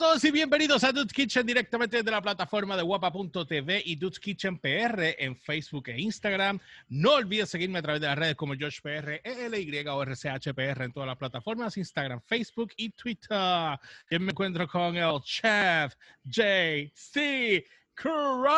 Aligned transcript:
todos 0.00 0.24
y 0.24 0.30
bienvenidos 0.30 0.82
a 0.82 0.92
Dude's 0.92 1.12
Kitchen 1.12 1.46
directamente 1.46 1.98
desde 1.98 2.10
la 2.10 2.22
plataforma 2.22 2.74
de 2.74 2.82
guapa.tv 2.82 3.82
y 3.84 3.96
Dude's 3.96 4.18
Kitchen 4.18 4.58
PR 4.58 5.14
en 5.18 5.36
Facebook 5.36 5.90
e 5.90 6.00
Instagram. 6.00 6.58
No 6.88 7.16
olvides 7.16 7.50
seguirme 7.50 7.80
a 7.80 7.82
través 7.82 8.00
de 8.00 8.06
las 8.06 8.16
redes 8.16 8.34
como 8.34 8.54
Josh 8.58 8.80
PR, 8.80 9.20
ELY 9.22 9.86
o 9.88 10.02
RCHPR 10.02 10.84
en 10.84 10.92
todas 10.92 11.06
las 11.06 11.18
plataformas, 11.18 11.76
Instagram, 11.76 12.22
Facebook 12.22 12.72
y 12.78 12.88
Twitter. 12.92 13.78
Yo 14.10 14.20
me 14.20 14.30
encuentro 14.30 14.66
con 14.66 14.96
el 14.96 15.20
chef 15.20 15.94
JC 16.24 17.62
Cross. 17.92 18.48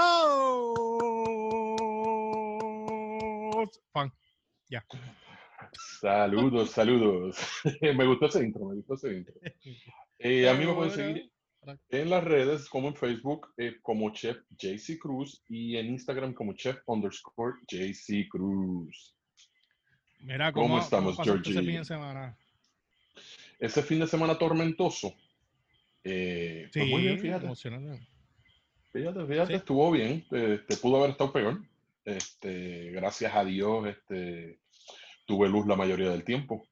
Ya. 4.68 4.86
Saludos, 6.00 6.70
saludos. 6.70 7.36
me 7.80 8.06
gustó 8.06 8.26
ese 8.26 8.44
intro, 8.44 8.66
me 8.66 8.76
gustó 8.76 8.94
ese 8.94 9.12
intro. 9.12 9.34
Eh, 10.20 10.48
a 10.48 10.54
mí 10.54 10.64
me 10.64 10.72
pueden 10.72 10.92
seguir 10.92 11.31
en 11.90 12.10
las 12.10 12.24
redes 12.24 12.68
como 12.68 12.88
en 12.88 12.96
Facebook 12.96 13.52
eh, 13.56 13.76
como 13.82 14.12
Chef 14.12 14.38
JC 14.58 14.98
Cruz 14.98 15.42
y 15.48 15.76
en 15.76 15.86
Instagram 15.86 16.34
como 16.34 16.54
Chef 16.54 16.78
underscore 16.86 17.54
JC 17.68 18.28
Cruz. 18.28 19.14
Mira, 20.20 20.52
¿cómo, 20.52 20.78
estamos, 20.78 21.16
Georgie? 21.16 21.50
Ese 21.50 21.62
fin 21.62 21.78
de 21.78 21.84
semana? 21.84 22.38
Ese 23.58 23.82
fin 23.82 24.00
de 24.00 24.06
semana 24.06 24.38
tormentoso. 24.38 25.14
Eh, 26.04 26.68
pues 26.72 26.88
muy 26.88 27.02
bien, 27.02 27.18
fíjate. 27.18 27.48
Fíjate, 28.92 29.26
fíjate, 29.26 29.54
estuvo 29.54 29.90
bien. 29.90 30.24
Este, 30.30 30.76
pudo 30.76 30.98
haber 30.98 31.10
estado 31.10 31.32
peor. 31.32 31.60
Este, 32.04 32.90
gracias 32.90 33.34
a 33.34 33.44
Dios, 33.44 33.86
este, 33.86 34.58
tuve 35.24 35.48
luz 35.48 35.66
la 35.66 35.76
mayoría 35.76 36.10
del 36.10 36.24
tiempo. 36.24 36.66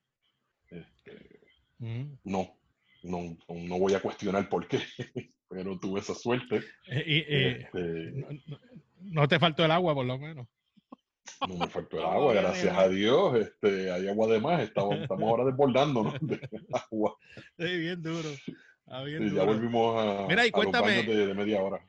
Este, 0.69 1.41
mm. 1.79 2.19
No, 2.25 2.60
no, 3.03 3.37
no 3.49 3.79
voy 3.79 3.95
a 3.95 4.01
cuestionar 4.01 4.49
por 4.49 4.67
qué, 4.67 4.81
pero 5.49 5.79
tuve 5.79 6.01
esa 6.01 6.15
suerte. 6.15 6.57
Eh, 6.89 7.05
eh, 7.07 7.61
este, 7.65 8.27
no, 9.01 9.29
te 9.29 9.39
faltó 9.39 9.65
el 9.65 9.71
agua, 9.71 9.95
por 9.95 10.07
lo 10.07 10.19
menos. 10.19 10.47
No 11.47 11.57
me 11.57 11.69
faltó 11.69 11.99
el 11.99 12.05
agua, 12.05 12.35
gracias 12.35 12.77
a 12.77 12.89
Dios. 12.89 13.39
Este, 13.39 13.91
hay 13.91 14.09
agua 14.09 14.27
de 14.29 14.41
más, 14.41 14.61
estamos, 14.63 14.97
estamos 14.97 15.23
ahora 15.23 15.45
desbordándonos 15.45 16.15
de 16.21 16.41
agua. 16.73 17.17
Sí, 17.59 17.79
bien 17.79 18.03
duro. 18.03 18.29
Ah, 18.87 19.05
ya 19.07 19.45
volvimos 19.45 19.97
a, 19.97 20.27
Mira, 20.27 20.47
y 20.47 20.51
cuéntame, 20.51 21.05
de, 21.05 21.33
media 21.33 21.63
hora. 21.63 21.81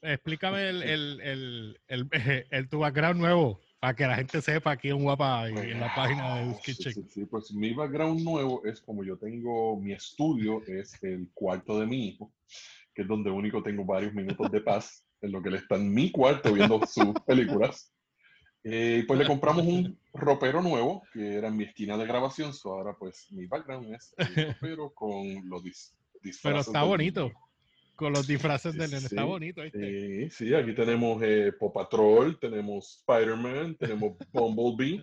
explícame 0.00 0.68
el, 0.68 0.82
el, 0.82 1.20
el, 1.20 1.80
el, 1.88 2.08
el, 2.50 2.68
tu 2.68 2.78
background 2.78 3.20
nuevo. 3.20 3.60
Para 3.86 3.94
que 3.94 4.04
la 4.04 4.16
gente 4.16 4.42
sepa 4.42 4.72
aquí 4.72 4.88
en 4.88 5.04
Guapa 5.04 5.48
en 5.48 5.78
la 5.78 5.94
página 5.94 6.40
de 6.40 6.58
Kitchen. 6.58 6.92
Sí, 6.92 7.06
sí, 7.08 7.24
pues 7.24 7.52
mi 7.52 7.72
background 7.72 8.20
nuevo 8.20 8.64
es 8.64 8.80
como 8.80 9.04
yo 9.04 9.16
tengo 9.16 9.80
mi 9.80 9.92
estudio, 9.92 10.60
es 10.66 11.00
el 11.04 11.30
cuarto 11.32 11.78
de 11.78 11.86
mi 11.86 12.08
hijo, 12.08 12.34
que 12.92 13.02
es 13.02 13.08
donde 13.08 13.30
único 13.30 13.62
tengo 13.62 13.84
varios 13.84 14.12
minutos 14.12 14.50
de 14.50 14.60
paz, 14.60 15.06
en 15.20 15.30
lo 15.30 15.40
que 15.40 15.50
él 15.50 15.54
está 15.54 15.76
en 15.76 15.94
mi 15.94 16.10
cuarto 16.10 16.52
viendo 16.52 16.84
sus 16.84 17.14
películas. 17.28 17.94
Eh, 18.64 19.04
pues 19.06 19.20
le 19.20 19.26
compramos 19.28 19.64
un 19.64 19.96
ropero 20.12 20.60
nuevo, 20.62 21.04
que 21.12 21.34
era 21.36 21.46
en 21.46 21.56
mi 21.56 21.62
esquina 21.62 21.96
de 21.96 22.06
grabación, 22.06 22.52
so 22.52 22.72
ahora 22.72 22.96
pues 22.98 23.28
mi 23.30 23.46
background 23.46 23.94
es 23.94 24.12
el 24.18 24.52
ropero 24.60 24.92
con 24.94 25.48
los 25.48 25.62
disfraces. 25.62 26.40
Pero 26.42 26.58
está 26.58 26.82
bonito 26.82 27.30
con 27.96 28.12
los 28.12 28.26
disfraces 28.26 28.74
de 28.74 28.86
nene. 28.86 29.06
Está 29.06 29.24
bonito. 29.24 29.62
Sí, 29.72 30.28
sí, 30.30 30.54
aquí 30.54 30.74
tenemos 30.74 31.20
eh, 31.22 31.52
Pop 31.58 31.74
Patrol, 31.74 32.38
tenemos 32.38 33.00
Spider-Man, 33.00 33.76
tenemos 33.76 34.16
Bumblebee, 34.32 35.02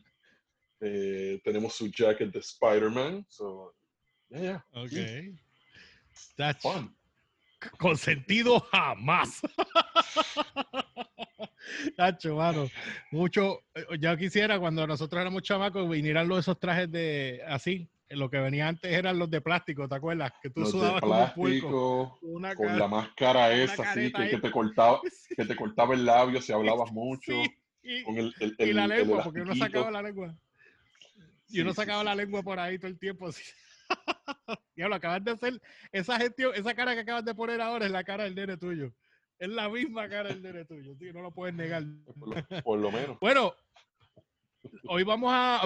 eh, 0.79 1.41
tenemos 1.43 1.73
su 1.73 1.89
jacket 1.89 2.31
de 2.31 2.39
Spider-Man. 2.39 3.25
So, 3.27 3.73
yeah, 4.29 4.41
yeah. 4.41 4.65
Ok. 4.73 4.91
That's 6.37 6.61
fun. 6.61 6.95
Con 7.79 7.97
sentido 7.97 8.59
jamás. 8.71 9.41
Tacho, 11.97 12.35
mano. 12.35 12.69
Mucho. 13.11 13.63
Eh, 13.73 13.85
ya 13.99 14.15
quisiera 14.17 14.59
cuando 14.59 14.85
nosotros 14.85 15.19
éramos 15.19 15.43
chamacos 15.43 15.89
vinieran 15.89 16.27
los 16.27 16.39
esos 16.39 16.59
trajes 16.59 16.91
de 16.91 17.41
así, 17.47 17.87
lo 18.15 18.29
que 18.29 18.39
venía 18.39 18.67
antes 18.67 18.91
eran 18.91 19.19
los 19.19 19.29
de 19.29 19.41
plástico, 19.41 19.87
¿te 19.87 19.95
acuerdas? 19.95 20.31
Que 20.41 20.49
tú 20.49 20.61
los 20.61 20.71
sudabas 20.71 21.01
de 21.01 21.07
plástico, 21.07 22.19
con 22.55 22.79
la 22.79 22.87
máscara 22.87 23.53
esa, 23.53 23.83
así, 23.83 24.11
que, 24.11 24.37
te 24.37 24.51
cortaba, 24.51 25.01
que 25.37 25.45
te 25.45 25.55
cortaba 25.55 25.93
el 25.93 26.05
labio 26.05 26.41
si 26.41 26.51
hablabas 26.51 26.91
mucho. 26.93 27.33
y, 27.81 28.03
con 28.03 28.17
el, 28.17 28.33
el, 28.39 28.55
y 28.59 28.73
la 28.73 28.87
lengua, 28.87 29.23
porque 29.23 29.41
uno 29.41 29.55
sacaba 29.55 29.91
la 29.91 30.01
lengua. 30.01 30.35
Y 31.49 31.61
uno 31.61 31.73
sacaba 31.73 32.03
la 32.03 32.15
lengua 32.15 32.41
por 32.41 32.59
ahí 32.59 32.77
todo 32.79 32.87
el 32.87 32.97
tiempo. 32.97 33.27
Así. 33.27 33.43
lo 34.75 34.95
acabas 34.95 35.23
de 35.23 35.31
hacer, 35.31 35.61
esa 35.91 36.17
gestión, 36.17 36.53
esa 36.55 36.73
cara 36.73 36.93
que 36.93 37.01
acabas 37.01 37.25
de 37.25 37.35
poner 37.35 37.61
ahora 37.61 37.85
es 37.85 37.91
la 37.91 38.03
cara 38.03 38.23
del 38.23 38.35
nene 38.35 38.57
tuyo. 38.57 38.91
Es 39.37 39.49
la 39.49 39.67
misma 39.69 40.07
cara 40.07 40.29
del 40.29 40.41
nene 40.41 40.65
tuyo, 40.65 40.95
tío, 40.97 41.13
no 41.13 41.21
lo 41.21 41.31
puedes 41.31 41.53
negar. 41.53 41.83
Por 42.17 42.29
lo, 42.29 42.61
por 42.63 42.79
lo 42.79 42.91
menos. 42.91 43.19
Bueno, 43.19 43.53
hoy 44.87 45.03
vamos 45.03 45.31
a... 45.33 45.61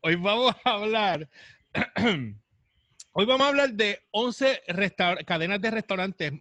Hoy 0.00 0.16
vamos 0.16 0.54
a 0.64 0.70
hablar. 0.70 1.28
Hoy 3.14 3.26
vamos 3.26 3.42
a 3.42 3.48
hablar 3.48 3.74
de 3.74 4.00
11 4.10 4.62
cadenas 5.26 5.60
de 5.60 5.70
restaurantes, 5.70 6.32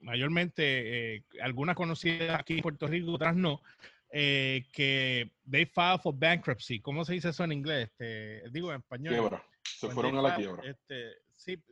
mayormente 0.00 1.16
eh, 1.16 1.24
algunas 1.42 1.76
conocidas 1.76 2.40
aquí 2.40 2.54
en 2.54 2.60
Puerto 2.60 2.86
Rico, 2.86 3.12
otras 3.12 3.36
no, 3.36 3.60
eh, 4.08 4.64
que 4.72 5.30
they 5.50 5.66
filed 5.66 6.00
for 6.00 6.14
bankruptcy. 6.14 6.80
¿Cómo 6.80 7.04
se 7.04 7.12
dice 7.12 7.28
eso 7.28 7.44
en 7.44 7.52
inglés? 7.52 7.90
Este, 7.90 8.48
digo 8.50 8.70
en 8.70 8.78
español. 8.78 9.12
Quiebra. 9.12 9.44
Se 9.62 9.90
fueron 9.90 10.16
a 10.16 10.22
la 10.22 10.34
quiebra. 10.34 10.62
Este, 10.64 11.12
sí, 11.36 11.62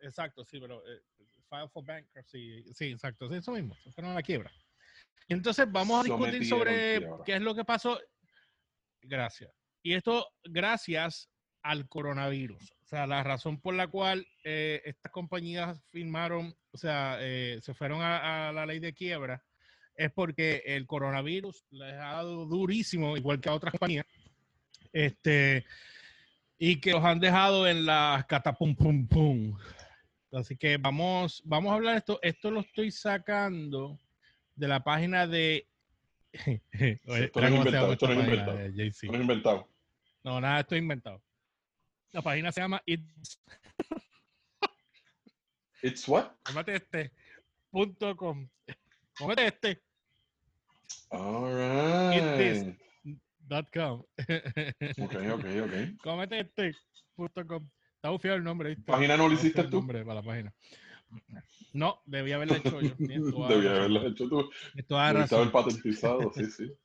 exacto, 0.00 0.46
sí, 0.46 0.58
pero 0.60 0.82
eh, 0.86 1.02
filed 1.50 1.68
for 1.68 1.84
bankruptcy. 1.84 2.64
Sí, 2.72 2.86
exacto, 2.86 3.30
eso 3.34 3.52
mismo. 3.52 3.76
Se 3.84 3.92
fueron 3.92 4.12
a 4.12 4.14
la 4.14 4.22
quiebra. 4.22 4.50
Entonces 5.28 5.70
vamos 5.70 6.00
a 6.00 6.04
discutir 6.04 6.46
sobre 6.46 7.06
qué 7.26 7.36
es 7.36 7.42
lo 7.42 7.54
que 7.54 7.66
pasó. 7.66 8.00
Gracias. 9.02 9.50
Y 9.82 9.94
esto 9.94 10.26
gracias 10.44 11.28
al 11.62 11.88
coronavirus. 11.88 12.72
O 12.84 12.86
sea, 12.88 13.06
la 13.06 13.22
razón 13.22 13.60
por 13.60 13.74
la 13.74 13.88
cual 13.88 14.26
eh, 14.44 14.80
estas 14.84 15.12
compañías 15.12 15.78
firmaron, 15.90 16.56
o 16.72 16.78
sea, 16.78 17.18
eh, 17.20 17.58
se 17.60 17.74
fueron 17.74 18.00
a, 18.02 18.50
la 18.52 18.64
ley 18.64 18.78
de 18.78 18.94
quiebra, 18.94 19.44
es 19.94 20.10
porque 20.12 20.62
el 20.64 20.86
coronavirus 20.86 21.64
les 21.70 21.92
ha 21.94 22.14
dado 22.14 22.46
durísimo, 22.46 23.16
igual 23.16 23.40
que 23.40 23.50
a 23.50 23.54
otras 23.54 23.72
compañías, 23.72 24.06
este, 24.92 25.66
y 26.58 26.80
que 26.80 26.92
los 26.92 27.04
han 27.04 27.20
dejado 27.20 27.68
en 27.68 27.84
la 27.84 28.24
catapum 28.28 28.74
pum 28.74 29.06
pum. 29.06 29.58
Así 30.32 30.56
que 30.56 30.76
vamos, 30.76 31.42
vamos 31.44 31.72
a 31.72 31.74
hablar 31.74 31.92
de 31.94 31.98
esto. 31.98 32.18
Esto 32.22 32.50
lo 32.50 32.60
estoy 32.60 32.90
sacando 32.90 33.98
de 34.56 34.68
la 34.68 34.82
página 34.82 35.26
de 35.26 35.66
esto 36.32 37.40
no 37.40 37.46
es 37.46 37.54
inventado, 37.54 37.92
esto 37.92 38.06
no 38.06 38.12
es 38.12 38.18
inventado. 38.20 38.58
No 38.58 38.64
es 38.64 39.02
inventado. 39.02 39.68
No, 40.24 40.40
nada, 40.40 40.60
esto 40.60 40.74
es 40.74 40.82
inventado. 40.82 41.22
La 42.12 42.22
página 42.22 42.52
se 42.52 42.60
llama 42.60 42.82
It's. 42.86 43.40
¿It's 45.82 46.08
what? 46.08 46.32
Cómete 46.42 46.76
este. 46.76 47.12
Punto 47.70 48.16
com. 48.16 48.48
Cómete 49.16 49.46
este. 49.46 49.82
All 51.10 51.52
right. 51.54 52.76
Dot 53.38 53.70
com. 53.72 54.00
ok, 54.00 55.14
ok, 55.32 55.44
ok. 55.64 56.02
Cómete 56.02 56.40
este. 56.40 56.74
Punto 57.14 57.46
com. 57.46 57.68
Está 57.96 58.10
bufiado 58.10 58.36
el 58.36 58.44
nombre. 58.44 58.70
¿viste? 58.70 58.84
¿Página 58.84 59.16
no 59.16 59.28
lo 59.28 59.34
hiciste 59.34 59.64
tú? 59.64 59.78
Nombre 59.78 60.04
para 60.04 60.20
la 60.20 60.22
página. 60.22 60.54
No, 61.72 62.00
debía 62.06 62.36
haberlo 62.36 62.56
hecho 62.56 62.80
yo. 62.80 62.94
debía 62.98 63.70
haberlo 63.76 64.06
hecho 64.06 64.28
tú. 64.28 64.50
Estaba 64.74 65.10
el 65.10 65.50
patentizado, 65.50 66.32
sí, 66.34 66.46
sí. 66.46 66.72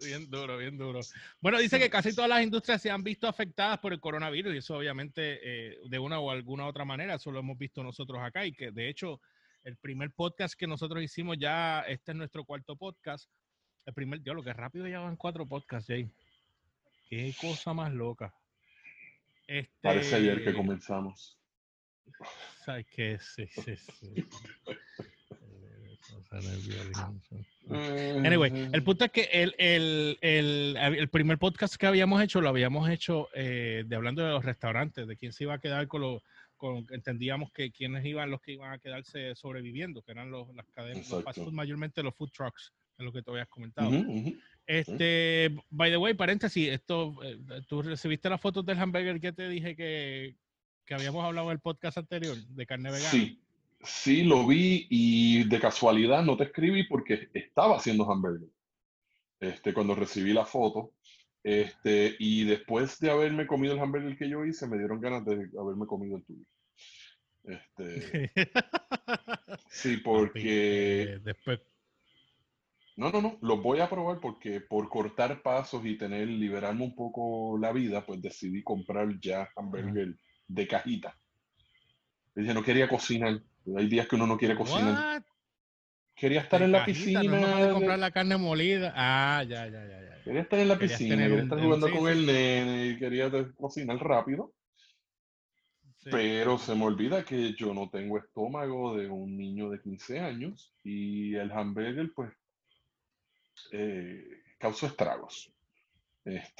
Bien 0.00 0.30
duro, 0.30 0.56
bien 0.58 0.78
duro. 0.78 1.00
Bueno, 1.40 1.58
dice 1.58 1.76
que 1.76 1.90
casi 1.90 2.14
todas 2.14 2.30
las 2.30 2.44
industrias 2.44 2.80
se 2.80 2.88
han 2.88 3.02
visto 3.02 3.26
afectadas 3.26 3.80
por 3.80 3.92
el 3.92 3.98
coronavirus 3.98 4.54
y 4.54 4.58
eso 4.58 4.76
obviamente 4.76 5.40
eh, 5.42 5.78
de 5.88 5.98
una 5.98 6.20
o 6.20 6.30
alguna 6.30 6.68
otra 6.68 6.84
manera, 6.84 7.14
eso 7.14 7.32
lo 7.32 7.40
hemos 7.40 7.58
visto 7.58 7.82
nosotros 7.82 8.20
acá 8.22 8.46
y 8.46 8.52
que 8.52 8.70
de 8.70 8.88
hecho 8.88 9.20
el 9.64 9.76
primer 9.76 10.12
podcast 10.12 10.54
que 10.54 10.68
nosotros 10.68 11.02
hicimos 11.02 11.36
ya, 11.38 11.80
este 11.80 12.12
es 12.12 12.16
nuestro 12.16 12.44
cuarto 12.44 12.76
podcast, 12.76 13.28
el 13.86 13.92
primer, 13.92 14.20
lo 14.24 14.42
que 14.42 14.52
rápido 14.52 14.86
ya 14.86 15.00
van 15.00 15.16
cuatro 15.16 15.46
podcasts, 15.46 15.88
Jay. 15.88 16.08
Qué 17.08 17.34
cosa 17.40 17.72
más 17.72 17.92
loca. 17.92 18.32
Este, 19.46 19.72
Parece 19.80 20.14
ayer 20.16 20.44
que 20.44 20.54
comenzamos. 20.54 21.37
¿Sabes 22.64 22.86
qué? 22.86 23.18
Sí, 23.20 23.46
sí, 23.46 23.76
sí. 23.76 24.26
Anyway, 27.70 28.70
el 28.72 28.82
punto 28.82 29.04
es 29.04 29.10
que 29.10 29.28
el, 29.32 29.54
el, 29.58 30.18
el, 30.20 30.76
el, 30.76 31.08
primer 31.08 31.38
podcast 31.38 31.76
que 31.76 31.86
habíamos 31.86 32.22
hecho 32.22 32.40
lo 32.40 32.48
habíamos 32.48 32.88
hecho 32.88 33.28
eh, 33.34 33.84
de 33.86 33.96
hablando 33.96 34.22
de 34.22 34.30
los 34.30 34.44
restaurantes, 34.44 35.06
de 35.06 35.16
quién 35.16 35.32
se 35.32 35.44
iba 35.44 35.54
a 35.54 35.58
quedar 35.58 35.86
con 35.86 36.00
los, 36.00 36.22
con, 36.56 36.86
entendíamos 36.90 37.52
que 37.52 37.70
quiénes 37.70 38.04
iban 38.04 38.30
los 38.30 38.40
que 38.40 38.52
iban 38.52 38.72
a 38.72 38.78
quedarse 38.78 39.34
sobreviviendo, 39.34 40.02
que 40.02 40.12
eran 40.12 40.30
los, 40.30 40.54
las 40.54 40.66
cadenas, 40.74 41.10
los 41.10 41.52
mayormente 41.52 42.02
los 42.02 42.14
food 42.14 42.30
trucks, 42.30 42.72
es 42.98 43.04
lo 43.04 43.12
que 43.12 43.22
te 43.22 43.30
habías 43.30 43.48
comentado. 43.48 43.90
Este, 44.66 45.50
by 45.70 45.90
the 45.90 45.96
way, 45.96 46.14
paréntesis, 46.14 46.68
esto, 46.68 47.16
eh, 47.22 47.38
tú 47.66 47.82
recibiste 47.82 48.28
las 48.28 48.40
fotos 48.40 48.66
del 48.66 48.78
hamburger 48.78 49.20
que 49.20 49.32
te 49.32 49.48
dije 49.48 49.74
que, 49.74 50.36
que 50.88 50.94
habíamos 50.94 51.22
hablado 51.22 51.48
en 51.48 51.52
el 51.52 51.60
podcast 51.60 51.98
anterior 51.98 52.34
de 52.34 52.66
carne 52.66 52.90
vegana. 52.90 53.10
Sí, 53.10 53.38
sí, 53.82 54.24
lo 54.24 54.46
vi 54.46 54.86
y 54.88 55.44
de 55.44 55.60
casualidad 55.60 56.22
no 56.22 56.34
te 56.34 56.44
escribí 56.44 56.84
porque 56.84 57.28
estaba 57.34 57.76
haciendo 57.76 58.10
hamburger. 58.10 58.48
Este, 59.38 59.74
cuando 59.74 59.94
recibí 59.94 60.32
la 60.32 60.46
foto. 60.46 60.94
Este, 61.44 62.16
y 62.18 62.44
después 62.44 62.98
de 63.00 63.10
haberme 63.10 63.46
comido 63.46 63.74
el 63.74 63.80
hamburger 63.80 64.16
que 64.16 64.30
yo 64.30 64.46
hice, 64.46 64.66
me 64.66 64.78
dieron 64.78 64.98
ganas 64.98 65.26
de 65.26 65.50
haberme 65.60 65.86
comido 65.86 66.16
el 66.16 66.24
tuyo. 66.24 66.44
Este, 67.44 68.32
sí, 69.68 69.98
porque 69.98 71.02
eh, 71.02 71.18
después 71.22 71.60
no, 72.96 73.12
no, 73.12 73.22
no, 73.22 73.38
lo 73.42 73.58
voy 73.58 73.78
a 73.78 73.88
probar 73.88 74.20
porque 74.20 74.60
por 74.60 74.88
cortar 74.88 75.40
pasos 75.42 75.86
y 75.86 75.96
tener, 75.96 76.26
liberarme 76.26 76.82
un 76.82 76.96
poco 76.96 77.56
la 77.56 77.72
vida, 77.72 78.04
pues 78.04 78.20
decidí 78.20 78.62
comprar 78.62 79.20
ya 79.20 79.48
hamburger 79.54 80.16
de 80.48 80.66
cajita. 80.66 81.16
dije, 82.34 82.54
no 82.54 82.62
quería 82.62 82.88
cocinar. 82.88 83.40
Hay 83.76 83.86
días 83.86 84.08
que 84.08 84.16
uno 84.16 84.26
no 84.26 84.38
quiere 84.38 84.56
cocinar. 84.56 85.22
Quería 86.16 86.40
estar 86.40 86.62
en 86.62 86.72
la 86.72 86.84
piscina. 86.84 87.22
No 87.22 87.74
comprar 87.74 87.98
la 87.98 88.10
carne 88.10 88.36
molida. 88.36 88.92
Ah, 88.96 89.44
ya, 89.44 89.66
ya, 89.66 89.86
ya. 89.86 90.00
ya. 90.02 90.22
Quería 90.24 90.42
estar 90.42 90.58
en 90.58 90.68
la 90.68 90.78
piscina, 90.78 91.16
quería 91.16 91.42
estar 91.42 91.60
jugando 91.60 91.90
con 91.90 92.08
el 92.08 92.26
nene 92.26 92.86
y 92.88 92.98
quería 92.98 93.30
cocinar 93.56 93.98
rápido. 93.98 94.52
Pero 96.10 96.58
se 96.58 96.74
me 96.74 96.84
olvida 96.84 97.24
que 97.24 97.54
yo 97.54 97.74
no 97.74 97.90
tengo 97.90 98.18
estómago 98.18 98.96
de 98.96 99.08
un 99.08 99.36
niño 99.36 99.68
de 99.68 99.80
15 99.80 100.20
años 100.20 100.72
y 100.82 101.34
el 101.34 101.52
hamburger, 101.52 102.12
pues, 102.14 102.32
eh, 103.72 104.24
causó 104.58 104.86
estragos. 104.86 105.52
Este. 106.28 106.52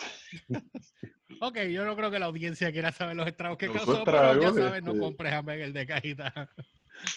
ok, 1.40 1.58
yo 1.70 1.84
no 1.84 1.96
creo 1.96 2.10
que 2.10 2.18
la 2.18 2.26
audiencia 2.26 2.72
quiera 2.72 2.92
saber 2.92 3.16
los 3.16 3.26
estragos 3.26 3.58
que 3.58 3.70
causó, 3.70 4.04
pero 4.04 4.40
ya 4.40 4.52
sabes, 4.52 4.82
no 4.82 4.92
este 4.92 5.00
compres 5.00 5.32
hamburger 5.32 5.72
de 5.72 5.86
cajita. 5.86 6.50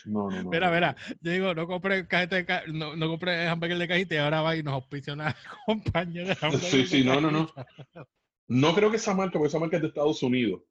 No, 0.05 0.29
no, 0.29 0.43
no. 0.43 0.49
Mira, 0.49 0.69
mira, 0.69 0.95
yo 1.21 1.31
digo, 1.31 1.53
no 1.55 1.65
compres 1.67 2.07
cajita 2.07 2.63
no, 2.67 2.95
no 2.95 3.07
compres 3.07 3.47
hamburger 3.49 3.77
de 3.79 3.87
cajita 3.87 4.15
y 4.15 4.17
ahora 4.19 4.41
va 4.41 4.55
y 4.55 4.63
nos 4.63 4.75
auspicia 4.75 5.13
una 5.13 5.35
compañía 5.65 6.23
de 6.23 6.37
hamburger. 6.39 6.69
Sí, 6.69 6.85
sí, 6.85 7.03
no, 7.03 7.19
no, 7.19 7.31
no. 7.31 7.51
No 8.47 8.75
creo 8.75 8.91
que 8.91 8.97
esa 8.97 9.13
marca, 9.13 9.33
porque 9.33 9.47
esa 9.47 9.59
marca 9.59 9.77
es 9.77 9.81
de 9.81 9.87
Estados 9.87 10.21
Unidos. 10.23 10.61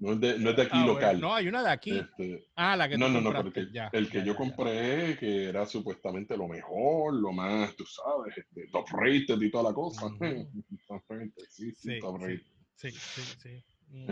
No 0.00 0.12
es 0.12 0.20
de, 0.20 0.38
no 0.38 0.50
es 0.50 0.56
de 0.56 0.62
aquí 0.62 0.78
ah, 0.80 0.86
local. 0.86 1.20
no, 1.20 1.34
hay 1.34 1.46
una 1.46 1.62
de 1.62 1.70
aquí. 1.70 1.98
Este, 1.98 2.48
ah, 2.56 2.74
la 2.74 2.88
que 2.88 2.96
No, 2.96 3.10
no, 3.10 3.20
no, 3.20 3.30
porque 3.34 3.66
el 3.92 4.08
que 4.08 4.24
yo 4.24 4.34
compré, 4.34 5.18
que 5.18 5.50
era 5.50 5.66
supuestamente 5.66 6.38
lo 6.38 6.48
mejor, 6.48 7.12
lo 7.12 7.32
más, 7.32 7.76
tú 7.76 7.84
sabes, 7.84 8.38
este, 8.38 8.68
top 8.68 8.86
rated 8.92 9.38
y 9.38 9.50
toda 9.50 9.64
la 9.64 9.74
cosa. 9.74 10.08
top 10.08 10.18
sí, 11.48 11.72
sí, 11.72 12.00
rated. 12.00 12.40
Sí, 12.76 12.90
sí, 12.90 13.22
sí. 13.42 13.64
Mm. 13.88 14.10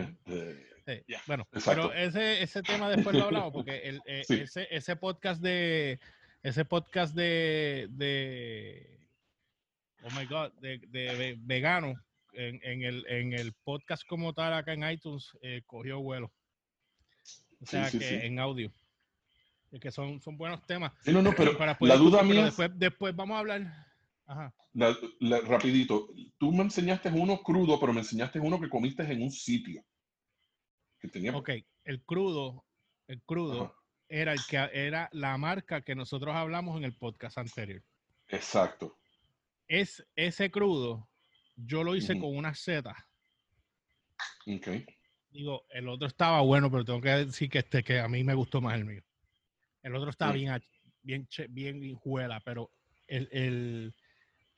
Este, 0.85 1.05
bueno, 1.25 1.47
pero 1.65 1.93
ese, 1.93 2.43
ese 2.43 2.61
tema 2.61 2.89
después 2.89 3.15
lo 3.15 3.25
hablamos 3.25 3.53
porque 3.53 3.77
el, 3.77 4.01
eh, 4.05 4.23
ese, 4.27 4.67
ese 4.69 4.95
podcast 4.95 5.41
de 5.41 5.99
ese 6.43 6.65
podcast 6.65 7.15
de, 7.15 7.87
de 7.91 9.07
oh 10.03 10.19
my 10.19 10.25
god, 10.25 10.51
de, 10.59 10.79
de 10.89 11.37
vegano 11.39 11.95
en, 12.33 12.83
el, 12.83 13.05
en 13.07 13.33
el 13.33 13.53
podcast 13.53 14.03
como 14.07 14.33
tal 14.33 14.53
acá 14.53 14.73
en 14.73 14.89
iTunes 14.89 15.31
eh, 15.41 15.61
cogió 15.65 15.99
vuelo. 15.99 16.31
O 17.61 17.65
sea 17.65 17.89
que 17.91 18.25
en 18.25 18.39
audio. 18.39 18.71
Es 19.71 19.79
que 19.79 19.91
son, 19.91 20.19
son 20.21 20.37
buenos 20.37 20.65
temas. 20.65 20.91
no, 21.05 21.21
no, 21.21 21.33
pero 21.35 21.57
la 21.81 21.95
duda 21.97 22.23
mía. 22.23 22.45
Después, 22.45 22.71
después 22.75 23.15
vamos 23.15 23.35
a 23.35 23.39
hablar. 23.39 23.88
Ajá. 24.29 24.53
rapidito, 25.47 26.07
tú 26.37 26.51
me 26.51 26.63
enseñaste 26.63 27.09
uno 27.09 27.41
crudo, 27.41 27.79
pero 27.79 27.93
me 27.93 28.01
enseñaste 28.01 28.39
uno 28.39 28.59
que 28.59 28.69
comiste 28.69 29.03
en 29.03 29.23
un 29.23 29.31
sitio. 29.31 29.83
Que 30.99 31.07
tenía... 31.07 31.35
Ok, 31.35 31.49
el 31.83 32.03
crudo, 32.03 32.63
el 33.07 33.21
crudo 33.23 33.75
era 34.07 34.33
el 34.33 34.39
que 34.47 34.57
era 34.71 35.09
la 35.13 35.37
marca 35.37 35.81
que 35.81 35.95
nosotros 35.95 36.35
hablamos 36.35 36.77
en 36.77 36.83
el 36.83 36.95
podcast 36.95 37.37
anterior. 37.37 37.83
Exacto. 38.27 38.97
Es 39.67 40.05
ese 40.15 40.51
crudo 40.51 41.09
yo 41.65 41.83
lo 41.83 41.95
hice 41.95 42.19
con 42.19 42.35
una 42.35 42.53
Z. 42.53 42.89
Ok. 44.47 44.67
Digo, 45.29 45.65
el 45.69 45.87
otro 45.89 46.07
estaba 46.07 46.41
bueno, 46.41 46.71
pero 46.71 46.85
tengo 46.85 47.01
que 47.01 47.09
decir 47.09 47.49
que 47.49 47.59
este 47.59 47.83
que 47.83 47.99
a 47.99 48.07
mí 48.07 48.23
me 48.23 48.33
gustó 48.33 48.61
más 48.61 48.75
el 48.75 48.85
mío. 48.85 49.01
El 49.83 49.95
otro 49.95 50.09
estaba 50.09 50.33
bien, 50.33 50.61
bien, 51.01 51.27
bien 51.49 51.83
hijuela, 51.83 52.41
pero 52.43 52.71
el, 53.07 53.29
el, 53.31 53.95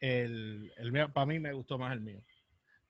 el, 0.01 0.74
el 0.77 0.92
mío, 0.92 1.13
para 1.13 1.25
mí 1.27 1.39
me 1.39 1.53
gustó 1.53 1.77
más 1.77 1.94
el 1.94 2.01
mío. 2.01 2.21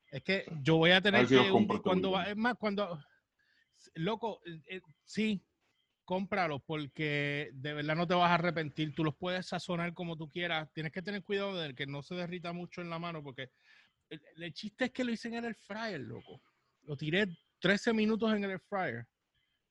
Es 0.10 0.24
que 0.24 0.46
yo 0.62 0.78
voy 0.78 0.92
a 0.92 1.02
tener 1.02 1.28
que, 1.28 1.52
cuando 1.84 2.12
va, 2.12 2.24
es 2.24 2.36
más, 2.36 2.56
cuando, 2.58 3.00
loco, 3.96 4.42
eh, 4.68 4.82
sí, 5.04 5.46
cómpralo 6.04 6.60
porque 6.60 7.52
de 7.54 7.74
verdad 7.74 7.96
no 7.96 8.08
te 8.08 8.14
vas 8.14 8.32
a 8.32 8.36
arrepentir. 8.36 8.96
Tú 8.96 9.04
los 9.04 9.16
puedes 9.16 9.48
sazonar 9.48 9.94
como 9.94 10.18
tú 10.18 10.30
quieras. 10.30 10.72
Tienes 10.74 10.92
que 10.92 11.02
tener 11.02 11.24
cuidado 11.24 11.58
de 11.58 11.76
que 11.76 11.86
no 11.86 12.02
se 12.02 12.16
derrita 12.16 12.52
mucho 12.54 12.82
en 12.82 12.90
la 12.90 13.00
mano 13.00 13.24
porque 13.24 13.52
el, 14.10 14.54
chiste 14.54 14.86
es 14.86 14.92
que 14.92 15.04
lo 15.04 15.12
hice 15.12 15.30
en 15.30 15.46
el 15.46 15.56
fryer, 15.56 16.02
loco. 16.02 16.42
Lo 16.84 16.98
tiré 16.98 17.28
13 17.60 17.94
minutos 17.94 18.34
en 18.34 18.44
el 18.44 18.60
fryer 18.60 19.08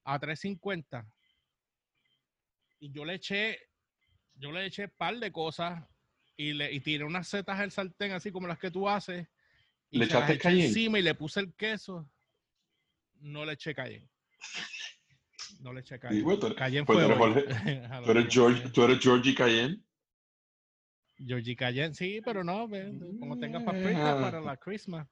a 0.04 0.19
350 0.19 1.06
y 2.78 2.90
yo 2.90 3.04
le 3.04 3.14
eché 3.14 3.58
yo 4.32 4.50
le 4.50 4.64
eché 4.64 4.84
un 4.84 4.92
par 4.96 5.19
de 5.19 5.31
cosas 5.31 5.84
y 6.40 6.54
le 6.54 6.72
y 6.72 6.81
tiré 6.81 7.04
unas 7.04 7.28
setas 7.28 7.60
al 7.60 7.70
sartén 7.70 8.12
así 8.12 8.32
como 8.32 8.48
las 8.48 8.58
que 8.58 8.70
tú 8.70 8.88
haces 8.88 9.26
y 9.90 9.98
le 9.98 10.06
echaste 10.06 10.38
cayenne 10.38 10.66
encima 10.69 10.98
y 10.98 11.02
le 11.02 11.14
puse 11.14 11.40
el 11.40 11.52
queso 11.54 12.08
no 13.20 13.44
le 13.44 13.52
eché 13.52 13.75
cayenne. 13.75 14.08
No 15.60 15.75
le 15.75 15.81
eché 15.81 15.98
cayenne, 15.98 16.54
cayenne 16.56 16.87
fue 16.87 16.96
tú 16.96 18.10
eres, 18.10 18.26
George, 18.31 18.70
tú 18.70 18.82
eres 18.84 18.98
Georgie 19.00 19.34
Cayenne. 19.34 19.78
Georgie 21.19 21.54
Cayenne, 21.54 21.94
sí, 21.94 22.22
pero 22.25 22.42
no, 22.42 22.66
como 23.19 23.38
tenga 23.38 23.62
paprika 23.62 24.16
mm. 24.16 24.22
para 24.22 24.40
la 24.40 24.56
Christmas. 24.56 25.06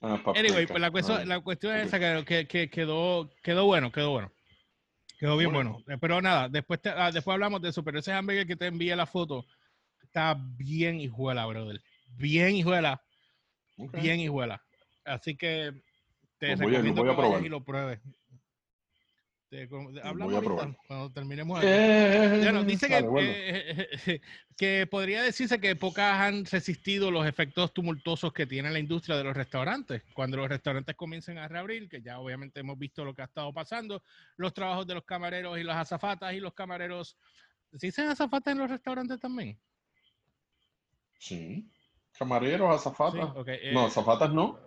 Ah, 0.00 0.22
anyway, 0.36 0.66
pues 0.66 0.80
la 0.80 0.92
cuestión, 0.92 1.28
la 1.28 1.40
cuestión 1.40 1.74
es 1.74 1.88
esa 1.88 2.24
que, 2.24 2.46
que, 2.46 2.70
quedó, 2.70 3.28
quedó 3.42 3.64
bueno, 3.66 3.90
quedó 3.90 4.12
bueno. 4.12 4.32
Quedó 5.18 5.36
bien 5.36 5.52
bueno. 5.52 5.82
Eh, 5.88 5.98
pero 6.00 6.22
nada, 6.22 6.48
después, 6.48 6.78
ah, 6.84 7.10
después 7.12 7.34
hablamos 7.34 7.60
de 7.62 7.70
eso, 7.70 7.82
pero 7.82 7.98
ese 7.98 8.12
hamburger 8.12 8.46
que 8.46 8.54
te 8.54 8.66
envié 8.66 8.94
la 8.94 9.06
foto 9.06 9.44
está 10.14 10.36
bien 10.56 11.00
hijuela, 11.00 11.44
brother. 11.44 11.82
Bien 12.16 12.54
hijuela. 12.54 13.02
Bien 13.76 14.20
hijuela. 14.20 14.62
Así 15.04 15.36
que 15.36 15.72
te 16.38 16.56
pues 16.56 16.60
recomiendo 16.60 17.02
que 17.40 17.46
y 17.46 17.48
lo 17.48 17.64
pruebes. 17.64 17.98
hablamos 20.04 20.34
ahorita, 20.34 20.76
cuando 20.86 21.10
terminemos. 21.10 21.60
Eh, 21.64 22.62
dice 22.64 22.86
que, 22.86 23.04
eh, 23.18 24.20
que 24.56 24.86
podría 24.86 25.20
decirse 25.20 25.60
que 25.60 25.74
pocas 25.74 26.20
han 26.20 26.44
resistido 26.44 27.10
los 27.10 27.26
efectos 27.26 27.74
tumultuosos 27.74 28.32
que 28.32 28.46
tiene 28.46 28.70
la 28.70 28.78
industria 28.78 29.16
de 29.16 29.24
los 29.24 29.36
restaurantes. 29.36 30.04
Cuando 30.14 30.36
los 30.36 30.48
restaurantes 30.48 30.94
comiencen 30.94 31.38
a 31.38 31.48
reabrir, 31.48 31.88
que 31.88 32.02
ya 32.02 32.20
obviamente 32.20 32.60
hemos 32.60 32.78
visto 32.78 33.04
lo 33.04 33.14
que 33.14 33.22
ha 33.22 33.26
estado 33.26 33.52
pasando, 33.52 34.00
los 34.36 34.54
trabajos 34.54 34.86
de 34.86 34.94
los 34.94 35.04
camareros 35.04 35.58
y 35.58 35.64
las 35.64 35.76
azafatas 35.76 36.34
y 36.34 36.38
los 36.38 36.54
camareros. 36.54 37.16
¿Sí 37.72 37.88
dicen 37.88 38.06
azafatas 38.06 38.52
en 38.52 38.58
los 38.58 38.70
restaurantes 38.70 39.18
también? 39.18 39.58
Sí. 41.24 41.70
Camareros, 42.18 42.74
azafatas. 42.74 43.34
no, 43.34 43.44
eh, 43.46 43.74
azafatas 43.76 44.32
no. 44.32 44.60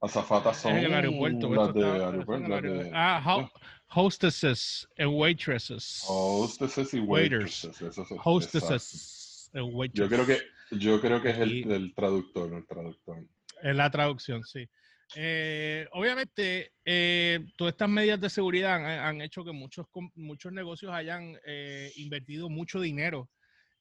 Azafatas 0.00 0.56
son 0.56 0.76
en 0.76 0.84
el 0.84 0.94
aeropuerto. 0.94 1.52
Las 1.52 1.74
de 1.74 1.84
aeropuerto. 1.84 2.90
Ah, 2.94 3.50
hostesses 3.88 4.88
and 4.96 5.10
waitresses. 5.12 6.04
Hostesses 6.06 6.94
y 6.94 7.00
waitresses. 7.00 7.82
hostesses 8.24 9.50
and 9.54 9.74
waitresses. 9.74 10.08
Yo 10.08 10.08
creo 10.08 10.26
que, 10.26 10.78
yo 10.78 11.00
creo 11.00 11.20
que 11.20 11.30
es 11.30 11.38
el, 11.38 11.70
el 11.70 11.94
traductor, 11.94 12.54
el 12.54 12.64
traductor. 12.64 13.24
Es 13.60 13.74
la 13.74 13.90
traducción, 13.90 14.44
sí. 14.44 14.68
Eh, 15.16 15.88
obviamente, 15.92 16.74
eh, 16.84 17.40
todas 17.56 17.72
estas 17.72 17.88
medidas 17.88 18.20
de 18.20 18.30
seguridad 18.30 18.74
han, 19.04 19.20
hecho 19.20 19.44
que 19.44 19.52
muchos, 19.52 19.86
muchos 20.14 20.52
negocios 20.52 20.92
hayan 20.92 21.36
eh, 21.44 21.90
invertido 21.96 22.48
mucho 22.48 22.80
dinero 22.80 23.28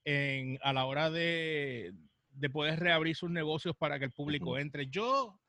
en, 0.06 0.58
a 0.64 0.72
la 0.72 0.86
hora 0.86 1.12
de, 1.12 1.94
de, 2.38 2.50
poder 2.50 2.79
reabrir 2.79 3.15
sus 3.15 3.29
negocios 3.29 3.75
para 3.75 4.00
que 4.00 4.06
el 4.06 4.12
público 4.12 4.58
entre. 4.58 4.88
Yo 4.88 5.39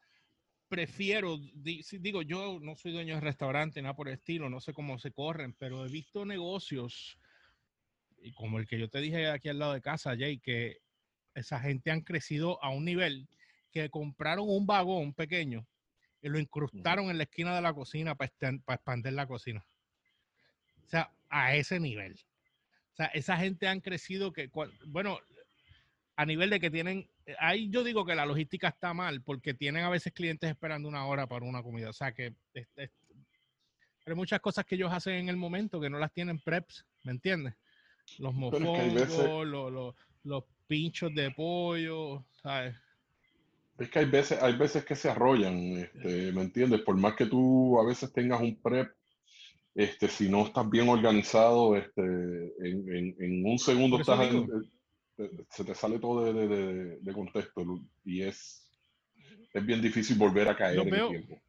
prefiero, 0.69 1.39
digo, 1.55 2.23
yo 2.23 2.59
no 2.61 2.77
soy 2.77 2.93
dueño 2.93 3.15
de 3.15 3.21
restaurante, 3.21 3.81
nada 3.81 3.95
por 3.95 4.09
el 4.09 4.15
estilo, 4.15 4.51
no 4.51 4.61
sé 4.61 4.73
cómo 4.73 4.99
se 4.99 5.13
corren, 5.13 5.55
pero 5.55 5.87
he 5.87 5.89
visto 5.89 6.25
negocios, 6.25 7.19
y 8.21 8.33
como 8.33 8.59
el 8.59 8.67
que 8.67 8.79
yo 8.79 8.89
te 8.89 9.01
dije 9.01 9.29
aquí 9.29 9.49
al 9.49 9.59
lado 9.59 9.73
de 9.73 9.81
casa, 9.81 10.17
Jay, 10.17 10.39
que 10.39 10.79
esa 11.35 11.61
gente 11.61 11.91
han 11.91 12.03
crecido 12.03 12.63
a 12.63 12.71
un 12.71 12.85
nivel 12.85 13.29
que 13.71 13.89
compraron 13.91 14.49
un 14.49 14.67
vagón 14.67 15.15
pequeño 15.15 15.67
y 16.21 16.29
lo 16.29 16.39
incrustaron 16.39 17.11
en 17.11 17.17
la 17.17 17.25
esquina 17.25 17.55
de 17.55 17.63
la 17.63 17.73
cocina 17.73 18.15
para, 18.15 18.33
para 18.65 18.77
expandir 18.77 19.13
la 19.13 19.27
cocina. 19.27 19.65
O 20.85 20.89
sea, 20.89 21.13
a 21.29 21.55
ese 21.55 21.79
nivel. 21.81 22.15
O 22.93 22.97
sea, 22.97 23.07
esa 23.07 23.37
gente 23.37 23.69
han 23.69 23.81
crecido 23.81 24.33
que, 24.33 24.51
bueno, 24.87 25.21
a 26.19 26.27
nivel 26.27 26.51
de 26.51 26.59
que 26.59 26.69
tienen, 26.69 27.09
eh, 27.27 27.37
ahí 27.39 27.71
yo 27.71 27.85
digo 27.85 28.05
que 28.05 28.17
la 28.17 28.27
logística 28.27 28.67
está 28.67 28.93
mal 28.93 29.23
porque 29.23 29.55
tienen 29.55 29.85
a 29.85 29.89
veces 29.89 30.13
clientes 30.13 30.51
esperando 30.51 30.89
una 30.89 31.07
hora 31.07 31.29
para 31.29 31.47
una 31.47 31.63
comida. 31.63 31.91
O 31.91 31.93
sea 31.93 32.11
que, 32.13 32.35
hay 34.05 34.15
muchas 34.17 34.41
cosas 34.41 34.65
que 34.65 34.75
ellos 34.75 34.93
hacen 34.93 35.15
en 35.15 35.29
el 35.29 35.37
momento 35.37 35.81
que 35.81 35.89
no 35.89 35.97
las 35.97 36.13
tienen 36.13 36.41
preps, 36.41 36.85
¿me 37.05 37.13
entiendes? 37.13 37.55
Los 38.19 38.35
mofongos, 38.35 39.47
los, 39.47 39.95
los, 40.25 40.45
pinchos 40.67 41.15
de 41.15 41.31
pollo, 41.31 42.25
¿sabes? 42.43 42.75
Es 43.79 43.89
que 43.89 44.01
hay 44.01 44.07
veces, 44.07 44.43
hay 44.43 44.57
veces 44.57 44.85
que 44.85 44.97
se 44.97 45.09
arrollan, 45.09 45.55
este, 45.79 46.33
¿me 46.33 46.43
entiendes? 46.43 46.81
Por 46.81 46.97
más 46.97 47.15
que 47.15 47.27
tú 47.27 47.81
a 47.81 47.87
veces 47.87 48.13
tengas 48.13 48.41
un 48.41 48.61
prep, 48.61 48.93
este, 49.77 50.09
si 50.09 50.29
no 50.29 50.45
estás 50.45 50.69
bien 50.69 50.89
organizado, 50.89 51.77
este, 51.77 52.03
en, 52.03 53.17
en, 53.19 53.47
un 53.47 53.59
segundo 53.59 54.01
estás 54.01 54.19
se 55.51 55.65
te 55.65 55.75
sale 55.75 55.99
todo 55.99 56.33
de, 56.33 56.47
de, 56.47 56.99
de, 57.01 57.13
contexto 57.13 57.65
y 58.05 58.23
es, 58.23 58.71
es 59.53 59.67
bien 59.67 59.83
difícil 59.83 60.17
volver 60.17 60.49
a 60.49 60.57
caer 60.57 60.79
en 60.79 60.95
el 60.95 61.09
tiempo. 61.09 61.43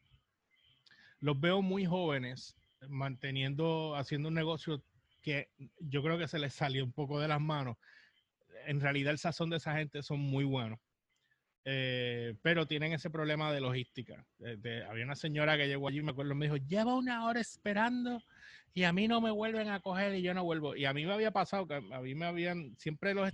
Los 1.20 1.40
veo 1.40 1.62
muy 1.62 1.86
jóvenes 1.86 2.56
manteniendo, 2.88 3.96
haciendo 3.96 4.30
un 4.30 4.36
negocio 4.36 4.84
que 5.22 5.50
yo 5.80 6.02
creo 6.02 6.18
que 6.18 6.28
se 6.28 6.40
les 6.40 6.54
salió 6.54 6.84
un 6.84 6.94
poco 6.94 7.20
de 7.20 7.28
las 7.28 7.42
manos. 7.42 7.78
En 8.66 8.80
realidad 8.80 9.12
el 9.12 9.20
sazón 9.20 9.50
de 9.50 9.58
esa 9.58 9.76
gente 9.76 10.02
son 10.02 10.20
muy 10.20 10.46
buenos. 10.46 10.80
Eh, 11.66 12.36
pero 12.42 12.66
tienen 12.66 12.94
ese 12.94 13.10
problema 13.10 13.52
de 13.52 13.62
logística. 13.62 14.26
había 14.88 15.06
una 15.06 15.16
señora 15.16 15.58
que 15.58 15.68
llegó 15.68 15.88
allí, 15.88 16.02
me 16.02 16.12
acuerdo, 16.12 16.34
me 16.34 16.46
dijo, 16.46 16.58
lleva 16.58 16.96
una 16.96 17.26
hora 17.26 17.40
esperando 17.40 18.24
y 18.74 18.84
a 18.84 18.94
mí 18.94 19.08
no 19.08 19.22
me 19.22 19.32
vuelven 19.32 19.70
a 19.70 19.80
coger 19.80 20.16
y 20.16 20.22
yo 20.22 20.34
no 20.34 20.44
vuelvo. 20.44 20.76
Y 20.76 20.86
a 20.86 20.94
mí 20.94 21.06
me 21.06 21.14
había 21.14 21.32
pasado 21.32 21.68
que 21.68 21.76
a 21.76 22.02
mí 22.02 22.16
me 22.16 22.26
habían, 22.26 22.76
siempre 22.78 23.14
los, 23.14 23.32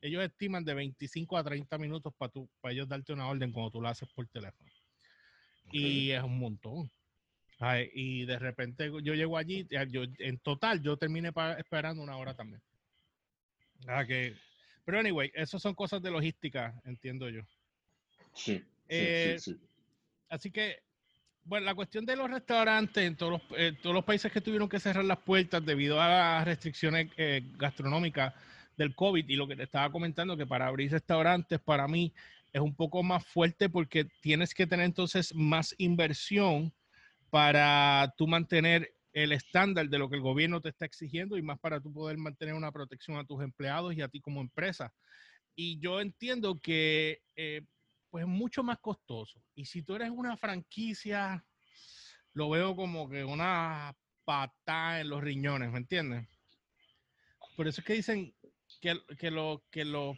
ellos 0.00 0.22
estiman 0.22 0.64
de 0.64 0.74
25 0.74 1.36
a 1.36 1.44
30 1.44 1.78
minutos 1.78 2.12
para 2.16 2.32
para 2.60 2.72
ellos 2.72 2.88
darte 2.88 3.12
una 3.12 3.28
orden 3.28 3.52
cuando 3.52 3.70
tú 3.70 3.80
la 3.80 3.90
haces 3.90 4.08
por 4.10 4.26
teléfono. 4.28 4.70
Y 5.70 6.10
es 6.10 6.22
un 6.22 6.38
montón. 6.38 6.90
y 7.94 8.24
de 8.24 8.38
repente 8.38 8.90
yo 9.02 9.14
llego 9.14 9.36
allí, 9.36 9.66
yo, 9.88 10.02
en 10.18 10.38
total 10.38 10.82
yo 10.82 10.96
terminé 10.96 11.32
esperando 11.58 12.02
una 12.02 12.16
hora 12.16 12.34
también. 12.34 12.62
que, 14.06 14.34
pero 14.84 15.00
anyway, 15.00 15.30
eso 15.34 15.58
son 15.58 15.74
cosas 15.74 16.00
de 16.02 16.10
logística, 16.10 16.80
entiendo 16.84 17.28
yo. 17.28 17.42
Sí, 18.32 18.58
sí, 18.58 18.64
eh, 18.88 19.36
sí. 19.38 19.58
Así 20.28 20.50
que 20.50 20.82
bueno, 21.48 21.64
la 21.64 21.74
cuestión 21.74 22.04
de 22.04 22.14
los 22.14 22.30
restaurantes 22.30 23.02
en 23.02 23.16
todos 23.16 23.40
los, 23.82 24.04
países 24.04 24.30
que 24.30 24.42
tuvieron 24.42 24.68
que 24.68 24.78
cerrar 24.78 25.04
las 25.04 25.18
puertas 25.18 25.64
debido 25.64 26.00
a 26.00 26.08
las 26.08 26.44
restricciones 26.44 27.10
eh, 27.16 27.42
gastronómicas 27.56 28.34
del 28.76 28.94
COVID 28.94 29.26
y 29.26 29.34
lo 29.34 29.48
que 29.48 29.56
te 29.56 29.62
estaba 29.62 29.90
comentando, 29.90 30.36
que 30.36 30.46
para 30.46 30.66
abrir 30.66 30.92
restaurantes 30.92 31.58
para 31.58 31.88
mí 31.88 32.12
es 32.52 32.60
un 32.60 32.74
poco 32.74 33.02
más 33.02 33.24
fuerte 33.24 33.70
porque 33.70 34.04
tienes 34.20 34.52
que 34.52 34.66
tener 34.66 34.84
entonces 34.84 35.34
más 35.34 35.74
inversión 35.78 36.72
para 37.30 38.14
tú 38.18 38.26
mantener 38.26 38.92
el 39.14 39.32
estándar 39.32 39.88
de 39.88 39.98
lo 39.98 40.10
que 40.10 40.16
el 40.16 40.22
gobierno 40.22 40.60
te 40.60 40.68
está 40.68 40.84
exigiendo 40.84 41.38
y 41.38 41.42
más 41.42 41.58
para 41.58 41.80
tú 41.80 41.92
poder 41.92 42.18
mantener 42.18 42.54
una 42.54 42.72
protección 42.72 43.16
a 43.16 43.24
tus 43.24 43.42
empleados 43.42 43.94
y 43.94 44.02
a 44.02 44.08
ti 44.08 44.20
como 44.20 44.42
empresa. 44.42 44.92
Y 45.56 45.78
yo 45.80 46.00
entiendo 46.00 46.60
que 46.60 47.22
eh, 47.36 47.62
pues 48.10 48.22
es 48.22 48.28
mucho 48.28 48.62
más 48.62 48.78
costoso. 48.78 49.42
Y 49.54 49.64
si 49.64 49.82
tú 49.82 49.94
eres 49.96 50.10
una 50.10 50.36
franquicia, 50.36 51.44
lo 52.32 52.50
veo 52.50 52.74
como 52.74 53.08
que 53.08 53.24
una 53.24 53.96
patada 54.24 55.00
en 55.00 55.10
los 55.10 55.22
riñones, 55.22 55.70
¿me 55.70 55.78
entiendes? 55.78 56.28
Por 57.56 57.66
eso 57.66 57.80
es 57.80 57.86
que 57.86 57.94
dicen 57.94 58.34
que, 58.80 58.98
que, 59.18 59.30
lo, 59.30 59.64
que 59.70 59.84
los 59.84 60.16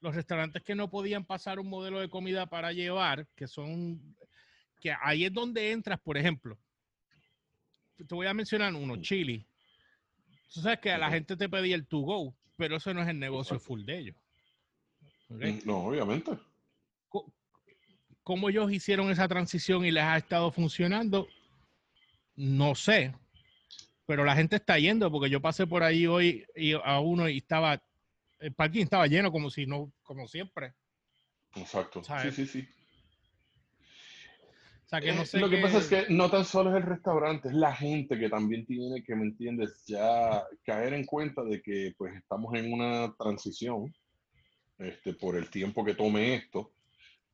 restaurantes 0.00 0.62
que 0.62 0.74
no 0.74 0.90
podían 0.90 1.24
pasar 1.24 1.58
un 1.58 1.68
modelo 1.68 2.00
de 2.00 2.08
comida 2.08 2.46
para 2.46 2.72
llevar, 2.72 3.26
que 3.34 3.46
son, 3.46 4.16
que 4.80 4.94
ahí 5.02 5.24
es 5.24 5.32
donde 5.32 5.72
entras, 5.72 6.00
por 6.00 6.16
ejemplo. 6.16 6.58
Te 7.96 8.14
voy 8.14 8.26
a 8.26 8.34
mencionar 8.34 8.74
uno, 8.74 8.96
Chili. 9.02 9.44
Tú 10.54 10.60
sabes 10.60 10.78
que 10.78 10.92
a 10.92 10.98
la 10.98 11.10
gente 11.10 11.36
te 11.36 11.48
pedía 11.48 11.74
el 11.74 11.86
to 11.86 11.98
go, 11.98 12.36
pero 12.56 12.76
eso 12.76 12.94
no 12.94 13.02
es 13.02 13.08
el 13.08 13.18
negocio 13.18 13.58
full 13.58 13.84
de 13.84 13.98
ellos. 13.98 14.16
Mm, 15.28 15.58
no, 15.66 15.78
obviamente 15.78 16.38
cómo 18.28 18.50
ellos 18.50 18.70
hicieron 18.70 19.10
esa 19.10 19.26
transición 19.26 19.86
y 19.86 19.90
les 19.90 20.04
ha 20.04 20.18
estado 20.18 20.50
funcionando, 20.52 21.28
no 22.36 22.74
sé. 22.74 23.14
Pero 24.04 24.22
la 24.22 24.36
gente 24.36 24.56
está 24.56 24.78
yendo 24.78 25.10
porque 25.10 25.30
yo 25.30 25.40
pasé 25.40 25.66
por 25.66 25.82
ahí 25.82 26.06
hoy 26.06 26.44
y 26.54 26.74
a 26.74 27.00
uno 27.00 27.26
y 27.26 27.38
estaba, 27.38 27.82
el 28.38 28.52
parking 28.52 28.82
estaba 28.82 29.06
lleno 29.06 29.32
como 29.32 29.48
si 29.48 29.64
no, 29.64 29.90
como 30.02 30.28
siempre. 30.28 30.74
Exacto. 31.56 32.02
Sí, 32.04 32.30
sí, 32.30 32.46
sí. 32.46 32.68
O 34.84 34.88
sea, 34.90 35.00
que 35.00 35.14
no 35.14 35.22
eh, 35.22 35.40
lo 35.40 35.48
que 35.48 35.62
pasa 35.62 35.78
es 35.78 35.86
que 35.86 36.04
no 36.10 36.28
tan 36.28 36.44
solo 36.44 36.68
es 36.68 36.76
el 36.76 36.82
restaurante, 36.82 37.48
es 37.48 37.54
la 37.54 37.74
gente 37.74 38.18
que 38.18 38.28
también 38.28 38.66
tiene 38.66 39.02
que, 39.02 39.16
¿me 39.16 39.24
entiendes? 39.24 39.86
Ya 39.86 40.44
caer 40.66 40.92
en 40.92 41.06
cuenta 41.06 41.42
de 41.44 41.62
que 41.62 41.94
pues 41.96 42.14
estamos 42.14 42.54
en 42.56 42.74
una 42.74 43.10
transición 43.18 43.90
este, 44.76 45.14
por 45.14 45.34
el 45.34 45.48
tiempo 45.48 45.82
que 45.82 45.94
tome 45.94 46.34
esto 46.34 46.74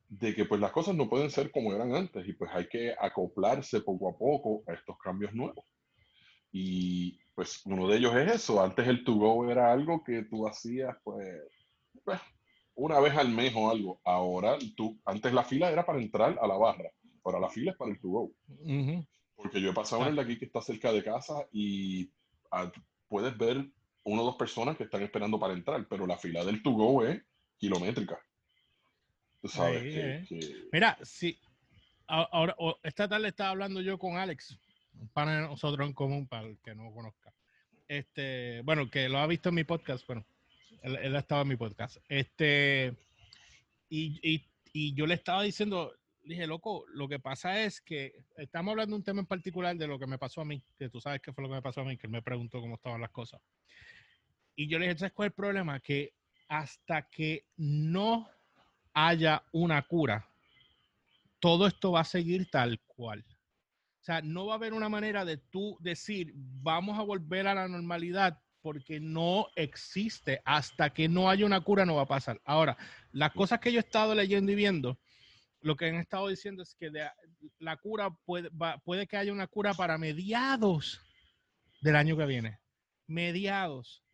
de 0.07 0.35
que 0.35 0.45
pues 0.45 0.61
las 0.61 0.71
cosas 0.71 0.95
no 0.95 1.09
pueden 1.09 1.31
ser 1.31 1.51
como 1.51 1.73
eran 1.73 1.95
antes 1.95 2.27
y 2.27 2.33
pues 2.33 2.51
hay 2.53 2.67
que 2.67 2.93
acoplarse 2.99 3.81
poco 3.81 4.09
a 4.09 4.17
poco 4.17 4.63
a 4.67 4.73
estos 4.73 4.97
cambios 4.99 5.33
nuevos. 5.33 5.65
Y 6.51 7.19
pues 7.33 7.61
uno 7.65 7.87
de 7.87 7.97
ellos 7.97 8.15
es 8.15 8.31
eso. 8.33 8.63
Antes 8.63 8.87
el 8.87 9.03
to 9.03 9.15
go 9.15 9.49
era 9.49 9.71
algo 9.71 10.03
que 10.03 10.23
tú 10.23 10.47
hacías 10.47 10.95
pues, 11.03 11.27
pues 12.03 12.19
una 12.75 12.99
vez 12.99 13.15
al 13.15 13.29
mes 13.29 13.53
o 13.55 13.69
algo. 13.69 13.99
Ahora 14.03 14.57
tú, 14.75 14.99
antes 15.05 15.33
la 15.33 15.43
fila 15.43 15.71
era 15.71 15.85
para 15.85 15.99
entrar 15.99 16.37
a 16.39 16.47
la 16.47 16.55
barra. 16.55 16.89
Ahora 17.23 17.39
la 17.39 17.49
fila 17.49 17.71
es 17.71 17.77
para 17.77 17.91
el 17.91 17.99
to 17.99 18.07
go. 18.07 18.31
Porque 19.35 19.59
yo 19.59 19.71
he 19.71 19.73
pasado 19.73 20.03
en 20.03 20.09
el 20.09 20.15
de 20.15 20.21
aquí 20.21 20.37
que 20.37 20.45
está 20.45 20.61
cerca 20.61 20.91
de 20.91 21.03
casa 21.03 21.45
y 21.51 22.11
ah, 22.51 22.71
puedes 23.07 23.37
ver 23.37 23.69
una 24.03 24.21
o 24.21 24.25
dos 24.25 24.35
personas 24.35 24.77
que 24.77 24.83
están 24.83 25.01
esperando 25.01 25.39
para 25.39 25.53
entrar, 25.53 25.85
pero 25.89 26.05
la 26.05 26.17
fila 26.17 26.45
del 26.45 26.61
to 26.61 26.71
go 26.71 27.03
es 27.03 27.21
kilométrica. 27.57 28.19
Mira, 30.71 30.97
si 31.03 31.37
ahora 32.07 32.55
esta 32.83 33.07
tarde 33.07 33.29
estaba 33.29 33.51
hablando 33.51 33.81
yo 33.81 33.97
con 33.97 34.17
Alex, 34.17 34.57
un 34.99 35.09
pana 35.09 35.41
de 35.41 35.47
nosotros 35.47 35.87
en 35.87 35.93
común 35.93 36.27
para 36.27 36.47
el 36.47 36.57
que 36.59 36.75
no 36.75 36.91
conozca. 36.93 37.33
Este, 37.87 38.61
bueno, 38.63 38.89
que 38.89 39.09
lo 39.09 39.19
ha 39.19 39.27
visto 39.27 39.49
en 39.49 39.55
mi 39.55 39.63
podcast, 39.63 40.05
bueno, 40.07 40.25
él, 40.81 41.15
ha 41.15 41.19
estado 41.19 41.41
en 41.43 41.47
mi 41.47 41.55
podcast. 41.55 41.97
Este, 42.07 42.95
y, 43.89 44.43
yo 44.93 45.07
le 45.07 45.13
estaba 45.13 45.43
diciendo, 45.43 45.93
dije, 46.23 46.47
loco, 46.47 46.85
lo 46.89 47.07
que 47.07 47.19
pasa 47.19 47.61
es 47.61 47.79
que 47.79 48.25
estamos 48.35 48.71
hablando 48.71 48.95
de 48.95 48.97
un 48.97 49.03
tema 49.03 49.21
en 49.21 49.25
particular 49.25 49.75
de 49.77 49.87
lo 49.87 49.97
que 49.97 50.07
me 50.07 50.17
pasó 50.17 50.41
a 50.41 50.45
mí, 50.45 50.61
que 50.77 50.89
tú 50.89 50.99
sabes 50.99 51.21
qué 51.21 51.31
fue 51.31 51.43
lo 51.43 51.49
que 51.49 51.55
me 51.55 51.61
pasó 51.61 51.81
a 51.81 51.85
mí, 51.85 51.97
que 51.97 52.07
él 52.07 52.11
me 52.11 52.21
preguntó 52.21 52.59
cómo 52.59 52.75
estaban 52.75 52.99
las 52.99 53.11
cosas. 53.11 53.41
Y 54.55 54.67
yo 54.67 54.77
le 54.77 54.87
dije, 54.87 54.99
¿sabes 54.99 55.13
cuál 55.13 55.27
es 55.27 55.31
el 55.31 55.35
problema? 55.35 55.79
Que 55.79 56.13
hasta 56.47 57.07
que 57.09 57.45
no 57.55 58.29
haya 58.95 59.43
una 59.51 59.83
cura, 59.83 60.27
todo 61.39 61.67
esto 61.67 61.91
va 61.91 61.99
a 61.99 62.05
seguir 62.05 62.49
tal 62.49 62.79
cual. 62.87 63.23
O 64.01 64.03
sea, 64.05 64.21
no 64.21 64.47
va 64.47 64.53
a 64.53 64.55
haber 64.55 64.73
una 64.73 64.89
manera 64.89 65.25
de 65.25 65.37
tú 65.37 65.77
decir, 65.81 66.31
vamos 66.35 66.97
a 66.97 67.03
volver 67.03 67.47
a 67.47 67.55
la 67.55 67.67
normalidad 67.67 68.41
porque 68.61 68.99
no 68.99 69.47
existe. 69.55 70.41
Hasta 70.45 70.91
que 70.91 71.09
no 71.09 71.29
haya 71.29 71.45
una 71.45 71.61
cura 71.61 71.85
no 71.85 71.95
va 71.95 72.03
a 72.03 72.07
pasar. 72.07 72.41
Ahora, 72.45 72.77
las 73.11 73.31
cosas 73.33 73.59
que 73.59 73.71
yo 73.71 73.79
he 73.79 73.81
estado 73.81 74.15
leyendo 74.15 74.51
y 74.51 74.55
viendo, 74.55 74.99
lo 75.61 75.75
que 75.75 75.89
han 75.89 75.95
estado 75.95 76.27
diciendo 76.29 76.63
es 76.63 76.73
que 76.75 76.91
la 77.59 77.77
cura 77.77 78.11
puede, 78.25 78.49
puede 78.83 79.07
que 79.07 79.17
haya 79.17 79.33
una 79.33 79.47
cura 79.47 79.73
para 79.73 79.97
mediados 79.97 81.01
del 81.81 81.95
año 81.95 82.15
que 82.15 82.25
viene. 82.25 82.59
Mediados 83.07 84.04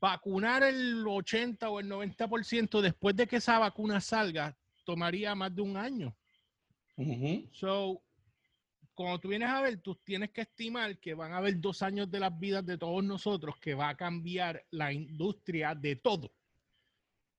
vacunar 0.00 0.62
el 0.62 1.04
80 1.06 1.68
o 1.70 1.80
el 1.80 1.88
90% 1.88 2.80
después 2.80 3.16
de 3.16 3.26
que 3.26 3.36
esa 3.36 3.58
vacuna 3.58 4.00
salga 4.00 4.56
tomaría 4.84 5.34
más 5.34 5.54
de 5.54 5.62
un 5.62 5.76
año. 5.76 6.16
So, 7.52 8.00
cuando 8.94 9.18
tú 9.18 9.28
vienes 9.28 9.50
a 9.50 9.60
ver, 9.60 9.78
tú 9.78 9.94
tienes 9.96 10.30
que 10.30 10.42
estimar 10.42 10.98
que 10.98 11.14
van 11.14 11.32
a 11.32 11.38
haber 11.38 11.60
dos 11.60 11.82
años 11.82 12.10
de 12.10 12.20
las 12.20 12.38
vidas 12.38 12.64
de 12.64 12.78
todos 12.78 13.04
nosotros 13.04 13.56
que 13.60 13.74
va 13.74 13.90
a 13.90 13.96
cambiar 13.96 14.64
la 14.70 14.92
industria 14.92 15.74
de 15.74 15.96
todo. 15.96 16.32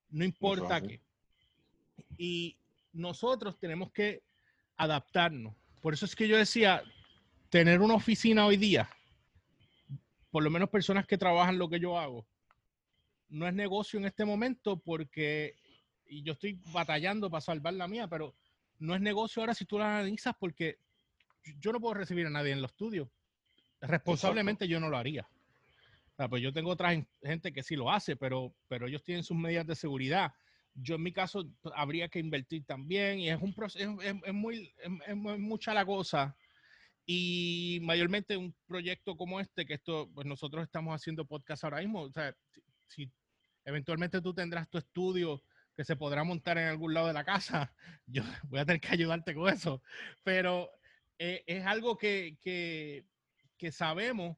No 0.09 0.23
importa 0.23 0.81
qué. 0.81 1.01
Y 2.17 2.55
nosotros 2.93 3.57
tenemos 3.59 3.91
que 3.91 4.21
adaptarnos. 4.77 5.55
Por 5.81 5.93
eso 5.93 6.05
es 6.05 6.15
que 6.15 6.27
yo 6.27 6.37
decía, 6.37 6.83
tener 7.49 7.81
una 7.81 7.95
oficina 7.95 8.45
hoy 8.45 8.57
día, 8.57 8.89
por 10.29 10.43
lo 10.43 10.49
menos 10.49 10.69
personas 10.69 11.07
que 11.07 11.17
trabajan 11.17 11.57
lo 11.57 11.69
que 11.69 11.79
yo 11.79 11.97
hago, 11.97 12.25
no 13.29 13.47
es 13.47 13.53
negocio 13.53 13.99
en 13.99 14.05
este 14.05 14.25
momento 14.25 14.77
porque, 14.77 15.55
y 16.05 16.23
yo 16.23 16.33
estoy 16.33 16.59
batallando 16.71 17.29
para 17.29 17.41
salvar 17.41 17.73
la 17.73 17.87
mía, 17.87 18.07
pero 18.07 18.35
no 18.79 18.95
es 18.95 19.01
negocio 19.01 19.41
ahora 19.41 19.53
si 19.53 19.65
tú 19.65 19.77
la 19.77 19.99
analizas 19.99 20.35
porque 20.39 20.77
yo 21.59 21.71
no 21.71 21.79
puedo 21.79 21.95
recibir 21.95 22.25
a 22.25 22.29
nadie 22.29 22.51
en 22.51 22.61
los 22.61 22.71
estudios. 22.71 23.09
Responsablemente 23.81 24.67
yo 24.67 24.79
no 24.79 24.89
lo 24.89 24.97
haría. 24.97 25.27
pues 26.29 26.41
yo 26.41 26.51
tengo 26.51 26.71
otra 26.71 26.91
gente 27.23 27.53
que 27.53 27.63
sí 27.63 27.75
lo 27.75 27.91
hace, 27.91 28.15
pero, 28.15 28.53
pero 28.67 28.87
ellos 28.87 29.03
tienen 29.03 29.23
sus 29.23 29.37
medidas 29.37 29.67
de 29.67 29.75
seguridad. 29.75 30.31
Yo 30.73 30.95
en 30.95 31.03
mi 31.03 31.11
caso 31.11 31.47
habría 31.75 32.07
que 32.07 32.19
invertir 32.19 32.63
también 32.65 33.19
y 33.19 33.29
es 33.29 33.41
un 33.41 33.53
proceso, 33.53 33.97
es, 34.01 34.33
muy, 34.33 34.71
es, 35.07 35.15
mucha 35.15 35.73
la 35.73 35.85
cosa 35.85 36.35
Y 37.05 37.79
mayormente 37.81 38.37
un 38.37 38.53
proyecto 38.67 39.15
como 39.15 39.39
este, 39.39 39.65
que 39.65 39.75
esto, 39.75 40.09
pues 40.13 40.27
nosotros 40.27 40.63
estamos 40.63 40.93
haciendo 40.93 41.25
podcast 41.25 41.63
ahora 41.63 41.79
mismo, 41.79 42.01
o 42.01 42.11
sea, 42.11 42.35
si, 42.87 43.11
eventualmente 43.65 44.21
tú 44.21 44.33
tendrás 44.33 44.69
tu 44.69 44.77
estudio 44.77 45.43
que 45.75 45.83
se 45.83 45.95
podrá 45.95 46.23
montar 46.23 46.57
en 46.57 46.67
algún 46.67 46.93
lado 46.93 47.07
de 47.07 47.13
la 47.13 47.23
casa, 47.23 47.73
yo 48.07 48.23
voy 48.43 48.59
a 48.59 48.65
tener 48.65 48.81
que 48.81 48.89
ayudarte 48.89 49.35
con 49.35 49.53
eso, 49.53 49.81
pero 50.23 50.71
eh, 51.19 51.43
es 51.45 51.65
algo 51.65 51.97
que, 51.97 52.37
que, 52.41 53.05
que 53.57 53.71
sabemos 53.71 54.37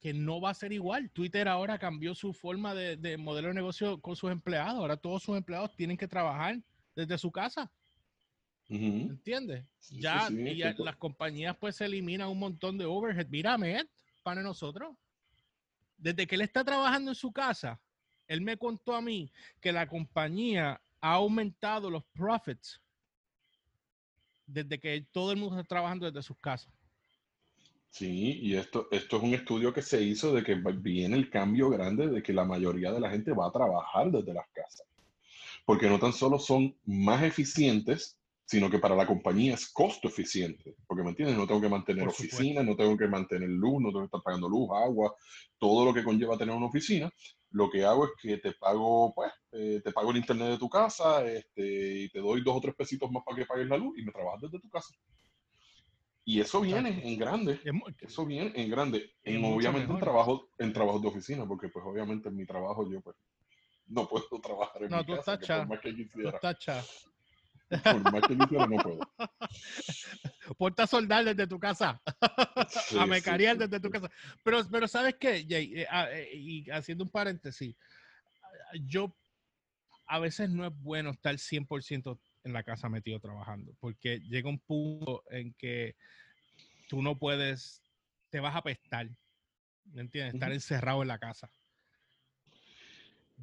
que 0.00 0.12
no 0.14 0.40
va 0.40 0.50
a 0.50 0.54
ser 0.54 0.72
igual. 0.72 1.10
Twitter 1.10 1.48
ahora 1.48 1.78
cambió 1.78 2.14
su 2.14 2.32
forma 2.32 2.74
de, 2.74 3.16
modelo 3.16 3.48
de 3.48 3.54
negocio 3.54 4.00
con 4.00 4.16
sus 4.16 4.30
empleados. 4.30 4.74
Ahora 4.74 4.96
todos 4.96 5.22
sus 5.22 5.36
empleados 5.36 5.74
tienen 5.74 5.96
que 5.96 6.08
trabajar 6.08 6.60
desde 6.94 7.18
su 7.18 7.32
casa. 7.32 7.70
¿Entiendes? 8.68 9.64
ya 9.90 10.28
y 10.30 10.58
las 10.58 10.96
compañías 10.96 11.56
pues 11.56 11.76
se 11.76 11.86
eliminan 11.86 12.28
un 12.28 12.38
montón 12.38 12.76
de 12.76 12.84
overhead. 12.84 13.26
Mírame, 13.28 13.88
para 14.22 14.42
nosotros. 14.42 14.94
Desde 15.98 16.26
que 16.26 16.36
él 16.36 16.40
está 16.42 16.64
trabajando 16.64 17.10
en 17.10 17.14
su 17.14 17.32
casa, 17.32 17.80
él 18.26 18.40
me 18.40 18.56
contó 18.56 18.94
a 18.94 19.00
mí 19.00 19.30
que 19.60 19.72
la 19.72 19.86
compañía 19.88 20.80
ha 21.00 21.12
aumentado 21.12 21.90
los 21.90 22.04
profits 22.06 22.80
desde 24.46 24.78
que 24.78 25.06
todo 25.12 25.32
el 25.32 25.38
mundo 25.38 25.56
está 25.56 25.68
trabajando 25.68 26.06
desde 26.06 26.22
sus 26.22 26.38
casas. 26.38 26.72
Sí, 27.90 28.38
y 28.42 28.54
esto, 28.54 28.88
esto 28.90 29.16
es 29.16 29.22
un 29.22 29.34
estudio 29.34 29.72
que 29.72 29.82
se 29.82 30.02
hizo 30.02 30.34
de 30.34 30.42
que 30.42 30.54
viene 30.54 31.16
el 31.16 31.30
cambio 31.30 31.70
grande 31.70 32.08
de 32.08 32.22
que 32.22 32.32
la 32.32 32.44
mayoría 32.44 32.92
de 32.92 33.00
la 33.00 33.10
gente 33.10 33.32
va 33.32 33.48
a 33.48 33.52
trabajar 33.52 34.10
desde 34.10 34.34
las 34.34 34.46
casas. 34.50 34.86
Porque 35.64 35.88
no 35.88 35.98
tan 35.98 36.12
solo 36.12 36.38
son 36.38 36.76
más 36.84 37.22
eficientes, 37.22 38.17
sino 38.48 38.70
que 38.70 38.78
para 38.78 38.96
la 38.96 39.06
compañía 39.06 39.52
es 39.52 39.70
costo 39.70 40.08
eficiente. 40.08 40.74
Porque, 40.86 41.02
¿me 41.02 41.10
entiendes? 41.10 41.36
No 41.36 41.46
tengo 41.46 41.60
que 41.60 41.68
mantener 41.68 42.08
oficina, 42.08 42.62
no 42.62 42.74
tengo 42.74 42.96
que 42.96 43.06
mantener 43.06 43.50
luz, 43.50 43.82
no 43.82 43.90
tengo 43.90 44.00
que 44.00 44.06
estar 44.06 44.22
pagando 44.22 44.48
luz, 44.48 44.70
agua, 44.72 45.14
todo 45.58 45.84
lo 45.84 45.92
que 45.92 46.02
conlleva 46.02 46.38
tener 46.38 46.54
una 46.54 46.64
oficina. 46.64 47.12
Lo 47.50 47.68
que 47.68 47.84
hago 47.84 48.06
es 48.06 48.12
que 48.22 48.38
te 48.38 48.52
pago, 48.52 49.12
pues, 49.14 49.30
eh, 49.52 49.82
te 49.84 49.92
pago 49.92 50.12
el 50.12 50.16
internet 50.16 50.48
de 50.48 50.58
tu 50.58 50.66
casa 50.70 51.26
este, 51.26 52.04
y 52.04 52.08
te 52.08 52.20
doy 52.20 52.42
dos 52.42 52.56
o 52.56 52.60
tres 52.62 52.74
pesitos 52.74 53.10
más 53.10 53.22
para 53.22 53.36
que 53.36 53.44
pagues 53.44 53.68
la 53.68 53.76
luz 53.76 53.98
y 53.98 54.02
me 54.02 54.12
trabajas 54.12 54.40
desde 54.40 54.60
tu 54.60 54.70
casa. 54.70 54.94
Y 56.24 56.40
eso 56.40 56.62
viene 56.62 57.06
en 57.06 57.18
grande. 57.18 57.60
Eso 58.00 58.24
viene 58.24 58.52
en 58.54 58.70
grande. 58.70 59.12
En, 59.24 59.44
obviamente 59.44 59.92
en 59.92 60.00
trabajo, 60.00 60.48
en 60.56 60.72
trabajos 60.72 61.02
de 61.02 61.08
oficina, 61.08 61.46
porque 61.46 61.68
pues 61.68 61.84
obviamente 61.86 62.30
en 62.30 62.36
mi 62.36 62.46
trabajo 62.46 62.90
yo 62.90 63.02
pues 63.02 63.16
no 63.88 64.08
puedo 64.08 64.40
trabajar 64.42 64.84
en 64.84 64.90
no, 64.90 64.98
mi 65.00 65.04
tú 65.04 65.16
casa. 65.16 65.34
Estás 65.34 65.68
más 65.68 65.80
que 65.80 65.94
quisiera. 65.94 66.40
Por 67.68 68.12
más 68.12 68.22
que 68.26 68.38
quisiera 68.38 68.66
no 68.66 68.76
puedo. 68.76 69.00
Ponte 70.56 70.82
a 70.82 70.86
soldar 70.86 71.24
desde 71.24 71.46
tu 71.46 71.58
casa. 71.58 72.00
a 72.98 73.06
mecariar 73.06 73.58
desde 73.58 73.80
tu 73.80 73.90
casa. 73.90 74.10
Pero, 74.42 74.66
pero 74.70 74.88
¿sabes 74.88 75.16
qué, 75.16 75.46
Jay? 75.48 75.80
Eh, 75.80 75.86
ah, 75.90 76.08
eh, 76.10 76.30
y 76.34 76.70
haciendo 76.70 77.04
un 77.04 77.10
paréntesis, 77.10 77.76
yo 78.86 79.14
a 80.06 80.18
veces 80.18 80.50
no 80.50 80.66
es 80.66 80.72
bueno 80.80 81.10
estar 81.10 81.34
100% 81.34 82.18
en 82.44 82.52
la 82.52 82.62
casa 82.62 82.88
metido 82.88 83.20
trabajando, 83.20 83.74
porque 83.80 84.20
llega 84.20 84.48
un 84.48 84.58
punto 84.58 85.22
en 85.30 85.52
que 85.54 85.96
tú 86.88 87.02
no 87.02 87.18
puedes, 87.18 87.82
te 88.30 88.40
vas 88.40 88.56
a 88.56 88.62
pestar, 88.62 89.08
¿me 89.92 90.00
entiendes? 90.00 90.34
Estar 90.34 90.52
encerrado 90.52 91.02
en 91.02 91.08
la 91.08 91.18
casa. 91.18 91.50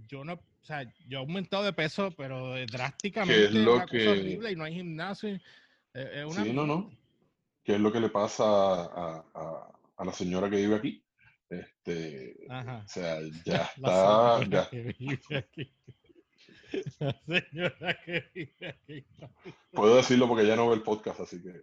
Yo 0.07 0.25
no, 0.25 0.41
o 0.65 0.67
sea, 0.67 0.91
yo 1.07 1.19
he 1.19 1.21
aumentado 1.21 1.63
de 1.63 1.73
peso, 1.73 2.09
pero 2.17 2.55
drásticamente. 2.65 3.45
es 3.45 3.51
lo 3.53 3.85
que... 3.85 4.07
horrible 4.07 4.51
y 4.51 4.55
no 4.55 4.63
hay 4.63 4.73
gimnasio. 4.73 5.39
Es 5.93 6.33
Sí, 6.33 6.53
no, 6.53 6.65
no. 6.65 6.89
¿Qué 7.63 7.75
es 7.75 7.79
lo 7.79 7.91
que 7.91 7.99
le 7.99 8.09
pasa 8.09 8.45
a, 8.45 9.23
a, 9.95 10.03
la 10.03 10.11
señora 10.11 10.49
que 10.49 10.55
vive 10.55 10.75
aquí? 10.75 11.05
Este, 11.51 12.47
o 12.49 12.87
sea, 12.87 13.19
ya 13.45 13.69
está. 13.75 14.43
Ya. 14.49 14.67
La 16.99 17.15
señora 17.27 17.99
que 18.03 18.27
vive 18.33 18.67
aquí. 18.67 19.05
Puedo 19.71 19.97
decirlo 19.97 20.27
porque 20.27 20.47
ya 20.47 20.55
no 20.55 20.67
ve 20.67 20.77
el 20.77 20.81
podcast, 20.81 21.19
así 21.19 21.43
que. 21.43 21.61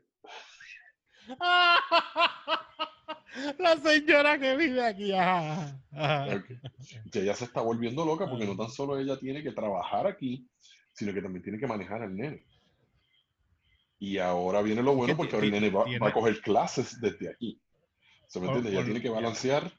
La 3.58 3.76
señora 3.76 4.38
que 4.38 4.56
vive 4.56 4.84
aquí. 4.84 5.12
Que 7.10 7.20
ella 7.20 7.34
se 7.34 7.44
está 7.44 7.60
volviendo 7.60 8.04
loca 8.04 8.28
porque 8.28 8.46
no 8.46 8.56
tan 8.56 8.70
solo 8.70 8.98
ella 8.98 9.18
tiene 9.18 9.42
que 9.42 9.52
trabajar 9.52 10.06
aquí, 10.06 10.46
sino 10.92 11.12
que 11.12 11.22
también 11.22 11.42
tiene 11.42 11.58
que 11.58 11.66
manejar 11.66 12.02
al 12.02 12.16
nene. 12.16 12.44
Y 13.98 14.18
ahora 14.18 14.62
viene 14.62 14.82
lo 14.82 14.94
bueno 14.94 15.16
porque 15.16 15.34
ahora 15.34 15.46
el 15.46 15.52
nene 15.52 15.70
va, 15.70 15.84
a 16.06 16.12
coger 16.12 16.40
clases 16.40 17.00
desde 17.00 17.30
aquí. 17.30 17.60
¿Se 18.26 18.40
me 18.40 18.46
entiende? 18.46 18.70
Ella 18.70 18.84
tiene 18.84 19.00
que 19.00 19.10
balancear 19.10 19.72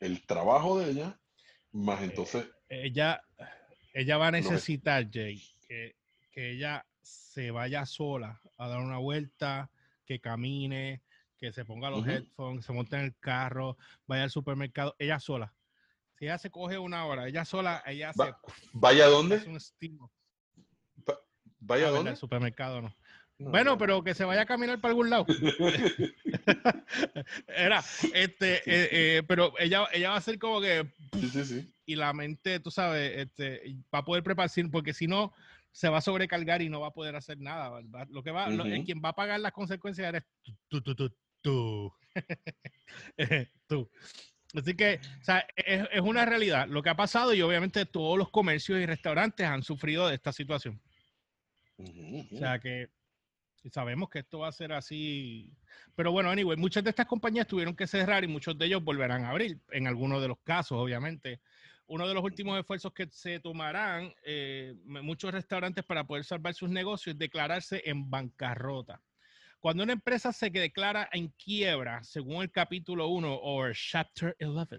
el 0.00 0.24
trabajo 0.26 0.78
de 0.78 0.90
ella, 0.90 1.20
más 1.72 2.02
entonces. 2.02 2.48
Ella, 2.68 3.20
ella 3.92 4.16
va 4.16 4.28
a 4.28 4.32
necesitar, 4.32 5.08
Jay, 5.10 5.42
que, 5.66 5.96
que 6.30 6.52
ella 6.52 6.86
se 7.02 7.50
vaya 7.50 7.84
sola 7.84 8.40
a 8.56 8.68
dar 8.68 8.80
una 8.80 8.98
vuelta, 8.98 9.70
que 10.06 10.20
camine, 10.20 11.02
que 11.38 11.52
se 11.52 11.64
ponga 11.64 11.90
los 11.90 12.06
headphones, 12.06 12.64
se 12.64 12.72
monte 12.72 12.96
en 12.96 13.02
el 13.02 13.16
carro, 13.18 13.76
vaya 14.06 14.24
al 14.24 14.30
supermercado, 14.30 14.94
ella 14.98 15.20
sola. 15.20 15.54
Si 16.18 16.24
ella 16.24 16.38
se 16.38 16.50
coge 16.50 16.78
una 16.78 17.06
hora, 17.06 17.28
ella 17.28 17.44
sola, 17.44 17.82
ella 17.86 18.12
se... 18.12 18.34
¿Vaya 18.72 19.04
a 19.04 19.08
dónde? 19.08 19.36
Es 19.36 19.46
un 19.46 19.56
estimo. 19.56 20.10
¿Vaya 21.60 21.88
a 21.88 21.90
dónde? 21.90 22.10
Al 22.10 22.16
supermercado 22.16 22.82
no. 22.82 22.94
bueno, 23.38 23.78
pero 23.78 24.02
que 24.02 24.14
se 24.14 24.24
vaya 24.24 24.42
a 24.42 24.46
caminar 24.46 24.80
para 24.80 24.90
algún 24.90 25.10
lado. 25.10 25.26
Era, 27.46 27.82
este, 28.14 28.56
eh, 28.66 28.88
eh, 28.90 29.22
pero 29.26 29.52
ella, 29.58 29.86
ella 29.92 30.10
va 30.10 30.16
a 30.16 30.20
ser 30.20 30.38
como 30.38 30.60
que. 30.60 30.88
Sí, 31.14 31.28
sí, 31.28 31.44
sí 31.44 31.74
y 31.88 31.96
la 31.96 32.12
mente, 32.12 32.60
tú 32.60 32.70
sabes, 32.70 33.16
este, 33.16 33.74
va 33.92 34.00
a 34.00 34.04
poder 34.04 34.22
prepararse, 34.22 34.62
porque 34.66 34.92
si 34.92 35.06
no, 35.06 35.32
se 35.72 35.88
va 35.88 35.98
a 35.98 36.02
sobrecargar 36.02 36.60
y 36.60 36.68
no 36.68 36.80
va 36.80 36.88
a 36.88 36.92
poder 36.92 37.16
hacer 37.16 37.40
nada. 37.40 37.80
Lo 38.10 38.22
que 38.22 38.30
va, 38.30 38.48
quien 38.84 39.00
va 39.02 39.08
a 39.08 39.14
pagar 39.14 39.40
las 39.40 39.52
consecuencias 39.52 40.06
eres 40.06 40.22
tú, 40.68 40.82
tú, 40.82 40.94
tú, 40.94 41.10
tú. 41.42 41.92
tú. 43.66 43.90
Así 44.54 44.74
que, 44.74 45.00
o 45.20 45.24
sea, 45.24 45.46
es, 45.56 45.86
es, 45.92 46.00
una 46.00 46.24
realidad 46.24 46.66
lo 46.68 46.82
que 46.82 46.88
ha 46.88 46.96
pasado 46.96 47.34
y 47.34 47.42
obviamente 47.42 47.84
todos 47.84 48.16
los 48.16 48.30
comercios 48.30 48.80
y 48.80 48.86
restaurantes 48.86 49.46
han 49.46 49.62
sufrido 49.62 50.08
de 50.08 50.14
esta 50.14 50.32
situación. 50.32 50.80
O 51.78 52.38
sea 52.38 52.58
que 52.58 52.88
sabemos 53.70 54.08
que 54.08 54.20
esto 54.20 54.38
va 54.40 54.48
a 54.48 54.52
ser 54.52 54.72
así. 54.72 55.52
Pero 55.94 56.12
bueno, 56.12 56.30
anyway, 56.30 56.56
muchas 56.56 56.82
de 56.82 56.90
estas 56.90 57.06
compañías 57.06 57.46
tuvieron 57.46 57.76
que 57.76 57.86
cerrar 57.86 58.24
y 58.24 58.28
muchos 58.28 58.56
de 58.56 58.66
ellos 58.66 58.82
volverán 58.82 59.24
a 59.24 59.30
abrir, 59.30 59.60
en 59.70 59.86
algunos 59.86 60.22
de 60.22 60.28
los 60.28 60.38
casos, 60.38 60.78
obviamente 60.78 61.40
uno 61.88 62.06
de 62.06 62.14
los 62.14 62.22
últimos 62.22 62.58
esfuerzos 62.58 62.92
que 62.92 63.08
se 63.10 63.40
tomarán 63.40 64.14
eh, 64.22 64.74
muchos 64.84 65.32
restaurantes 65.32 65.84
para 65.84 66.04
poder 66.04 66.24
salvar 66.24 66.54
sus 66.54 66.68
negocios 66.68 67.14
es 67.14 67.18
declararse 67.18 67.82
en 67.84 68.08
bancarrota. 68.08 69.00
Cuando 69.60 69.82
una 69.82 69.92
empresa 69.92 70.32
se 70.32 70.50
declara 70.50 71.08
en 71.12 71.28
quiebra, 71.28 72.02
según 72.04 72.42
el 72.42 72.50
capítulo 72.50 73.08
1 73.08 73.40
o 73.42 73.72
chapter 73.72 74.36
11, 74.40 74.78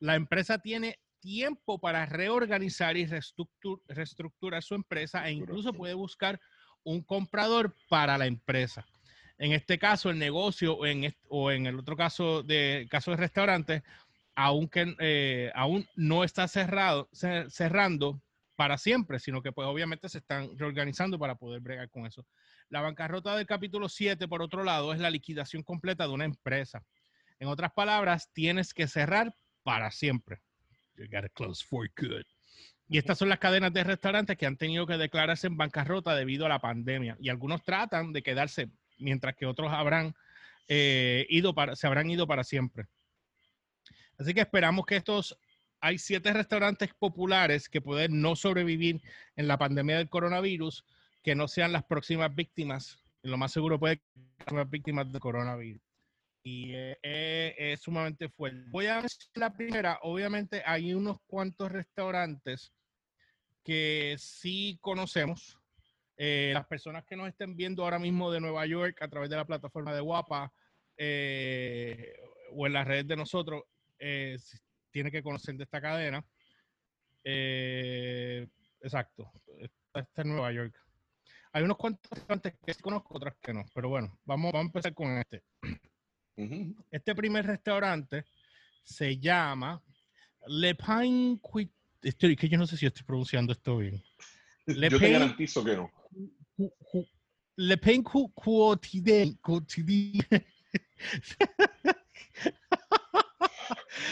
la 0.00 0.16
empresa 0.16 0.58
tiene 0.58 0.98
tiempo 1.20 1.78
para 1.78 2.04
reorganizar 2.04 2.96
y 2.96 3.06
reestructurar 3.06 4.62
su 4.62 4.74
empresa 4.74 5.26
e 5.28 5.32
incluso 5.32 5.72
puede 5.72 5.94
buscar 5.94 6.40
un 6.82 7.02
comprador 7.02 7.74
para 7.88 8.18
la 8.18 8.26
empresa. 8.26 8.84
En 9.38 9.52
este 9.52 9.78
caso, 9.78 10.10
el 10.10 10.18
negocio 10.18 10.76
o 10.76 10.86
en, 10.86 11.14
o 11.28 11.50
en 11.50 11.66
el 11.66 11.78
otro 11.78 11.96
caso 11.96 12.42
de 12.42 12.86
caso 12.90 13.12
de 13.12 13.16
restaurantes, 13.16 13.82
aunque 14.34 14.94
eh, 14.98 15.52
aún 15.54 15.86
no 15.94 16.24
está 16.24 16.48
cerrado, 16.48 17.08
cerrando 17.12 18.20
para 18.56 18.76
siempre, 18.76 19.18
sino 19.18 19.42
que 19.42 19.52
pues 19.52 19.66
obviamente 19.66 20.08
se 20.08 20.18
están 20.18 20.58
reorganizando 20.58 21.18
para 21.18 21.36
poder 21.36 21.60
bregar 21.60 21.90
con 21.90 22.06
eso. 22.06 22.26
La 22.74 22.80
bancarrota 22.80 23.36
del 23.36 23.46
capítulo 23.46 23.88
7, 23.88 24.26
por 24.26 24.42
otro 24.42 24.64
lado, 24.64 24.92
es 24.92 24.98
la 24.98 25.08
liquidación 25.08 25.62
completa 25.62 26.08
de 26.08 26.12
una 26.12 26.24
empresa. 26.24 26.84
En 27.38 27.46
otras 27.46 27.72
palabras, 27.72 28.32
tienes 28.32 28.74
que 28.74 28.88
cerrar 28.88 29.32
para 29.62 29.92
siempre. 29.92 30.40
You 30.96 31.04
gotta 31.04 31.28
close 31.28 31.64
for 31.64 31.88
good. 31.96 32.24
Y 32.88 32.98
estas 32.98 33.16
son 33.16 33.28
las 33.28 33.38
cadenas 33.38 33.72
de 33.72 33.84
restaurantes 33.84 34.36
que 34.36 34.46
han 34.46 34.56
tenido 34.56 34.88
que 34.88 34.96
declararse 34.96 35.46
en 35.46 35.56
bancarrota 35.56 36.16
debido 36.16 36.46
a 36.46 36.48
la 36.48 36.58
pandemia. 36.58 37.16
Y 37.20 37.28
algunos 37.28 37.62
tratan 37.62 38.12
de 38.12 38.24
quedarse, 38.24 38.68
mientras 38.98 39.36
que 39.36 39.46
otros 39.46 39.70
eh, 40.66 41.28
se 41.74 41.86
habrán 41.86 42.10
ido 42.10 42.26
para 42.26 42.42
siempre. 42.42 42.86
Así 44.18 44.34
que 44.34 44.40
esperamos 44.40 44.84
que 44.84 44.96
estos, 44.96 45.38
hay 45.78 45.98
siete 45.98 46.32
restaurantes 46.32 46.92
populares 46.92 47.68
que 47.68 47.80
pueden 47.80 48.20
no 48.20 48.34
sobrevivir 48.34 49.00
en 49.36 49.46
la 49.46 49.58
pandemia 49.58 49.98
del 49.98 50.08
coronavirus, 50.08 50.84
que 51.24 51.34
no 51.34 51.48
sean 51.48 51.72
las 51.72 51.84
próximas 51.84 52.32
víctimas. 52.32 53.02
Lo 53.22 53.36
más 53.36 53.50
seguro 53.50 53.80
puede 53.80 54.02
ser 54.46 54.52
las 54.52 54.70
víctimas 54.70 55.10
del 55.10 55.20
coronavirus. 55.20 55.82
Y 56.44 56.74
es 57.02 57.80
sumamente 57.80 58.28
fuerte. 58.28 58.68
Voy 58.70 58.86
a 58.86 59.00
ver 59.00 59.10
la 59.34 59.50
primera. 59.52 59.98
Obviamente 60.02 60.62
hay 60.66 60.92
unos 60.92 61.16
cuantos 61.26 61.72
restaurantes 61.72 62.74
que 63.64 64.14
sí 64.18 64.78
conocemos. 64.82 65.58
Eh, 66.18 66.50
las 66.52 66.66
personas 66.66 67.04
que 67.06 67.16
nos 67.16 67.26
estén 67.28 67.56
viendo 67.56 67.82
ahora 67.82 67.98
mismo 67.98 68.30
de 68.30 68.40
Nueva 68.40 68.66
York 68.66 68.98
a 69.00 69.08
través 69.08 69.30
de 69.30 69.36
la 69.36 69.46
plataforma 69.46 69.94
de 69.94 70.00
Guapa, 70.00 70.52
eh, 70.96 72.14
o 72.52 72.66
en 72.66 72.72
las 72.74 72.86
redes 72.86 73.08
de 73.08 73.16
nosotros, 73.16 73.64
eh, 73.98 74.36
tiene 74.90 75.10
que 75.10 75.22
conocer 75.22 75.56
de 75.56 75.64
esta 75.64 75.80
cadena. 75.80 76.24
Eh, 77.24 78.46
exacto. 78.80 79.32
Esta 79.56 80.22
es 80.22 80.26
Nueva 80.26 80.52
York. 80.52 80.83
Hay 81.54 81.62
unos 81.62 81.76
cuantos 81.76 82.10
restaurantes 82.10 82.54
que 82.66 82.74
sí 82.74 82.82
conozco, 82.82 83.16
otros 83.16 83.34
que 83.40 83.54
no. 83.54 83.64
Pero 83.72 83.88
bueno, 83.88 84.18
vamos, 84.24 84.52
vamos 84.52 84.64
a 84.64 84.66
empezar 84.66 84.92
con 84.92 85.16
este. 85.18 85.44
Este 86.90 87.14
primer 87.14 87.46
restaurante 87.46 88.24
se 88.82 89.18
llama 89.18 89.80
Le 90.48 90.74
Pain 90.74 91.40
Estoy, 92.02 92.34
que 92.34 92.48
yo 92.48 92.58
no 92.58 92.66
sé 92.66 92.76
si 92.76 92.86
estoy 92.86 93.04
pronunciando 93.04 93.52
esto 93.52 93.78
bien. 93.78 94.02
Le 94.66 94.90
yo 94.90 94.98
te 94.98 95.12
garantizo 95.12 95.64
que 95.64 95.76
no. 95.76 95.92
Le 97.54 97.78
Pain 97.78 98.02
Quotidien. 98.02 99.38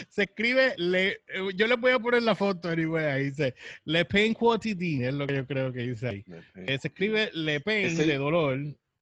se 0.09 0.23
escribe, 0.23 0.73
le, 0.77 1.21
yo 1.55 1.67
le 1.67 1.75
voy 1.75 1.91
a 1.91 1.99
poner 1.99 2.23
la 2.23 2.35
foto, 2.35 2.69
anyway, 2.69 3.05
ahí 3.05 3.23
dice, 3.25 3.55
Le 3.85 4.05
Pain 4.05 4.33
Quotidien, 4.33 5.03
es 5.05 5.13
lo 5.13 5.27
que 5.27 5.35
yo 5.35 5.47
creo 5.47 5.71
que 5.71 5.81
dice 5.81 6.07
ahí. 6.07 6.25
Eh, 6.55 6.77
se 6.79 6.87
escribe 6.87 7.29
Le 7.33 7.59
Pain 7.59 7.95
de 7.95 8.17
dolor. 8.17 8.59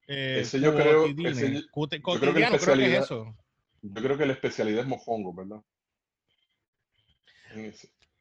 Eh, 0.08 0.40
ese 0.40 0.60
yo 0.60 0.74
creo, 0.74 1.06
ese, 1.06 1.62
yo 1.62 2.20
creo 2.20 2.34
que 2.34 2.40
la 2.40 2.46
especialidad, 2.46 3.02
eso. 3.02 3.36
Yo 3.82 4.02
creo 4.02 4.18
que 4.18 4.26
la 4.26 4.32
especialidad 4.32 4.80
es 4.82 4.86
mojongo, 4.86 5.32
¿verdad? 5.34 5.62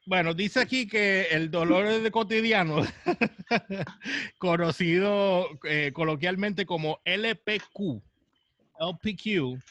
Bueno, 0.05 0.33
dice 0.33 0.59
aquí 0.59 0.87
que 0.87 1.27
el 1.31 1.51
dolor 1.51 2.01
de 2.01 2.11
cotidiano, 2.11 2.81
conocido 4.39 5.47
eh, 5.63 5.91
coloquialmente 5.93 6.65
como 6.65 6.99
LPQ, 7.05 8.01
LPQ, 8.79 9.61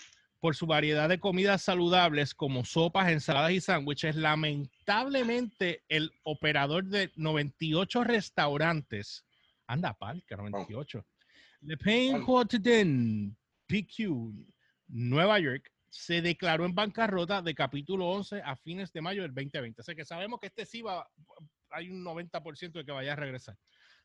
por 0.41 0.57
su 0.57 0.67
variedad 0.67 1.09
de 1.09 1.21
comidas 1.21 1.63
saludables 1.63 2.35
como 2.35 2.65
sopas, 2.65 3.11
ensaladas 3.11 3.53
y 3.53 3.61
sándwiches, 3.61 4.17
lamentablemente 4.17 5.85
el 5.89 6.13
operador 6.23 6.87
de 6.87 7.13
98 7.17 8.05
restaurantes, 8.05 9.25
anda 9.67 9.93
palca, 9.93 10.37
98, 10.37 11.05
Le 11.61 11.77
Pain 11.77 12.25
Quotidien, 12.25 13.37
PQ, 13.67 14.33
Nueva 14.89 15.39
York, 15.39 15.71
se 15.91 16.23
declaró 16.23 16.65
en 16.65 16.75
bancarrota 16.75 17.43
de 17.43 17.55
capítulo 17.55 18.09
11 18.09 18.43
a 18.43 18.57
fines 18.57 18.93
de 18.93 19.03
mayo 19.03 19.23
del 19.23 19.35
2020. 19.35 19.81
O 19.81 19.85
sea 19.85 19.95
que 19.95 20.05
sabemos 20.05 20.41
que 20.41 20.47
este 20.47 20.65
sí 20.65 20.83
va, 20.83 21.07
hay 21.71 21.91
un 21.91 22.03
90% 22.03 22.73
de 22.73 22.85
que 22.85 22.93
vaya 22.93 23.13
a 23.13 23.17
regresar. 23.17 23.59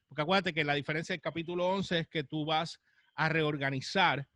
Porque 0.08 0.21
acuérdate 0.21 0.54
que 0.54 0.63
la 0.63 0.74
diferencia 0.74 1.13
del 1.13 1.21
capítulo 1.21 1.67
11 1.67 2.00
es 2.00 2.08
que 2.08 2.24
tú 2.24 2.45
vas 2.45 2.82
a 3.15 3.30
reorganizar 3.30 4.28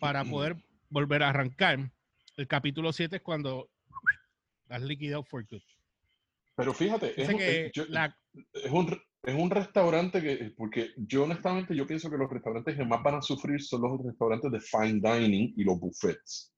para 0.00 0.24
poder 0.24 0.56
volver 0.88 1.22
a 1.22 1.30
arrancar. 1.30 1.90
El 2.36 2.46
capítulo 2.46 2.92
7 2.92 3.16
es 3.16 3.22
cuando 3.22 3.70
has 4.68 4.82
liquidado 4.82 5.22
for 5.24 5.44
good. 5.48 5.62
Pero 6.56 6.74
fíjate, 6.74 7.20
es, 7.20 7.28
un, 7.28 7.40
es, 9.22 9.34
un, 9.34 9.50
restaurante 9.50 10.20
que, 10.20 10.52
porque 10.56 10.90
yo 10.96 11.22
honestamente 11.22 11.74
yo 11.74 11.86
pienso 11.86 12.10
que 12.10 12.16
los 12.16 12.28
restaurantes 12.28 12.76
que 12.76 12.84
más 12.84 13.00
van 13.02 13.14
a 13.16 13.22
sufrir 13.22 13.62
son 13.62 13.82
los 13.82 14.04
restaurantes 14.04 14.50
de 14.50 14.60
fine 14.60 15.00
dining 15.00 15.54
y 15.56 15.62
los 15.62 15.78
buffets. 15.78 16.52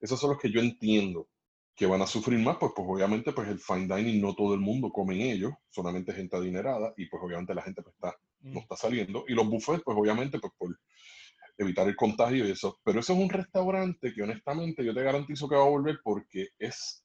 Esos 0.00 0.18
son 0.18 0.30
los 0.30 0.38
que 0.38 0.50
yo 0.50 0.60
entiendo 0.60 1.28
que 1.76 1.86
van 1.86 2.00
a 2.00 2.06
sufrir 2.06 2.38
más, 2.38 2.56
pues, 2.56 2.72
pues 2.74 2.86
obviamente 2.88 3.32
pues 3.32 3.48
el 3.48 3.58
fine 3.58 3.94
dining 3.94 4.22
no 4.22 4.34
todo 4.34 4.54
el 4.54 4.60
mundo 4.60 4.90
come 4.90 5.16
en 5.16 5.32
ellos, 5.32 5.52
solamente 5.68 6.12
gente 6.12 6.36
adinerada 6.36 6.94
y 6.96 7.06
pues 7.06 7.22
obviamente 7.22 7.54
la 7.54 7.62
gente 7.62 7.82
pues, 7.82 7.94
está, 7.96 8.16
no 8.40 8.60
mm. 8.60 8.62
está 8.62 8.76
saliendo. 8.76 9.24
Y 9.28 9.34
los 9.34 9.46
buffets 9.48 9.82
pues 9.84 9.98
obviamente 9.98 10.38
pues 10.38 10.52
por 10.56 10.78
evitar 11.56 11.86
el 11.88 11.96
contagio 11.96 12.46
y 12.46 12.50
eso. 12.50 12.78
Pero 12.84 13.00
eso 13.00 13.12
es 13.12 13.18
un 13.18 13.30
restaurante 13.30 14.12
que 14.12 14.22
honestamente 14.22 14.84
yo 14.84 14.94
te 14.94 15.02
garantizo 15.02 15.48
que 15.48 15.56
va 15.56 15.62
a 15.62 15.68
volver 15.68 15.98
porque 16.02 16.48
es 16.58 17.04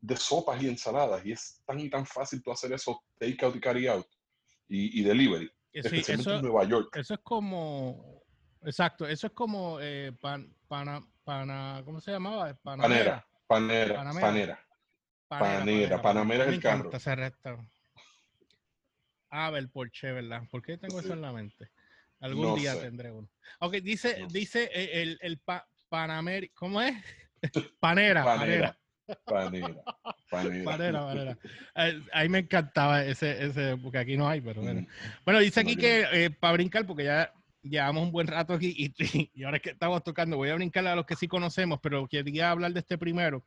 de 0.00 0.16
sopas 0.16 0.62
y 0.62 0.68
ensaladas 0.68 1.24
y 1.26 1.32
es 1.32 1.62
tan 1.66 1.78
y 1.78 1.90
tan 1.90 2.06
fácil 2.06 2.42
tú 2.42 2.50
hacer 2.50 2.72
eso 2.72 3.02
take 3.18 3.44
out 3.44 3.54
y 3.54 3.60
carry 3.60 3.86
out 3.86 4.06
y, 4.68 5.02
delivery. 5.02 5.50
especialmente 5.72 6.36
en 6.36 6.42
Nueva 6.42 6.64
York. 6.64 6.96
Eso 6.96 7.14
es 7.14 7.20
como, 7.20 8.22
exacto, 8.62 9.06
eso 9.06 9.26
es 9.26 9.32
como 9.32 9.78
eh, 9.80 10.12
pan, 10.20 10.54
pana, 10.68 11.04
Pana, 11.30 11.82
¿cómo 11.84 12.00
se 12.00 12.10
llamaba? 12.10 12.52
Panamera. 12.54 13.24
Panera. 13.46 13.94
Panamera. 13.94 14.26
Panera. 14.26 14.58
Panera. 15.28 16.02
Panamera 16.02 16.44
es 16.46 16.52
el 16.54 16.60
carro. 16.60 16.90
Ah, 19.30 19.52
el 19.54 19.70
Porsche, 19.70 20.10
¿verdad? 20.10 20.42
¿Por 20.50 20.60
qué 20.60 20.76
tengo 20.76 20.98
eso 20.98 21.12
en 21.12 21.20
la 21.20 21.32
mente? 21.32 21.70
Algún 22.20 22.54
día 22.54 22.78
tendré 22.78 23.10
uno. 23.10 23.28
Ok, 23.60 23.76
dice, 23.76 24.26
dice 24.30 24.70
eh, 24.72 25.02
el, 25.02 25.18
el 25.22 25.38
pa, 25.38 25.66
Panamera, 25.88 26.46
¿cómo 26.54 26.80
es? 26.80 26.94
Panera. 27.80 28.24
Panera. 28.24 28.78
Panera. 29.24 29.82
Panera. 30.30 30.64
Panera, 30.64 31.00
panera. 31.00 31.38
Eh, 31.74 32.00
ahí 32.12 32.28
me 32.28 32.40
encantaba 32.40 33.04
ese, 33.04 33.44
ese, 33.44 33.76
porque 33.76 33.98
aquí 33.98 34.16
no 34.16 34.28
hay, 34.28 34.40
pero 34.40 34.62
bueno. 34.62 34.86
Bueno, 35.24 35.40
dice 35.40 35.60
aquí 35.60 35.76
que 35.76 36.06
eh, 36.12 36.30
para 36.30 36.52
brincar, 36.52 36.86
porque 36.86 37.04
ya 37.04 37.32
llevamos 37.62 38.04
un 38.04 38.12
buen 38.12 38.26
rato 38.26 38.54
aquí 38.54 38.72
y, 38.76 39.30
y, 39.34 39.42
ahora 39.42 39.58
que 39.58 39.70
estamos 39.70 40.04
tocando, 40.04 40.36
voy 40.36 40.50
a 40.50 40.54
brincar 40.54 40.86
a 40.86 40.94
los 40.94 41.06
que 41.06 41.16
sí 41.16 41.26
conocemos, 41.26 41.80
pero 41.82 42.06
quería 42.06 42.50
hablar 42.50 42.72
de 42.72 42.80
este 42.80 42.98
primero. 42.98 43.44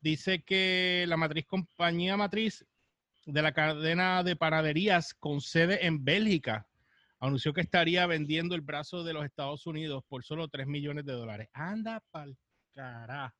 Dice 0.00 0.42
que 0.42 1.04
la 1.08 1.16
matriz 1.16 1.46
compañía 1.46 2.16
matriz 2.16 2.66
de 3.24 3.42
la 3.42 3.52
cadena 3.52 4.22
de 4.22 4.36
panaderías 4.36 5.14
con 5.14 5.40
sede 5.40 5.86
en 5.86 6.04
Bélgica 6.04 6.66
anunció 7.20 7.52
que 7.52 7.60
estaría 7.60 8.06
vendiendo 8.06 8.54
el 8.54 8.60
brazo 8.60 9.04
de 9.04 9.12
los 9.12 9.24
Estados 9.24 9.66
Unidos 9.66 10.04
por 10.08 10.24
solo 10.24 10.48
3 10.48 10.66
millones 10.66 11.04
de 11.04 11.12
dólares. 11.12 11.48
Anda 11.52 12.02
pa'l 12.10 12.36
carajo. 12.74 13.36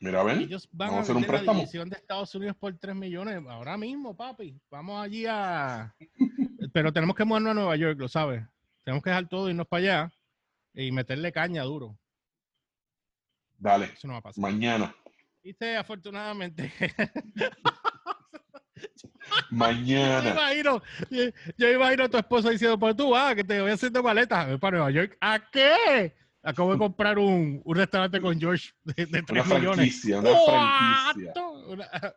Mira, 0.00 0.22
ven. 0.22 0.40
Ellos 0.40 0.68
van 0.72 0.94
a 0.94 1.00
hacer 1.00 1.14
un 1.14 1.24
préstamo. 1.24 1.62
La 1.72 1.84
de 1.84 1.96
Estados 1.96 2.34
Unidos 2.34 2.56
por 2.58 2.76
3 2.76 2.94
millones. 2.94 3.42
Ahora 3.48 3.76
mismo, 3.76 4.16
papi. 4.16 4.58
Vamos 4.70 5.02
allí 5.02 5.26
a. 5.26 5.94
Pero 6.72 6.92
tenemos 6.92 7.14
que 7.14 7.24
movernos 7.24 7.50
a 7.50 7.54
Nueva 7.54 7.76
York, 7.76 7.98
lo 7.98 8.08
sabes. 8.08 8.42
Tenemos 8.82 9.02
que 9.02 9.10
dejar 9.10 9.28
todo, 9.28 9.50
irnos 9.50 9.66
para 9.66 9.80
allá 9.82 10.12
y 10.72 10.90
meterle 10.90 11.32
caña 11.32 11.64
duro. 11.64 11.98
Dale. 13.58 13.86
Eso 13.86 14.06
no 14.06 14.14
va 14.14 14.20
a 14.20 14.22
pasar. 14.22 14.40
Mañana. 14.40 14.94
Dice, 15.42 15.76
afortunadamente. 15.76 16.72
Mañana. 19.50 20.22
Yo 20.24 20.30
imagino, 20.30 20.82
yo 21.56 21.70
imagino 21.70 22.04
a 22.04 22.08
tu 22.08 22.18
esposa 22.18 22.50
diciendo, 22.50 22.78
pues 22.78 22.96
tú, 22.96 23.14
ah, 23.14 23.34
que 23.34 23.44
te 23.44 23.60
voy 23.60 23.70
haciendo 23.70 24.02
maletas 24.02 24.58
para 24.58 24.78
Nueva 24.78 24.90
York. 24.90 25.16
¿A 25.20 25.38
qué? 25.50 26.14
Acabo 26.42 26.72
de 26.72 26.78
comprar 26.78 27.18
un, 27.18 27.60
un 27.64 27.76
restaurante 27.76 28.20
con 28.20 28.38
George 28.38 28.70
de, 28.84 29.06
de 29.06 29.22
3 29.22 29.30
una 29.30 29.44
franquicia, 29.44 30.18
Una 30.18 30.30
franquicia, 30.46 31.32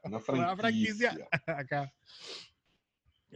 una, 0.04 0.19
franquicia. 0.19 0.34
Una 0.34 0.58
franquicia 0.58 1.28
acá. 1.47 1.93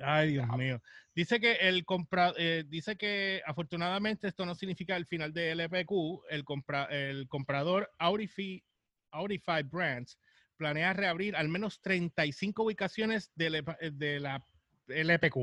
Ay, 0.04 0.34
Dios 0.34 0.48
mío. 0.58 0.82
Dice 1.16 1.40
que 1.40 1.54
el 1.54 1.84
compra, 1.84 2.34
eh, 2.38 2.63
dice 2.68 2.96
que 2.96 3.42
afortunadamente 3.46 4.28
esto 4.28 4.46
no 4.46 4.54
significa 4.54 4.96
el 4.96 5.08
final 5.08 5.34
de 5.34 5.52
LPQ. 5.56 5.92
El, 6.30 6.44
compra, 6.44 6.84
el 6.86 7.28
comprador 7.28 7.92
Audify, 7.98 8.63
Audify 9.12 9.63
Brands 9.63 10.18
planea 10.58 10.93
reabrir 10.93 11.36
al 11.36 11.48
menos 11.50 11.82
35 11.82 12.63
ubicaciones 12.63 13.32
de, 13.36 13.63
de 13.93 14.20
la 14.20 14.46
LPQ. 14.88 15.38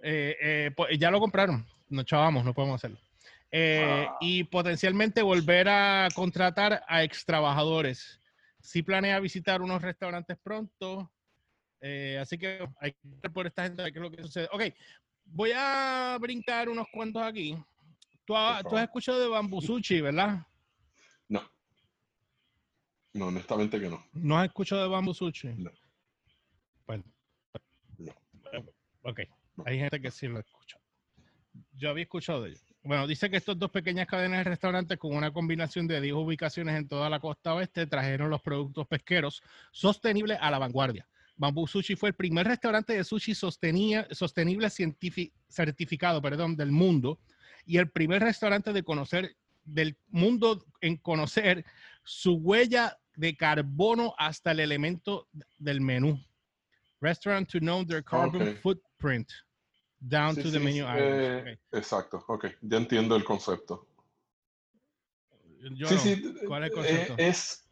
Eh, 0.00 0.36
eh, 0.40 0.70
pues, 0.76 0.98
ya 0.98 1.10
lo 1.10 1.20
compraron. 1.20 1.66
No 1.88 2.02
chavamos, 2.02 2.44
no 2.44 2.54
podemos 2.54 2.76
hacerlo. 2.76 2.98
Y 4.20 4.44
potencialmente 4.44 5.22
volver 5.22 5.68
a 5.68 6.08
contratar 6.14 6.82
a 6.86 7.02
ex 7.02 7.24
trabajadores. 7.24 8.20
Si 8.60 8.82
planea 8.82 9.20
visitar 9.20 9.62
unos 9.62 9.80
restaurantes 9.80 10.36
pronto, 10.42 11.10
eh, 11.80 12.18
así 12.20 12.36
que 12.36 12.66
hay 12.80 12.92
que 12.92 12.98
ver 13.02 13.32
por 13.32 13.46
esta 13.46 13.62
gente 13.64 13.82
qué 13.84 13.98
es 13.98 14.02
lo 14.02 14.10
que 14.10 14.22
sucede. 14.22 14.48
Ok, 14.52 14.62
voy 15.24 15.52
a 15.54 16.18
brincar 16.20 16.68
unos 16.68 16.86
cuantos 16.92 17.22
aquí. 17.22 17.56
Tú, 18.24 18.36
has 18.36 18.64
escuchado 18.82 19.20
de 19.20 19.28
Bamboo 19.28 19.62
Sushi, 19.62 20.02
¿verdad? 20.02 20.46
No. 21.28 21.42
No, 23.12 23.26
honestamente 23.26 23.80
que 23.80 23.88
no. 23.88 24.04
¿No 24.12 24.38
has 24.38 24.46
escuchado 24.46 24.82
de 24.82 24.88
Bamboo 24.88 25.14
Sushi? 25.14 25.48
No. 25.56 25.70
Bueno. 26.86 27.04
No. 27.98 28.12
Ok, 29.02 29.20
hay 29.64 29.78
gente 29.78 30.00
que 30.00 30.10
sí 30.10 30.28
lo 30.28 30.38
escucha. 30.38 30.78
Yo 31.72 31.90
había 31.90 32.04
escuchado 32.04 32.42
de 32.42 32.50
ellos. 32.50 32.64
Bueno, 32.82 33.06
dice 33.06 33.28
que 33.28 33.36
estas 33.36 33.58
dos 33.58 33.70
pequeñas 33.70 34.06
cadenas 34.06 34.38
de 34.38 34.44
restaurantes 34.44 34.98
con 34.98 35.14
una 35.14 35.32
combinación 35.32 35.86
de 35.86 36.00
10 36.00 36.14
ubicaciones 36.14 36.76
en 36.76 36.88
toda 36.88 37.10
la 37.10 37.20
costa 37.20 37.54
oeste 37.54 37.86
trajeron 37.86 38.30
los 38.30 38.40
productos 38.40 38.86
pesqueros 38.86 39.42
sostenibles 39.72 40.38
a 40.40 40.50
la 40.50 40.58
vanguardia 40.58 41.08
Bamboo 41.38 41.66
Sushi 41.66 41.94
fue 41.94 42.10
el 42.10 42.14
primer 42.14 42.46
restaurante 42.46 42.92
de 42.92 43.04
sushi 43.04 43.34
sostenible 43.34 44.70
certificado 45.48 46.20
perdón, 46.20 46.56
del 46.56 46.72
mundo 46.72 47.20
y 47.64 47.78
el 47.78 47.90
primer 47.90 48.22
restaurante 48.22 48.72
de 48.72 48.82
conocer 48.82 49.36
del 49.74 49.96
mundo 50.08 50.64
en 50.80 50.96
conocer 50.96 51.64
su 52.04 52.34
huella 52.34 52.98
de 53.16 53.36
carbono 53.36 54.14
hasta 54.16 54.52
el 54.52 54.60
elemento 54.60 55.28
del 55.58 55.80
menú. 55.80 56.18
Restaurant 57.00 57.48
to 57.48 57.58
know 57.58 57.84
their 57.84 58.02
carbon 58.02 58.56
footprint 58.56 59.30
down 60.00 60.34
to 60.34 60.50
the 60.50 60.58
menu 60.58 60.84
eh, 60.96 61.58
Exacto, 61.72 62.24
ok, 62.26 62.46
ya 62.62 62.76
entiendo 62.78 63.16
el 63.16 63.24
concepto. 63.24 63.86
sí, 65.86 65.98
sí. 65.98 66.34
¿Cuál 66.46 66.64
es 66.64 66.70
el 66.70 66.74
concepto? 66.74 67.14
Es, 67.18 67.68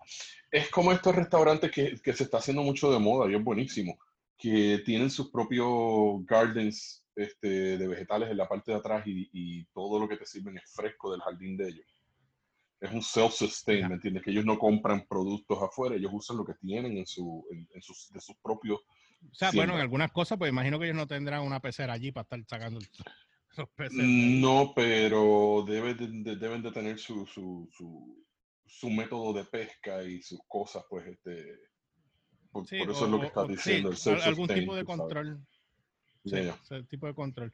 es 0.50 0.68
como 0.70 0.92
estos 0.92 1.14
restaurantes 1.14 1.70
que, 1.70 1.96
que, 2.00 2.12
se 2.12 2.24
está 2.24 2.38
haciendo 2.38 2.62
mucho 2.62 2.92
de 2.92 2.98
moda 2.98 3.30
y 3.30 3.34
es 3.34 3.42
buenísimo, 3.42 3.98
que 4.36 4.82
tienen 4.84 5.10
sus 5.10 5.30
propios 5.30 6.24
gardens 6.26 7.05
este, 7.16 7.78
de 7.78 7.88
vegetales 7.88 8.30
en 8.30 8.36
la 8.36 8.48
parte 8.48 8.72
de 8.72 8.78
atrás 8.78 9.06
y, 9.06 9.28
y, 9.32 9.64
todo 9.72 9.98
lo 9.98 10.08
que 10.08 10.18
te 10.18 10.26
sirven 10.26 10.58
es 10.58 10.70
fresco 10.72 11.10
del 11.10 11.22
jardín 11.22 11.56
de 11.56 11.68
ellos. 11.68 11.86
Es 12.78 12.92
un 12.92 13.02
self-sustain, 13.02 13.88
¿me 13.88 13.94
entiendes? 13.94 14.22
Que 14.22 14.30
ellos 14.30 14.44
no 14.44 14.58
compran 14.58 15.06
productos 15.08 15.62
afuera, 15.62 15.96
ellos 15.96 16.10
usan 16.12 16.36
lo 16.36 16.44
que 16.44 16.52
tienen 16.54 16.98
en, 16.98 17.06
su, 17.06 17.46
en, 17.50 17.82
sus, 17.82 18.10
de 18.10 18.20
sus 18.20 18.36
propios. 18.42 18.80
O 18.80 19.34
sea, 19.34 19.50
bueno, 19.52 19.74
en 19.74 19.80
algunas 19.80 20.12
cosas, 20.12 20.36
pues 20.36 20.50
imagino 20.50 20.78
que 20.78 20.84
ellos 20.84 20.96
no 20.96 21.06
tendrán 21.06 21.42
una 21.42 21.60
pecera 21.60 21.94
allí 21.94 22.12
para 22.12 22.24
estar 22.24 22.44
sacando 22.46 22.80
los 23.56 23.68
peces. 23.70 23.96
No, 23.96 24.72
pero 24.76 25.64
deben 25.66 26.22
de, 26.22 26.36
deben 26.36 26.62
de 26.62 26.70
tener 26.70 26.98
su, 26.98 27.26
su, 27.26 27.66
su, 27.72 28.26
su 28.66 28.90
método 28.90 29.32
de 29.32 29.44
pesca 29.44 30.02
y 30.02 30.20
sus 30.20 30.40
cosas, 30.46 30.84
pues, 30.90 31.06
este, 31.06 31.60
por, 32.52 32.90
eso 32.90 33.04
es 33.04 33.10
lo 33.10 33.20
que 33.20 33.26
está 33.26 33.44
diciendo. 33.44 33.92
Sí, 33.92 34.10
algún 34.10 34.48
tipo 34.48 34.74
de 34.74 34.84
control. 34.84 35.40
Sí, 36.26 36.36
ese 36.36 36.82
tipo 36.84 37.06
de 37.06 37.14
control. 37.14 37.52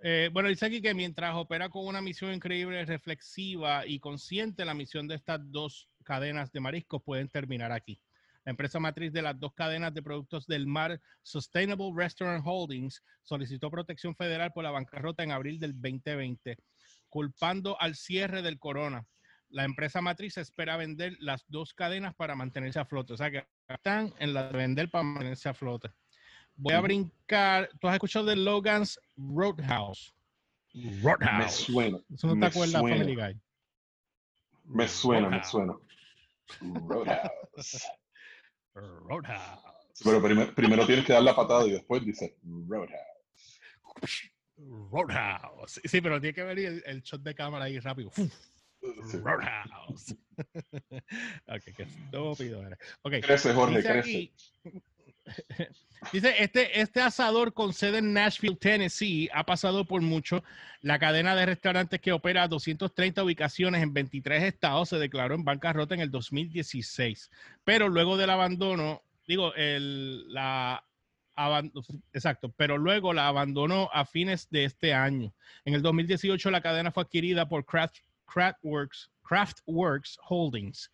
Eh, 0.00 0.30
bueno, 0.32 0.48
dice 0.48 0.66
aquí 0.66 0.80
que 0.80 0.94
mientras 0.94 1.34
opera 1.34 1.68
con 1.68 1.86
una 1.86 2.00
misión 2.00 2.32
increíble, 2.32 2.84
reflexiva 2.84 3.84
y 3.86 3.98
consciente, 3.98 4.64
la 4.64 4.74
misión 4.74 5.08
de 5.08 5.16
estas 5.16 5.40
dos 5.50 5.88
cadenas 6.04 6.52
de 6.52 6.60
mariscos 6.60 7.02
pueden 7.02 7.28
terminar 7.28 7.72
aquí. 7.72 8.00
La 8.44 8.50
empresa 8.50 8.78
matriz 8.78 9.12
de 9.12 9.22
las 9.22 9.38
dos 9.38 9.52
cadenas 9.54 9.92
de 9.92 10.02
productos 10.02 10.46
del 10.46 10.66
mar, 10.66 11.00
Sustainable 11.22 11.92
Restaurant 11.94 12.42
Holdings, 12.46 13.02
solicitó 13.22 13.70
protección 13.70 14.14
federal 14.14 14.52
por 14.52 14.64
la 14.64 14.70
bancarrota 14.70 15.22
en 15.22 15.32
abril 15.32 15.58
del 15.58 15.72
2020, 15.74 16.56
culpando 17.08 17.78
al 17.80 17.94
cierre 17.94 18.40
del 18.40 18.58
corona. 18.58 19.06
La 19.50 19.64
empresa 19.64 20.00
matriz 20.00 20.36
espera 20.36 20.76
vender 20.76 21.16
las 21.20 21.44
dos 21.48 21.74
cadenas 21.74 22.14
para 22.14 22.36
mantenerse 22.36 22.78
a 22.78 22.84
flote. 22.84 23.14
O 23.14 23.16
sea 23.16 23.30
que 23.30 23.46
están 23.68 24.14
en 24.18 24.32
la 24.32 24.48
de 24.48 24.56
vender 24.56 24.90
para 24.90 25.04
mantenerse 25.04 25.48
a 25.48 25.54
flote. 25.54 25.90
Voy 26.58 26.74
a 26.74 26.80
brincar. 26.80 27.70
¿Tú 27.80 27.88
has 27.88 27.94
escuchado 27.94 28.26
de 28.26 28.36
Logan's 28.36 29.00
Roadhouse? 29.16 30.12
Roadhouse. 31.02 31.38
Me 31.38 31.48
suena. 31.48 31.98
¿Eso 32.12 32.26
no 32.26 32.40
te 32.40 32.46
acuerdas, 32.46 32.82
Family 32.82 33.14
Guy? 33.14 33.40
Me 34.64 34.88
suena, 34.88 35.28
me 35.30 35.42
suena. 35.44 35.74
Roadhouse. 36.60 37.86
Roadhouse. 38.74 40.02
Pero 40.04 40.22
primero, 40.54 40.86
tienes 40.86 41.04
que 41.04 41.12
dar 41.12 41.22
la 41.22 41.34
patada 41.34 41.66
y 41.66 41.70
después 41.70 42.04
dices 42.04 42.32
Roadhouse. 42.42 44.30
Roadhouse. 44.90 45.80
Sí, 45.84 46.00
pero 46.00 46.20
tiene 46.20 46.34
que 46.34 46.42
venir 46.42 46.82
el, 46.84 47.02
shot 47.02 47.22
de 47.22 47.34
cámara 47.36 47.66
ahí 47.66 47.78
rápido. 47.78 48.10
Roadhouse. 49.12 50.16
ok, 51.46 51.62
qué 51.76 51.82
estúpido 51.84 52.66
eres. 52.66 52.78
Okay. 53.02 53.20
Crece, 53.20 53.52
Jorge, 53.52 53.82
crece. 53.82 54.32
Dice, 56.12 56.34
este, 56.38 56.80
este 56.80 57.00
asador 57.00 57.52
con 57.52 57.72
sede 57.72 57.98
en 57.98 58.12
Nashville, 58.12 58.56
Tennessee, 58.56 59.28
ha 59.32 59.44
pasado 59.44 59.84
por 59.84 60.00
mucho. 60.00 60.44
La 60.80 60.98
cadena 60.98 61.34
de 61.34 61.46
restaurantes 61.46 62.00
que 62.00 62.12
opera 62.12 62.46
230 62.46 63.22
ubicaciones 63.24 63.82
en 63.82 63.92
23 63.92 64.44
estados 64.44 64.90
se 64.90 64.98
declaró 64.98 65.34
en 65.34 65.44
bancarrota 65.44 65.94
en 65.94 66.00
el 66.00 66.10
2016. 66.10 67.30
Pero 67.64 67.88
luego 67.88 68.16
del 68.16 68.30
abandono, 68.30 69.02
digo, 69.26 69.54
el, 69.54 70.32
la, 70.32 70.84
exacto, 72.12 72.52
pero 72.56 72.78
luego 72.78 73.12
la 73.12 73.28
abandonó 73.28 73.90
a 73.92 74.04
fines 74.04 74.48
de 74.50 74.64
este 74.64 74.94
año. 74.94 75.32
En 75.64 75.74
el 75.74 75.82
2018 75.82 76.50
la 76.50 76.60
cadena 76.60 76.92
fue 76.92 77.02
adquirida 77.02 77.48
por 77.48 77.64
Craft, 77.64 77.96
Craftworks, 78.26 79.10
Craftworks 79.22 80.18
Holdings, 80.28 80.92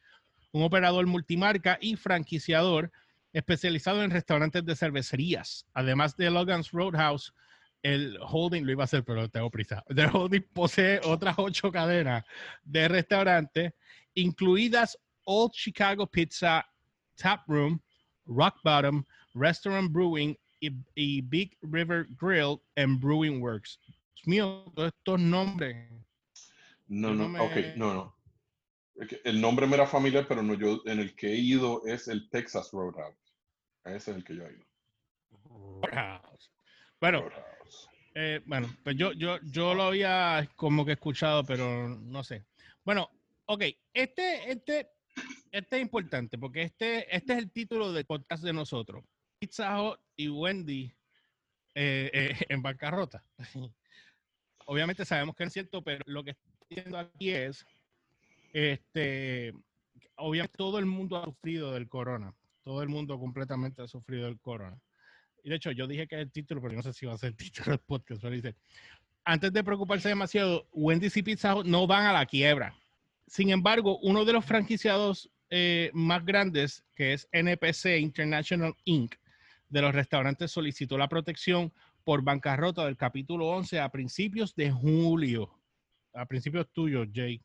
un 0.52 0.62
operador 0.62 1.06
multimarca 1.06 1.78
y 1.80 1.96
franquiciador 1.96 2.90
especializado 3.34 4.02
en 4.02 4.10
restaurantes 4.10 4.64
de 4.64 4.76
cervecerías. 4.76 5.66
Además 5.74 6.16
de 6.16 6.30
Logan's 6.30 6.70
Roadhouse, 6.70 7.34
el 7.82 8.16
holding, 8.20 8.64
lo 8.64 8.72
iba 8.72 8.84
a 8.84 8.86
hacer, 8.86 9.04
pero 9.04 9.28
tengo 9.28 9.50
prisa. 9.50 9.84
El 9.88 10.08
holding 10.10 10.42
posee 10.54 11.00
otras 11.04 11.34
ocho 11.36 11.70
cadenas 11.70 12.24
de 12.62 12.88
restaurantes, 12.88 13.74
incluidas 14.14 14.98
Old 15.24 15.52
Chicago 15.52 16.06
Pizza, 16.06 16.64
Tap 17.16 17.42
Room, 17.46 17.80
Rock 18.24 18.56
Bottom, 18.64 19.04
Restaurant 19.34 19.92
Brewing 19.92 20.34
y, 20.60 21.20
Big 21.20 21.58
River 21.60 22.06
Grill 22.18 22.62
and 22.76 23.00
Brewing 23.00 23.42
Works. 23.42 23.78
Dios 24.14 24.26
mío, 24.26 24.72
todos 24.74 24.92
estos 24.96 25.20
nombres. 25.20 25.76
No, 26.86 27.12
no, 27.12 27.26
ok, 27.44 27.76
no, 27.76 27.94
no. 27.94 28.16
El 29.24 29.40
nombre 29.40 29.66
me 29.66 29.74
era 29.74 29.86
familiar, 29.86 30.26
pero 30.26 30.42
no, 30.42 30.54
yo 30.54 30.80
en 30.86 31.00
el 31.00 31.14
que 31.16 31.32
he 31.32 31.36
ido 31.36 31.84
es 31.84 32.08
el 32.08 32.30
Texas 32.30 32.70
Roadhouse. 32.72 33.23
Ese 33.84 34.10
es 34.10 34.16
el 34.16 34.24
que 34.24 34.36
yo 34.36 34.46
he 34.46 34.52
ido. 34.52 34.64
Bueno, 37.00 37.28
eh, 38.14 38.40
bueno, 38.46 38.74
pues 38.82 38.96
yo, 38.96 39.12
yo, 39.12 39.38
yo 39.42 39.74
lo 39.74 39.84
había 39.84 40.48
como 40.56 40.86
que 40.86 40.92
escuchado, 40.92 41.44
pero 41.44 41.88
no 41.88 42.24
sé. 42.24 42.46
Bueno, 42.84 43.10
ok, 43.46 43.62
este, 43.92 44.50
este, 44.50 44.90
este 45.50 45.76
es 45.76 45.82
importante 45.82 46.38
porque 46.38 46.62
este, 46.62 47.14
este 47.14 47.32
es 47.34 47.38
el 47.38 47.50
título 47.50 47.92
del 47.92 48.06
podcast 48.06 48.42
de 48.42 48.52
nosotros. 48.52 49.04
Pizza 49.38 49.82
Hut 49.82 50.00
y 50.16 50.28
Wendy 50.28 50.94
eh, 51.74 52.10
eh, 52.12 52.34
en 52.48 52.62
bancarrota. 52.62 53.22
Obviamente 54.66 55.04
sabemos 55.04 55.36
que 55.36 55.44
es 55.44 55.52
cierto, 55.52 55.82
pero 55.82 56.02
lo 56.06 56.24
que 56.24 56.30
estoy 56.30 56.52
diciendo 56.70 56.98
aquí 56.98 57.30
es, 57.30 57.66
este, 58.54 59.52
obviamente 60.16 60.56
todo 60.56 60.78
el 60.78 60.86
mundo 60.86 61.18
ha 61.18 61.24
sufrido 61.24 61.72
del 61.72 61.86
corona 61.86 62.32
todo 62.64 62.82
el 62.82 62.88
mundo 62.88 63.18
completamente 63.18 63.82
ha 63.82 63.86
sufrido 63.86 64.26
el 64.26 64.40
corona. 64.40 64.80
Y 65.44 65.50
de 65.50 65.56
hecho, 65.56 65.70
yo 65.70 65.86
dije 65.86 66.08
que 66.08 66.16
es 66.16 66.22
el 66.22 66.32
título, 66.32 66.62
pero 66.62 66.74
no 66.74 66.82
sé 66.82 66.92
si 66.92 67.06
va 67.06 67.12
a 67.12 67.18
ser 67.18 67.28
el 67.28 67.36
título 67.36 67.70
del 67.70 67.80
podcast. 67.80 68.24
Antes 69.24 69.52
de 69.52 69.64
preocuparse 69.64 70.08
demasiado, 70.08 70.66
Wendy's 70.72 71.16
y 71.16 71.22
Pizza 71.22 71.54
Hut 71.54 71.66
no 71.66 71.86
van 71.86 72.06
a 72.06 72.12
la 72.12 72.26
quiebra. 72.26 72.74
Sin 73.26 73.50
embargo, 73.50 73.98
uno 74.00 74.24
de 74.24 74.32
los 74.32 74.44
franquiciados 74.44 75.30
eh, 75.50 75.90
más 75.94 76.24
grandes, 76.24 76.84
que 76.94 77.12
es 77.12 77.28
NPC 77.32 77.98
International 78.00 78.74
Inc., 78.84 79.14
de 79.68 79.82
los 79.82 79.94
restaurantes, 79.94 80.50
solicitó 80.50 80.98
la 80.98 81.08
protección 81.08 81.72
por 82.04 82.22
bancarrota 82.22 82.84
del 82.84 82.96
capítulo 82.96 83.48
11 83.48 83.80
a 83.80 83.88
principios 83.90 84.54
de 84.54 84.70
julio. 84.70 85.50
A 86.12 86.26
principios 86.26 86.70
tuyos, 86.70 87.08
Jay. 87.12 87.40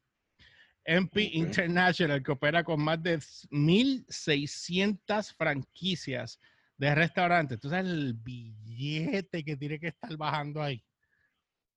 MP 0.86 1.32
International, 1.34 2.24
que 2.24 2.32
opera 2.32 2.64
con 2.64 2.82
más 2.82 3.04
de 3.04 3.18
1.600 3.18 5.36
franquicias 5.36 6.40
de 6.78 6.96
restaurantes. 6.96 7.58
Entonces, 7.58 7.80
el 7.80 8.14
billete 8.14 9.44
que 9.44 9.58
tiene 9.58 9.78
que 9.80 9.90
estar 9.90 10.16
bajando 10.18 10.64
ahí. 10.64 10.82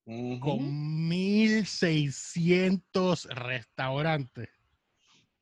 Con 0.04 1.10
1.600 1.10 3.24
restaurantes. 3.34 4.48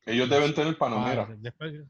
Ellos 0.05 0.29
deben 0.29 0.53
tener 0.55 0.77
Panamera. 0.77 1.27
Después, 1.39 1.73
eh, 1.75 1.87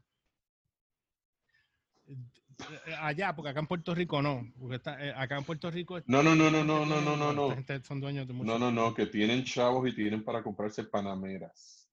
allá, 2.99 3.35
porque 3.35 3.49
acá 3.49 3.59
en 3.59 3.67
Puerto 3.67 3.93
Rico 3.95 4.21
no. 4.21 4.51
Porque 4.59 4.75
está, 4.75 5.03
eh, 5.03 5.13
acá 5.15 5.37
en 5.37 5.43
Puerto 5.43 5.69
Rico. 5.71 5.99
No, 6.05 6.23
no, 6.23 6.35
no, 6.35 6.49
no, 6.51 6.63
no, 6.63 6.85
no, 6.85 7.01
no, 7.01 7.15
no. 7.15 7.33
no. 7.33 7.83
Son 7.83 7.99
dueños 7.99 8.27
de 8.27 8.33
No, 8.33 8.59
no, 8.59 8.71
no, 8.71 8.93
que 8.93 9.05
tienen 9.07 9.43
chavos 9.43 9.87
y 9.87 9.95
tienen 9.95 10.23
para 10.23 10.43
comprarse 10.43 10.83
panameras. 10.83 11.89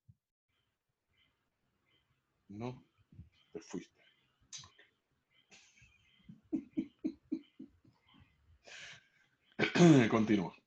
No, 2.47 2.83
te 3.53 3.59
fuiste. 3.59 3.93
Continúa. 10.09 10.58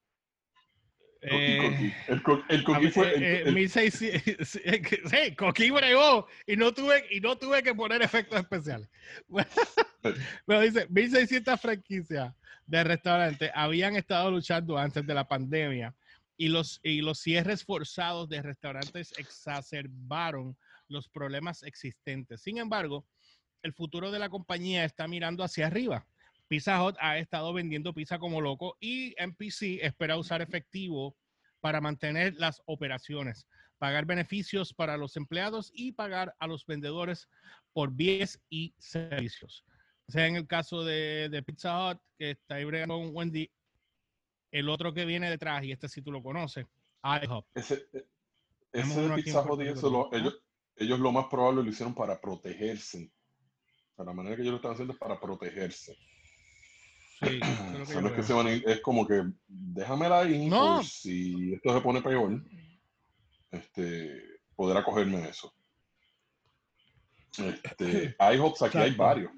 Eh, 1.25 1.95
el, 2.09 2.23
coquí 2.65 2.91
fue. 2.91 3.15
Eh, 3.17 3.43
el, 3.47 3.71
sí, 3.71 5.37
coquí 5.37 5.71
bregó 5.71 6.27
y 6.49 6.57
no, 6.57 6.75
tuve, 6.75 7.05
y 7.13 7.21
no 7.21 7.39
tuve 7.39 7.63
que 7.63 7.75
poner 7.77 8.03
efectos 8.03 8.41
especiales. 8.41 8.89
Pero 10.47 10.61
dice: 10.61 10.89
1600 10.89 11.61
franquicias 11.61 12.35
de 12.67 12.85
restaurantes 12.85 13.53
habían 13.55 13.95
estado 13.95 14.33
luchando 14.33 14.77
antes 14.77 15.07
de 15.07 15.15
la 15.15 15.29
pandemia 15.29 15.95
y 16.37 16.49
los, 16.49 16.81
y 16.83 17.03
los 17.03 17.21
cierres 17.21 17.65
forzados 17.65 18.29
de 18.29 18.43
restaurantes 18.43 19.13
exacerbaron 19.17 20.57
los 20.89 21.09
problemas 21.09 21.63
existentes. 21.63 22.43
Sin 22.43 22.59
embargo, 22.59 23.07
el 23.63 23.73
futuro 23.73 24.11
de 24.11 24.19
la 24.19 24.29
compañía 24.29 24.85
está 24.85 25.07
mirando 25.07 25.45
hacia 25.45 25.69
arriba 25.69 26.05
Pizza 26.53 26.85
Hut 26.85 26.97
ha 27.01 27.17
estado 27.17 27.51
vendiendo 27.55 27.95
pizza 27.95 28.19
como 28.19 28.43
loco 28.43 28.77
y 28.79 29.15
MPC 29.19 29.83
espera 29.83 30.19
usar 30.19 30.43
efectivo 30.43 31.17
para 31.61 31.81
mantener 31.81 32.35
las 32.35 32.61
operaciones, 32.67 33.49
pagar 33.79 34.05
beneficios 34.05 34.75
para 34.75 34.99
los 34.99 35.17
empleados 35.17 35.73
y 35.75 35.93
pagar 35.93 36.37
a 36.39 36.47
los 36.47 36.67
vendedores 36.67 37.27
por 37.73 37.91
bienes 37.91 38.39
y 38.51 38.75
servicios. 38.77 39.65
O 40.07 40.13
sea, 40.13 40.27
en 40.27 40.37
el 40.37 40.47
caso 40.47 40.85
de, 40.85 41.43
Pizza 41.47 41.93
Hut, 41.93 41.99
que 42.19 42.33
está 42.33 42.57
ahí 42.57 42.67
bregando 42.67 42.99
con 42.99 43.17
Wendy, 43.17 43.51
el 44.51 44.69
otro 44.69 44.93
que 44.93 45.07
viene 45.07 45.31
detrás, 45.31 45.65
y 45.65 45.73
este 45.73 45.89
sí 45.89 46.03
tú 46.03 46.13
lo 46.13 46.23
conoces, 46.23 46.67
IHOP. 47.03 47.47
Ese, 47.55 47.87
ese 48.73 49.09
de 49.09 49.15
Pizza 49.15 49.41
Hut 49.41 49.59
ellos, 49.63 50.43
ellos 50.77 51.01
lo 51.01 51.13
más 51.13 51.29
probable 51.29 51.63
lo 51.63 51.71
hicieron 51.71 51.95
para 51.95 52.21
protegerse. 52.21 53.11
la 53.97 54.13
manera 54.13 54.37
que 54.37 54.43
ellos 54.43 54.53
lo 54.53 54.57
están 54.57 54.73
haciendo 54.73 54.93
es 54.93 54.99
para 54.99 55.19
protegerse. 55.19 55.97
Sí, 57.23 57.41
es, 57.43 58.13
que 58.17 58.23
se 58.23 58.33
van 58.33 58.49
es 58.49 58.81
como 58.81 59.07
que 59.07 59.23
déjamela 59.47 60.21
ahí 60.21 60.49
no. 60.49 60.83
si 60.83 61.55
esto 61.55 61.75
se 61.75 61.81
pone 61.81 62.03
peor, 62.03 62.43
este, 63.51 64.23
poder 64.57 64.77
acogerme 64.77 65.29
eso. 65.29 65.53
Este, 67.39 68.17
IHOPs 68.35 68.63
aquí 68.63 68.79
hay 68.79 68.95
varios. 68.95 69.33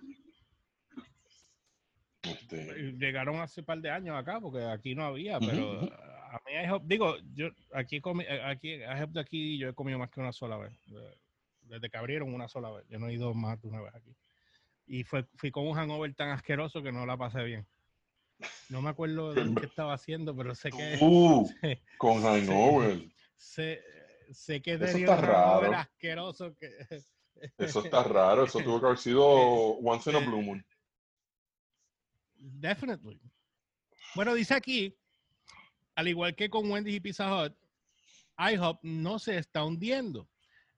Este... 2.23 2.93
Llegaron 2.93 3.37
hace 3.37 3.61
un 3.61 3.67
par 3.67 3.81
de 3.81 3.91
años 3.91 4.17
acá, 4.17 4.41
porque 4.41 4.65
aquí 4.65 4.95
no 4.95 5.05
había, 5.05 5.39
pero 5.39 5.83
a 5.83 6.41
mí 6.47 6.53
IHOP, 6.53 6.83
digo, 6.85 7.17
yo 7.35 7.49
aquí, 7.73 8.01
aquí 8.45 8.75
IHOP 8.75 9.11
de 9.11 9.21
aquí 9.21 9.59
yo 9.59 9.69
he 9.69 9.75
comido 9.75 9.99
más 9.99 10.11
que 10.11 10.21
una 10.21 10.33
sola 10.33 10.57
vez. 10.57 10.73
Desde 11.63 11.89
que 11.89 11.97
abrieron 11.97 12.35
una 12.35 12.49
sola 12.49 12.71
vez. 12.71 12.85
Yo 12.89 12.99
no 12.99 13.09
he 13.09 13.15
ido 13.15 13.33
más 13.35 13.61
de 13.61 13.69
una 13.69 13.81
vez 13.81 13.95
aquí. 13.95 14.17
Y 14.87 15.05
fue, 15.05 15.25
fui 15.37 15.51
con 15.51 15.67
un 15.67 15.75
hangover 15.75 16.15
tan 16.15 16.31
asqueroso 16.31 16.83
que 16.83 16.93
no 16.93 17.07
la 17.07 17.17
pasé 17.17 17.43
bien. 17.45 17.67
No 18.69 18.83
me 18.83 18.91
acuerdo 18.91 19.33
de 19.35 19.55
qué 19.55 19.67
estaba 19.67 19.95
haciendo, 19.95 20.37
pero 20.37 20.55
sé 20.55 20.71
que. 20.71 20.99
Uh, 21.01 21.49
con 21.99 22.23
hangover. 22.23 23.09
Sé, 23.37 23.83
sé, 24.31 24.61
que 24.63 24.79
tenía 24.79 24.89
Eso 24.89 24.99
está 24.99 25.17
raro. 25.17 25.75
asqueroso 25.75 26.57
que. 26.57 26.71
Eso 27.59 27.85
está 27.85 28.03
raro. 28.05 28.45
Eso 28.45 28.61
tuvo 28.61 28.81
que 28.81 28.87
haber 28.87 28.99
sido 28.99 29.25
Once 29.27 30.11
in 30.11 30.17
a 30.17 30.21
Blue 30.21 30.43
Moon. 30.43 30.65
Definitely. 32.37 33.21
Bueno, 34.15 34.35
dice 34.35 34.55
aquí, 34.55 34.97
al 35.95 36.09
igual 36.09 36.35
que 36.35 36.51
con 36.51 36.71
Wendy's 36.71 36.97
y 36.97 37.01
Pizza 37.01 37.45
Hut, 37.45 37.55
IHOP 38.39 38.81
no 38.83 39.19
se 39.19 39.39
está 39.39 39.65
hundiendo. 39.65 40.29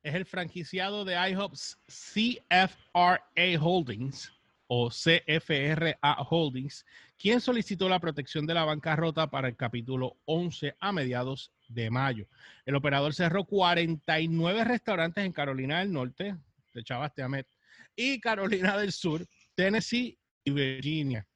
Es 0.03 0.15
el 0.15 0.25
franquiciado 0.25 1.05
de 1.05 1.15
IHOP's 1.31 1.79
CFRA 1.89 3.21
Holdings 3.61 4.33
o 4.69 4.91
CFRA 4.91 5.99
Holdings, 6.29 6.85
quien 7.19 7.41
solicitó 7.41 7.89
la 7.89 8.01
protección 8.01 8.47
de 8.47 8.55
la 8.55 8.65
bancarrota 8.65 9.31
para 9.31 9.49
el 9.49 9.57
capítulo 9.57 10.17
11 10.25 10.77
a 10.81 10.93
mediados 10.93 11.53
de 11.69 11.91
mayo. 11.91 12.27
El 12.65 12.75
operador 12.75 13.15
cerró 13.15 13.45
49 13.45 14.65
restaurantes 14.65 15.25
en 15.25 15.33
Carolina 15.33 15.79
del 15.81 15.93
Norte, 15.93 16.37
de 16.75 16.85
Chavaste 16.85 17.23
Ahmed, 17.23 17.47
y 17.95 18.21
Carolina 18.21 18.77
del 18.77 18.93
Sur, 18.93 19.27
Tennessee 19.55 20.19
y 20.45 20.51
Virginia. 20.51 21.27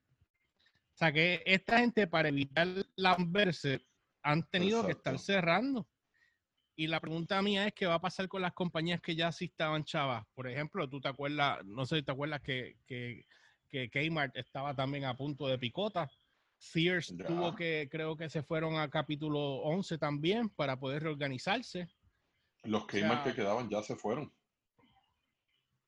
O 0.94 0.98
sea 1.00 1.12
que 1.12 1.42
esta 1.46 1.78
gente, 1.78 2.06
para 2.06 2.28
evitar 2.28 2.68
lamberse, 2.96 3.80
han 4.22 4.46
tenido 4.50 4.84
que 4.84 4.92
estar 4.92 5.18
cerrando. 5.18 5.88
Y 6.80 6.86
la 6.86 6.98
pregunta 6.98 7.42
mía 7.42 7.66
es 7.66 7.74
qué 7.74 7.84
va 7.84 7.96
a 7.96 8.00
pasar 8.00 8.26
con 8.26 8.40
las 8.40 8.54
compañías 8.54 9.02
que 9.02 9.14
ya 9.14 9.30
sí 9.32 9.44
estaban 9.44 9.84
chavas. 9.84 10.24
Por 10.34 10.48
ejemplo, 10.48 10.88
tú 10.88 10.98
te 10.98 11.08
acuerdas, 11.08 11.62
no 11.66 11.84
sé 11.84 11.96
si 11.96 12.02
te 12.02 12.10
acuerdas 12.10 12.40
que, 12.40 12.78
que, 12.86 13.26
que 13.68 13.90
Kmart 13.90 14.34
estaba 14.38 14.74
también 14.74 15.04
a 15.04 15.14
punto 15.14 15.46
de 15.46 15.58
picota. 15.58 16.10
Sears 16.56 17.14
tuvo 17.26 17.54
que, 17.54 17.86
creo 17.90 18.16
que 18.16 18.30
se 18.30 18.42
fueron 18.42 18.78
a 18.78 18.88
capítulo 18.88 19.56
11 19.56 19.98
también 19.98 20.48
para 20.48 20.80
poder 20.80 21.02
reorganizarse. 21.02 21.86
Los 22.62 22.86
Kmart 22.86 23.24
que 23.24 23.34
quedaban 23.34 23.68
ya 23.68 23.82
se 23.82 23.94
fueron. 23.94 24.32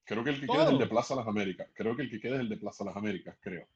Creo 0.05 0.23
que 0.23 0.29
el 0.29 0.41
que 0.41 0.47
queda 0.47 0.65
es 0.65 0.71
el 0.73 0.79
de 0.79 0.89
Plaza 0.89 1.15
Las 1.15 1.27
Américas. 1.27 1.69
Creo 1.73 1.97
que 1.97 2.03
el 2.03 2.11
que 2.11 2.21
queda 2.21 2.35
es 2.35 2.41
el 2.43 2.51
de 2.51 2.59
Plaza 2.59 2.85
Las 2.85 2.97
Américas, 2.97 3.35
creo. 3.41 3.67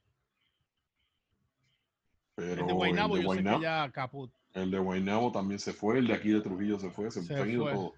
Pero 2.35 2.61
el 2.61 2.67
de 2.67 2.73
Guaynabo, 2.73 3.17
yo 3.17 3.33
sé 3.33 3.43
que 3.43 3.59
ya 3.59 3.89
caput. 3.91 4.31
El 4.53 4.71
de 4.71 4.79
Guaynabo 4.79 5.31
también 5.31 5.59
se 5.59 5.73
fue, 5.73 5.99
el 5.99 6.07
de 6.07 6.13
aquí 6.13 6.29
de 6.29 6.41
Trujillo 6.41 6.79
se 6.79 6.89
fue, 6.89 7.11
se, 7.11 7.19
han 7.33 7.49
ido 7.49 7.69
todos. 7.69 7.93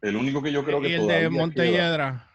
El 0.00 0.16
único 0.16 0.42
que 0.42 0.52
yo 0.52 0.64
creo 0.64 0.80
que 0.80 0.88
¿Y 0.88 0.94
el 0.94 1.06
de 1.06 1.28
Montelledra? 1.28 2.28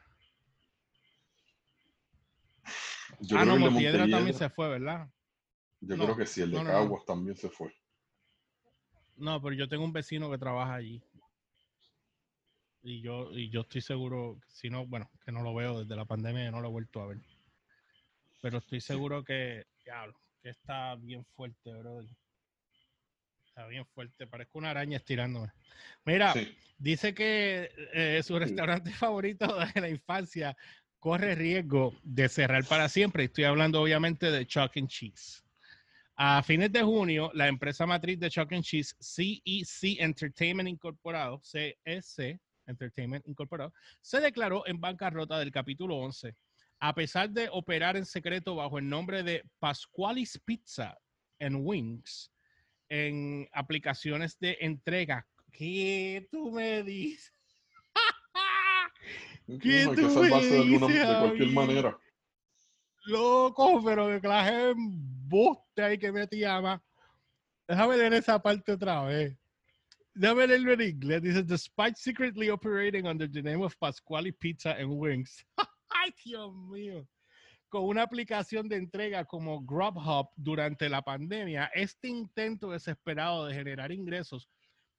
ah, 3.35 3.45
no, 3.45 3.57
Montelledra 3.57 4.07
también 4.09 4.33
se 4.33 4.49
fue, 4.49 4.69
¿verdad? 4.69 5.09
Yo 5.81 5.97
creo 5.97 6.15
que 6.15 6.25
sí, 6.25 6.41
el 6.41 6.51
de 6.51 6.63
Caguas 6.63 7.05
también 7.05 7.35
se 7.35 7.49
fue. 7.49 7.73
No, 9.17 9.41
pero 9.41 9.55
yo 9.55 9.67
tengo 9.67 9.83
un 9.83 9.93
vecino 9.93 10.29
que 10.31 10.37
trabaja 10.37 10.75
allí. 10.75 11.01
Y 12.81 13.01
yo, 13.01 13.31
y 13.31 13.49
yo 13.49 13.61
estoy 13.61 13.81
seguro, 13.81 14.39
si 14.49 14.69
no, 14.69 14.85
bueno, 14.85 15.09
que 15.23 15.31
no 15.31 15.41
lo 15.41 15.53
veo 15.53 15.81
desde 15.81 15.95
la 15.95 16.05
pandemia, 16.05 16.51
no 16.51 16.59
lo 16.59 16.67
he 16.67 16.71
vuelto 16.71 17.01
a 17.01 17.07
ver. 17.07 17.21
Pero 18.41 18.57
estoy 18.57 18.81
seguro 18.81 19.23
que, 19.23 19.65
que 20.41 20.49
está 20.49 20.95
bien 20.95 21.23
fuerte, 21.23 21.73
bro. 21.73 22.01
Está 23.55 23.67
bien 23.67 23.85
fuerte, 23.85 24.25
parezco 24.25 24.57
una 24.57 24.71
araña 24.71 24.97
estirándome. 24.97 25.51
Mira, 26.05 26.33
dice 26.79 27.13
que 27.13 27.69
eh, 27.93 28.19
su 28.23 28.39
restaurante 28.39 28.89
favorito 28.91 29.45
de 29.75 29.79
la 29.79 29.89
infancia 29.89 30.57
corre 30.97 31.35
riesgo 31.35 31.93
de 32.01 32.29
cerrar 32.29 32.65
para 32.65 32.89
siempre. 32.89 33.25
Estoy 33.25 33.43
hablando 33.43 33.79
obviamente 33.79 34.31
de 34.31 34.47
Chuck 34.47 34.75
and 34.77 34.87
Cheese. 34.87 35.43
A 36.15 36.41
fines 36.41 36.71
de 36.71 36.81
junio, 36.81 37.29
la 37.35 37.47
empresa 37.47 37.85
matriz 37.85 38.19
de 38.19 38.31
Chuck 38.31 38.51
and 38.53 38.63
Cheese, 38.63 38.95
CEC 38.99 39.99
Entertainment 39.99 40.69
Incorporado, 40.69 41.39
CEC 41.43 42.41
Entertainment 42.65 43.27
Incorporado, 43.27 43.71
se 44.01 44.19
declaró 44.19 44.65
en 44.65 44.81
bancarrota 44.81 45.37
del 45.37 45.51
capítulo 45.51 45.97
11. 45.97 46.35
A 46.79 46.95
pesar 46.95 47.29
de 47.29 47.49
operar 47.51 47.97
en 47.97 48.05
secreto 48.07 48.55
bajo 48.55 48.79
el 48.79 48.89
nombre 48.89 49.21
de 49.21 49.43
Pasquale's 49.59 50.41
Pizza 50.43 50.97
and 51.39 51.57
Wings, 51.61 52.32
en 52.93 53.49
aplicaciones 53.53 54.37
de 54.39 54.55
entrega. 54.61 55.25
¿Qué 55.51 56.27
tú 56.29 56.51
me 56.51 56.83
dices? 56.83 57.33
¿Qué 59.61 59.85
tú 59.95 60.09
me 60.19 60.29
dices? 60.39 60.69
De, 60.69 61.17
cualquier 61.19 61.49
manera. 61.49 61.97
Loco, 63.05 63.83
pero 63.83 64.07
que 64.07 64.21
clase 64.21 64.69
embuste 64.69 65.81
ahí 65.81 65.97
que 65.97 66.11
me 66.11 66.27
te 66.27 66.37
llama. 66.37 66.83
Déjame 67.67 67.97
leer 67.97 68.13
esa 68.13 68.39
parte 68.39 68.73
otra 68.73 69.03
vez. 69.05 69.35
Déjame 70.13 70.45
leerlo 70.45 70.73
en 70.73 70.81
inglés. 70.81 71.21
Dice, 71.23 71.41
despite 71.41 71.95
secretly 71.95 72.51
operating 72.51 73.07
under 73.07 73.27
the 73.27 73.41
name 73.41 73.63
of 73.63 73.75
Pasquale 73.79 74.31
Pizza 74.31 74.73
and 74.73 74.91
Wings. 74.91 75.43
Ay, 75.89 76.13
Dios 76.23 76.53
mío 76.69 77.07
con 77.73 77.85
una 77.85 78.03
aplicación 78.03 78.69
de 78.69 78.75
entrega 78.75 79.25
como 79.25 79.63
Grubhub 79.63 80.29
durante 80.35 80.87
la 80.89 81.01
pandemia, 81.01 81.71
este 81.73 82.07
intento 82.07 82.69
desesperado 82.69 83.47
de 83.47 83.55
generar 83.55 83.91
ingresos 83.91 84.47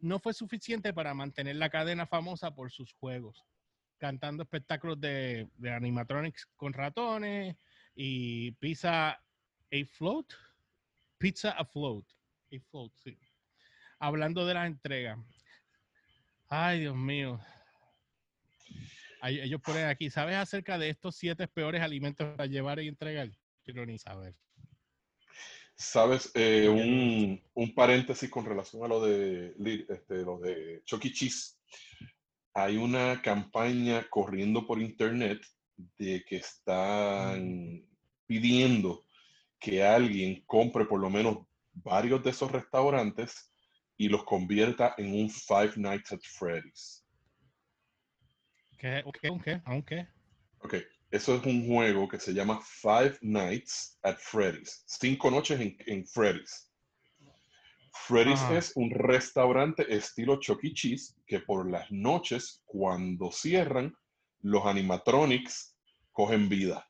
no 0.00 0.18
fue 0.18 0.34
suficiente 0.34 0.92
para 0.92 1.14
mantener 1.14 1.54
la 1.54 1.70
cadena 1.70 2.04
famosa 2.04 2.52
por 2.52 2.72
sus 2.72 2.92
juegos, 2.94 3.44
cantando 3.96 4.42
espectáculos 4.42 5.00
de, 5.00 5.48
animatronics 5.72 6.48
con 6.56 6.72
ratones 6.72 7.54
y 7.94 8.50
pizza 8.58 9.10
a 9.10 9.20
float, 9.92 10.32
pizza 11.16 11.52
a 11.52 11.64
float, 11.64 12.04
a 12.52 12.58
float, 12.72 12.92
sí. 13.04 13.16
Hablando 14.00 14.44
de 14.46 14.54
la 14.54 14.66
entrega. 14.66 15.16
Ay, 16.48 16.80
Dios 16.80 16.96
mío 16.96 17.38
ellos 19.30 19.60
ponen 19.60 19.86
aquí, 19.86 20.10
¿sabes 20.10 20.36
acerca 20.36 20.78
de 20.78 20.90
estos 20.90 21.16
siete 21.16 21.48
peores 21.48 21.80
alimentos 21.80 22.26
para 22.36 22.46
llevar 22.46 22.80
y 22.80 22.88
entregar? 22.88 23.30
Quiero 23.62 23.86
ni 23.86 23.98
saber. 23.98 24.34
Sabes, 25.76 26.30
eh, 26.34 26.68
un, 26.68 27.74
paréntesis 27.74 28.30
con 28.30 28.44
relación 28.44 28.84
a 28.84 28.88
lo 28.88 29.04
de, 29.04 29.54
este, 29.88 30.22
lo 30.22 30.38
de 30.38 30.82
Chucky 30.84 31.08
e. 31.08 31.12
Cheese. 31.12 31.58
Hay 32.52 32.76
una 32.76 33.20
campaña 33.20 34.06
corriendo 34.08 34.64
por 34.66 34.80
internet 34.80 35.40
de 35.98 36.24
que 36.24 36.36
están 36.36 37.84
pidiendo 38.26 39.04
que 39.58 39.82
alguien 39.82 40.44
compre 40.46 40.84
por 40.84 41.00
lo 41.00 41.10
menos 41.10 41.38
varios 41.72 42.22
de 42.22 42.30
esos 42.30 42.52
restaurantes 42.52 43.52
y 43.96 44.08
los 44.08 44.24
convierta 44.24 44.94
en 44.98 45.12
un 45.12 45.30
Five 45.30 45.72
Nights 45.76 46.12
at 46.12 46.20
Freddy's. 46.20 47.03
¿Qué? 48.84 49.02
¿Qué? 49.42 49.62
¿Qué? 49.86 50.06
Ok, 50.58 50.74
eso 51.10 51.36
es 51.36 51.46
un 51.46 51.66
juego 51.66 52.06
que 52.06 52.20
se 52.20 52.34
llama 52.34 52.60
Five 52.60 53.16
Nights 53.22 53.98
at 54.02 54.18
Freddy's. 54.18 54.84
Cinco 54.86 55.30
noches 55.30 55.58
en, 55.58 56.06
Freddy's. 56.06 56.70
Freddy's 58.06 58.42
es 58.50 58.72
un 58.74 58.90
restaurante 58.90 59.86
estilo 59.88 60.38
Chuck 60.38 60.62
E. 60.64 60.74
Cheese 60.74 61.14
que 61.26 61.40
por 61.40 61.70
las 61.70 61.90
noches, 61.90 62.62
cuando 62.66 63.32
cierran, 63.32 63.96
los 64.42 64.66
animatronics 64.66 65.78
cogen 66.12 66.50
vida 66.50 66.86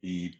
y 0.00 0.30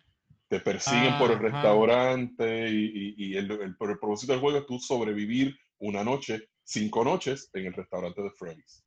te 0.49 0.61
persiguen 0.61 1.19
por 1.19 1.33
el 1.33 1.39
restaurante 1.39 2.67
y, 2.71 3.37
el, 3.37 3.51
el, 3.51 3.61
el, 3.61 3.77
propósito 3.77 4.33
del 4.33 4.41
juego 4.41 4.57
es 4.57 4.67
tú 4.67 4.79
sobrevivir 4.79 5.55
una 5.81 6.03
noche, 6.03 6.49
cinco 6.65 7.05
noches 7.05 7.51
en 7.53 7.67
el 7.67 7.75
restaurante 7.75 8.23
de 8.23 8.31
Freddy's. 8.31 8.83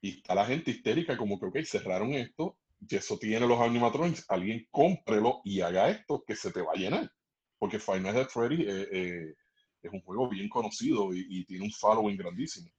Y 0.00 0.16
está 0.16 0.34
la 0.34 0.46
gente 0.46 0.70
histérica 0.70 1.16
como 1.16 1.38
que, 1.38 1.46
ok, 1.46 1.58
cerraron 1.64 2.12
esto, 2.14 2.56
y 2.88 2.96
eso 2.96 3.18
tiene 3.18 3.46
los 3.46 3.60
animatronics, 3.60 4.24
alguien 4.28 4.66
cómprelo 4.70 5.40
y 5.44 5.60
haga 5.60 5.90
esto 5.90 6.24
que 6.26 6.34
se 6.34 6.50
te 6.50 6.62
va 6.62 6.72
a 6.74 6.78
llenar. 6.78 7.10
Porque 7.58 7.78
Final 7.78 8.14
Fantasy 8.14 8.30
Freddy 8.32 8.62
eh, 8.62 8.88
eh, 8.90 9.34
es 9.82 9.92
un 9.92 10.00
juego 10.00 10.28
bien 10.28 10.48
conocido 10.48 11.12
y, 11.12 11.44
tiene 11.44 11.64
un 11.64 11.72
following 11.72 12.16
grandísimo. 12.16 12.70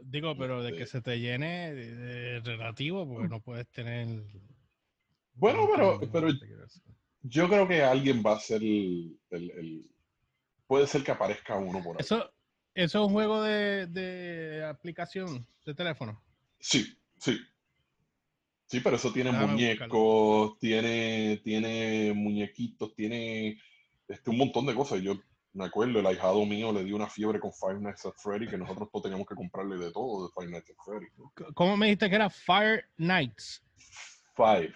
Digo, 0.00 0.36
pero 0.36 0.62
de 0.62 0.72
que 0.72 0.82
este 0.82 0.98
se 0.98 1.02
te 1.02 1.20
llene 1.20 1.74
de, 1.74 2.40
relativo, 2.40 3.06
porque 3.06 3.28
no 3.28 3.40
puedes 3.40 3.68
tener. 3.68 4.24
Bueno, 5.34 5.68
pero, 5.72 6.00
pero 6.12 6.28
yo 7.22 7.48
creo 7.48 7.68
que 7.68 7.82
alguien 7.82 8.22
va 8.24 8.34
a 8.34 8.40
ser 8.40 8.62
el, 8.62 9.18
el, 9.30 9.88
Puede 10.68 10.86
ser 10.86 11.02
que 11.02 11.12
aparezca 11.12 11.56
uno 11.56 11.82
por 11.82 11.96
ahí. 11.96 12.00
Eso, 12.00 12.30
¿Eso 12.78 13.00
es 13.00 13.08
un 13.08 13.12
juego 13.12 13.42
de, 13.42 13.88
de 13.88 14.64
aplicación 14.64 15.44
de 15.66 15.74
teléfono? 15.74 16.22
Sí, 16.60 16.96
sí. 17.18 17.36
Sí, 18.66 18.78
pero 18.78 18.94
eso 18.94 19.12
tiene 19.12 19.32
muñecos, 19.32 20.56
tiene, 20.60 21.40
tiene 21.42 22.12
muñequitos, 22.14 22.94
tiene 22.94 23.58
este, 24.06 24.30
un 24.30 24.38
montón 24.38 24.64
de 24.66 24.76
cosas. 24.76 25.00
Yo 25.02 25.14
me 25.54 25.64
acuerdo, 25.64 25.98
el 25.98 26.06
ahijado 26.06 26.46
mío 26.46 26.72
le 26.72 26.84
dio 26.84 26.94
una 26.94 27.08
fiebre 27.08 27.40
con 27.40 27.52
Five 27.52 27.80
Nights 27.80 28.06
at 28.06 28.12
Freddy, 28.16 28.46
que 28.46 28.56
nosotros 28.56 28.88
todos 28.92 29.02
teníamos 29.02 29.26
que 29.26 29.34
comprarle 29.34 29.76
de 29.76 29.90
todo 29.90 30.28
de 30.28 30.32
Five 30.38 30.52
Nights 30.52 30.70
at 30.70 30.76
Freddy. 30.84 31.06
¿Cómo 31.54 31.76
me 31.76 31.86
dijiste 31.86 32.08
que 32.08 32.14
era 32.14 32.30
Fire 32.30 32.84
Nights? 32.96 33.60
Five. 34.36 34.72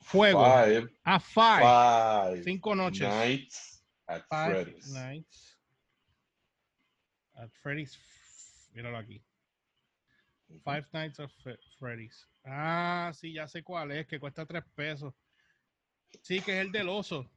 Fuego. 0.00 0.44
Five. 0.44 0.90
Ah, 1.04 1.20
five. 1.20 2.42
Cinco 2.42 2.74
noches. 2.74 3.08
Nights 3.08 3.84
at 4.08 4.24
five 4.28 4.64
Freddy's. 4.64 4.92
Nights 4.92 5.53
at 7.36 7.50
Freddy's. 7.62 7.98
Míralo 8.74 8.98
aquí. 8.98 9.22
Five 10.62 10.86
Nights 10.92 11.20
at 11.20 11.30
Freddy's. 11.78 12.28
Ah, 12.44 13.12
sí, 13.14 13.32
ya 13.32 13.48
sé 13.48 13.62
cuál 13.62 13.90
es, 13.92 14.06
que 14.06 14.20
cuesta 14.20 14.46
tres 14.46 14.64
pesos. 14.74 15.14
Sí, 16.22 16.40
que 16.40 16.58
es 16.58 16.66
el 16.66 16.72
del 16.72 16.88
oso. 16.88 17.28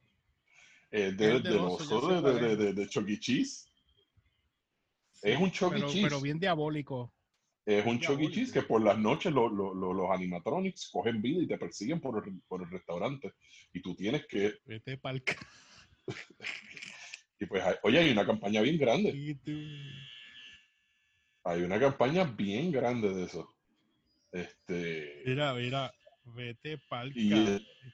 Eh, 0.90 1.12
de, 1.12 1.40
del 1.40 1.58
oso, 1.58 2.22
de, 2.22 2.56
de, 2.56 2.72
de, 2.72 2.88
Chucky 2.88 3.18
Cheese. 3.18 3.70
es 5.22 5.38
un 5.38 5.50
Chucky 5.50 5.82
Cheese. 5.82 6.08
Pero 6.08 6.20
bien 6.20 6.38
diabólico. 6.38 7.12
Es 7.66 7.84
un 7.84 8.00
Chucky 8.00 8.30
Cheese 8.30 8.52
que 8.52 8.62
por 8.62 8.82
las 8.82 8.98
noches 8.98 9.32
los 9.32 10.10
animatronics 10.10 10.88
cogen 10.90 11.20
vida 11.20 11.42
y 11.42 11.46
te 11.46 11.58
persiguen 11.58 12.00
por 12.00 12.26
el, 12.26 12.40
por 12.48 12.62
el 12.62 12.70
restaurante. 12.70 13.34
Y 13.72 13.82
tú 13.82 13.94
tienes 13.94 14.26
que. 14.26 14.54
Vete 14.64 14.96
pa'l... 14.96 15.22
y 17.40 17.46
pues, 17.46 17.62
oye, 17.82 17.98
hay 17.98 18.10
una 18.10 18.26
campaña 18.26 18.60
bien 18.60 18.78
grande. 18.78 19.38
Hay 21.44 21.62
una 21.62 21.78
campaña 21.78 22.24
bien 22.24 22.72
grande 22.72 23.14
de 23.14 23.24
eso. 23.24 23.54
Este. 24.32 25.22
Mira, 25.24 25.54
mira, 25.54 25.94
vete 26.24 26.78
pa'l 26.88 27.12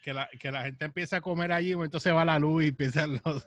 que, 0.03 0.13
la, 0.13 0.29
que 0.39 0.51
la 0.51 0.65
gente 0.65 0.85
empieza 0.85 1.19
a 1.19 1.21
comer 1.21 1.53
allí, 1.53 1.73
entonces 1.73 2.13
va 2.13 2.25
la 2.25 2.39
luz 2.39 2.65
y 2.65 2.69
empiezan 2.69 3.21
los 3.25 3.45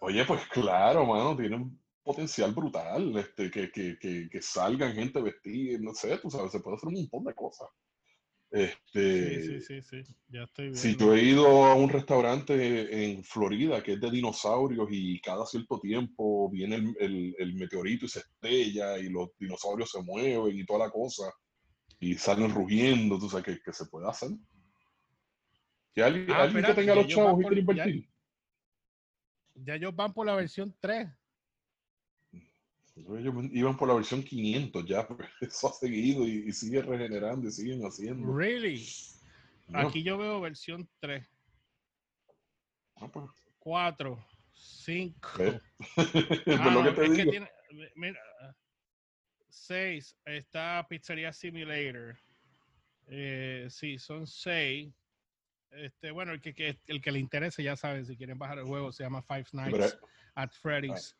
Oye, 0.00 0.24
pues 0.24 0.46
claro, 0.48 1.04
mano, 1.04 1.36
tiene 1.36 1.56
un 1.56 1.80
potencial 2.02 2.52
brutal, 2.52 3.16
este, 3.16 3.50
que, 3.50 3.70
que, 3.70 3.98
que, 3.98 4.28
que 4.30 4.42
salgan 4.42 4.94
gente 4.94 5.20
vestida, 5.20 5.78
no 5.80 5.92
sé, 5.92 6.18
tú 6.18 6.30
sabes, 6.30 6.52
se 6.52 6.60
puede 6.60 6.76
hacer 6.76 6.88
un 6.88 6.94
montón 6.94 7.24
de 7.24 7.34
cosas. 7.34 7.68
Este, 8.54 9.40
sí, 9.40 9.60
sí, 9.62 9.80
sí, 9.82 10.04
sí, 10.04 10.14
ya 10.28 10.42
estoy 10.42 10.64
viendo. 10.66 10.78
Si 10.78 10.94
tú 10.94 11.14
he 11.14 11.22
ido 11.22 11.64
a 11.64 11.74
un 11.74 11.88
restaurante 11.88 13.04
en 13.04 13.24
Florida 13.24 13.82
que 13.82 13.94
es 13.94 14.00
de 14.00 14.10
dinosaurios 14.10 14.88
y 14.90 15.18
cada 15.22 15.46
cierto 15.46 15.80
tiempo 15.80 16.50
viene 16.50 16.76
el, 16.76 16.94
el, 17.00 17.34
el 17.38 17.54
meteorito 17.54 18.04
y 18.04 18.08
se 18.10 18.18
estrella 18.18 18.98
y 18.98 19.08
los 19.08 19.30
dinosaurios 19.38 19.90
se 19.90 20.02
mueven 20.02 20.58
y 20.58 20.66
toda 20.66 20.80
la 20.80 20.90
cosa 20.90 21.32
y 21.98 22.14
salen 22.16 22.52
rugiendo, 22.52 23.18
tú 23.18 23.30
sabes, 23.30 23.46
que, 23.46 23.60
que 23.62 23.72
se 23.72 23.86
puede 23.86 24.06
hacer. 24.06 24.30
Que 25.94 26.02
alguien, 26.02 26.30
ah, 26.32 26.42
alguien 26.42 26.64
que 26.64 26.74
tenga 26.74 26.94
los 26.94 27.06
chavos 27.06 27.40
y 27.40 27.46
quiera 27.46 27.60
invertir. 27.60 28.10
Ya, 29.54 29.76
ellos 29.76 29.96
van 29.96 30.12
por 30.12 30.26
la 30.26 30.34
versión 30.34 30.76
3. 30.78 31.08
Ellos 33.18 33.34
iban 33.52 33.76
por 33.76 33.88
la 33.88 33.94
versión 33.94 34.22
500 34.22 34.84
ya, 34.86 35.06
porque 35.08 35.26
eso 35.40 35.68
ha 35.68 35.72
seguido 35.72 36.26
y, 36.26 36.52
sigue 36.52 36.82
regenerando 36.82 37.48
y 37.48 37.52
siguen 37.52 37.82
haciendo. 37.82 38.32
Really? 38.34 38.86
Aquí 39.72 40.02
yo 40.02 40.18
veo 40.18 40.40
versión 40.40 40.88
3. 41.00 41.26
4, 43.58 44.26
5. 44.54 45.28
lo 45.36 46.84
que 46.84 46.92
te 46.92 47.10
digo. 47.10 47.30
tiene, 47.30 47.50
mira, 47.96 48.20
6 49.48 50.16
está 50.24 50.86
Pizzeria 50.88 51.32
Simulator. 51.32 52.16
Eh, 53.08 53.66
sí, 53.70 53.98
son 53.98 54.26
6. 54.26 54.92
Este, 55.70 56.10
bueno, 56.10 56.32
el 56.32 56.40
que, 56.40 56.78
el 56.86 57.00
que 57.00 57.12
le 57.12 57.18
interese 57.18 57.62
ya 57.62 57.76
saben, 57.76 58.04
si 58.04 58.16
quieren 58.16 58.38
bajar 58.38 58.58
el 58.58 58.66
juego, 58.66 58.92
se 58.92 59.02
llama 59.02 59.22
Five 59.22 59.46
Nights 59.52 59.98
at 60.34 60.50
Freddy's. 60.50 61.16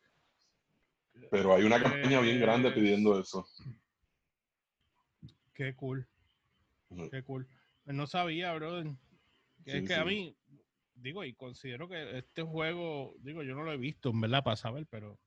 Pero 1.31 1.53
hay 1.53 1.63
una 1.63 1.81
campaña 1.81 2.19
bien 2.21 2.39
grande 2.39 2.69
eh, 2.69 2.71
pidiendo 2.71 3.19
eso. 3.19 3.47
Qué 5.53 5.75
cool. 5.75 6.07
Qué 7.11 7.23
cool. 7.23 7.47
No 7.85 8.07
sabía, 8.07 8.53
brother. 8.53 8.87
es 9.65 9.87
que 9.87 9.95
a 9.95 10.05
mí, 10.05 10.35
digo, 10.95 11.23
y 11.23 11.33
considero 11.33 11.87
que 11.87 12.17
este 12.17 12.43
juego, 12.43 13.15
digo, 13.19 13.43
yo 13.43 13.55
no 13.55 13.63
lo 13.63 13.71
he 13.71 13.77
visto, 13.77 14.09
en 14.09 14.21
verdad, 14.21 14.43
para 14.43 14.55
saber, 14.55 14.87
pero. 14.89 15.19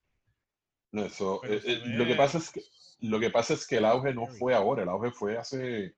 No, 0.93 1.05
eso. 1.05 1.43
Eh, 1.45 1.83
lo 1.85 2.07
que 2.07 2.15
pasa 2.15 2.39
es 2.39 2.51
que 2.51 2.63
lo 3.01 3.21
que 3.21 3.31
pasa 3.31 3.55
es 3.55 3.67
que 3.67 3.77
el 3.77 3.85
auge 3.85 4.15
no 4.15 4.27
fue 4.27 4.55
ahora, 4.55 4.83
el 4.83 4.89
auge 4.89 5.11
fue 5.11 5.37
hace, 5.37 5.95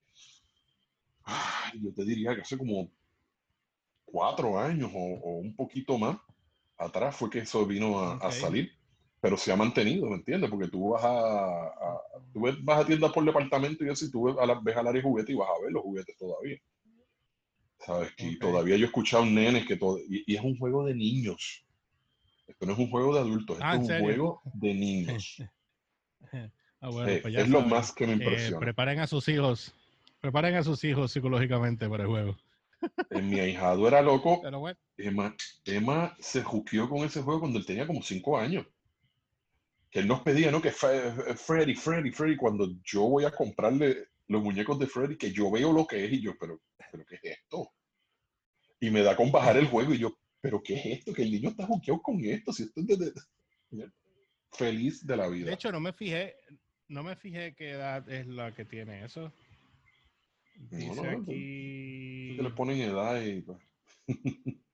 yo 1.80 1.92
te 1.94 2.04
diría 2.04 2.34
que 2.34 2.42
hace 2.42 2.58
como 2.58 2.90
cuatro 4.04 4.58
años 4.58 4.90
o, 4.94 5.38
un 5.38 5.54
poquito 5.54 5.98
más 5.98 6.18
atrás 6.76 7.14
fue 7.16 7.30
que 7.30 7.40
eso 7.40 7.64
vino 7.66 8.00
a, 8.00 8.32
salir, 8.32 8.72
pero 9.20 9.36
se 9.36 9.52
ha 9.52 9.56
mantenido, 9.56 10.06
¿me 10.08 10.16
entiendes? 10.16 10.48
Porque 10.48 10.68
tú 10.68 10.90
vas 10.90 11.02
a, 11.04 11.72
tú 12.32 12.40
vas 12.62 12.80
a 12.80 12.86
tiendas 12.86 13.12
por 13.12 13.24
departamento 13.24 13.84
y 13.84 13.88
así, 13.88 14.10
tú 14.10 14.24
ves, 14.24 14.36
a 14.38 14.46
la, 14.46 14.60
ves 14.60 14.76
al 14.76 14.86
área 14.86 15.02
de 15.02 15.08
juguetes 15.08 15.34
y 15.34 15.38
vas 15.38 15.48
a 15.48 15.62
ver 15.62 15.72
los 15.72 15.82
juguetes 15.82 16.16
todavía. 16.16 16.58
¿Sabes? 17.80 18.12
Que 18.16 18.36
todavía 18.36 18.76
yo 18.76 18.84
he 18.84 18.86
escuchado 18.86 19.24
nenes 19.24 19.66
que 19.66 19.76
todo, 19.76 19.98
y, 20.08 20.34
es 20.34 20.40
un 20.40 20.56
juego 20.58 20.84
de 20.84 20.94
niños. 20.94 21.64
Esto 22.46 22.66
no 22.66 22.72
es 22.72 22.78
un 22.78 22.90
juego 22.90 23.14
de 23.14 23.20
adultos, 23.20 23.56
esto 23.56 23.68
ah, 23.68 23.74
es 23.76 23.90
un 23.90 24.00
juego 24.00 24.40
de 24.54 24.74
niños. 24.74 25.36
Ah, 26.80 26.90
pues 26.92 27.24
es 27.24 27.48
lo 27.48 27.62
más 27.62 27.90
que 27.90 28.06
me 28.06 28.12
eh, 28.12 28.16
impresiona. 28.16 28.60
preparen 28.60 29.00
a 29.00 29.08
sus 29.08 29.28
hijos, 29.28 29.74
preparen 30.20 30.54
a 30.54 30.62
sus 30.62 30.84
hijos 30.84 31.10
psicológicamente 31.10 31.88
para 31.88 32.04
el 32.04 32.08
juego. 32.08 32.36
En 33.10 33.28
mi 33.28 33.40
ahijado 33.40 33.88
era 33.88 34.00
loco. 34.00 34.40
Emma, 34.96 35.34
Emma 35.64 36.16
se 36.20 36.44
juqueó 36.44 36.88
con 36.88 36.98
ese 36.98 37.20
juego 37.22 37.40
cuando 37.40 37.58
él 37.58 37.66
tenía 37.66 37.84
como 37.84 38.00
cinco 38.00 38.38
años. 38.38 38.64
Que 39.90 40.00
él 40.00 40.08
nos 40.08 40.20
pedía, 40.22 40.50
¿no? 40.50 40.60
Que 40.60 40.70
Freddy, 40.70 41.74
Freddy, 41.74 42.10
Freddy. 42.10 42.36
Cuando 42.36 42.68
yo 42.82 43.04
voy 43.08 43.24
a 43.24 43.30
comprarle 43.30 44.08
los 44.26 44.42
muñecos 44.42 44.78
de 44.78 44.86
Freddy, 44.86 45.16
que 45.16 45.32
yo 45.32 45.50
veo 45.50 45.72
lo 45.72 45.86
que 45.86 46.04
es 46.04 46.12
y 46.12 46.20
yo, 46.20 46.34
pero, 46.38 46.60
pero 46.90 47.04
¿qué 47.06 47.16
es 47.16 47.38
esto? 47.38 47.70
Y 48.80 48.90
me 48.90 49.02
da 49.02 49.16
con 49.16 49.32
bajar 49.32 49.56
el 49.56 49.66
juego 49.66 49.94
y 49.94 49.98
yo, 49.98 50.18
pero 50.40 50.62
¿qué 50.62 50.74
es 50.74 50.86
esto? 50.98 51.12
Que 51.12 51.22
el 51.22 51.32
niño 51.32 51.50
está 51.50 51.66
juqueado 51.66 52.02
con 52.02 52.22
esto. 52.24 52.52
Si 52.52 52.64
esto 52.64 52.80
es 52.80 52.98
de... 52.98 53.12
Feliz 54.52 55.06
de 55.06 55.16
la 55.16 55.28
vida. 55.28 55.46
De 55.46 55.54
hecho, 55.54 55.70
no 55.72 55.80
me 55.80 55.92
fijé, 55.92 56.36
no 56.88 57.02
me 57.02 57.16
fijé 57.16 57.54
qué 57.54 57.72
edad 57.72 58.08
es 58.10 58.26
la 58.26 58.54
que 58.54 58.64
tiene 58.64 59.04
eso. 59.04 59.32
Dice 60.70 61.06
aquí. 61.06 62.36
Que 62.36 62.42
le 62.42 62.50
ponen 62.50 62.80
edad 62.80 63.22
y. 63.22 63.44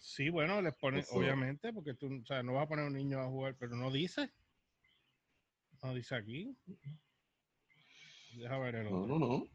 Sí, 0.00 0.30
bueno, 0.30 0.62
les 0.62 0.74
ponen, 0.74 1.04
obviamente, 1.12 1.72
porque 1.72 1.94
tú, 1.94 2.20
o 2.22 2.26
sea, 2.26 2.42
no 2.42 2.54
vas 2.54 2.64
a 2.64 2.68
poner 2.68 2.84
a 2.84 2.88
un 2.88 2.94
niño 2.94 3.20
a 3.20 3.28
jugar, 3.28 3.54
pero 3.58 3.76
no 3.76 3.90
dice. 3.90 4.30
No 5.82 5.94
dice 5.94 6.14
aquí. 6.14 6.56
Deja 8.34 8.58
ver 8.58 8.76
el 8.76 8.86
otro. 8.86 9.06
No, 9.06 9.18
no, 9.18 9.26
no. 9.26 9.46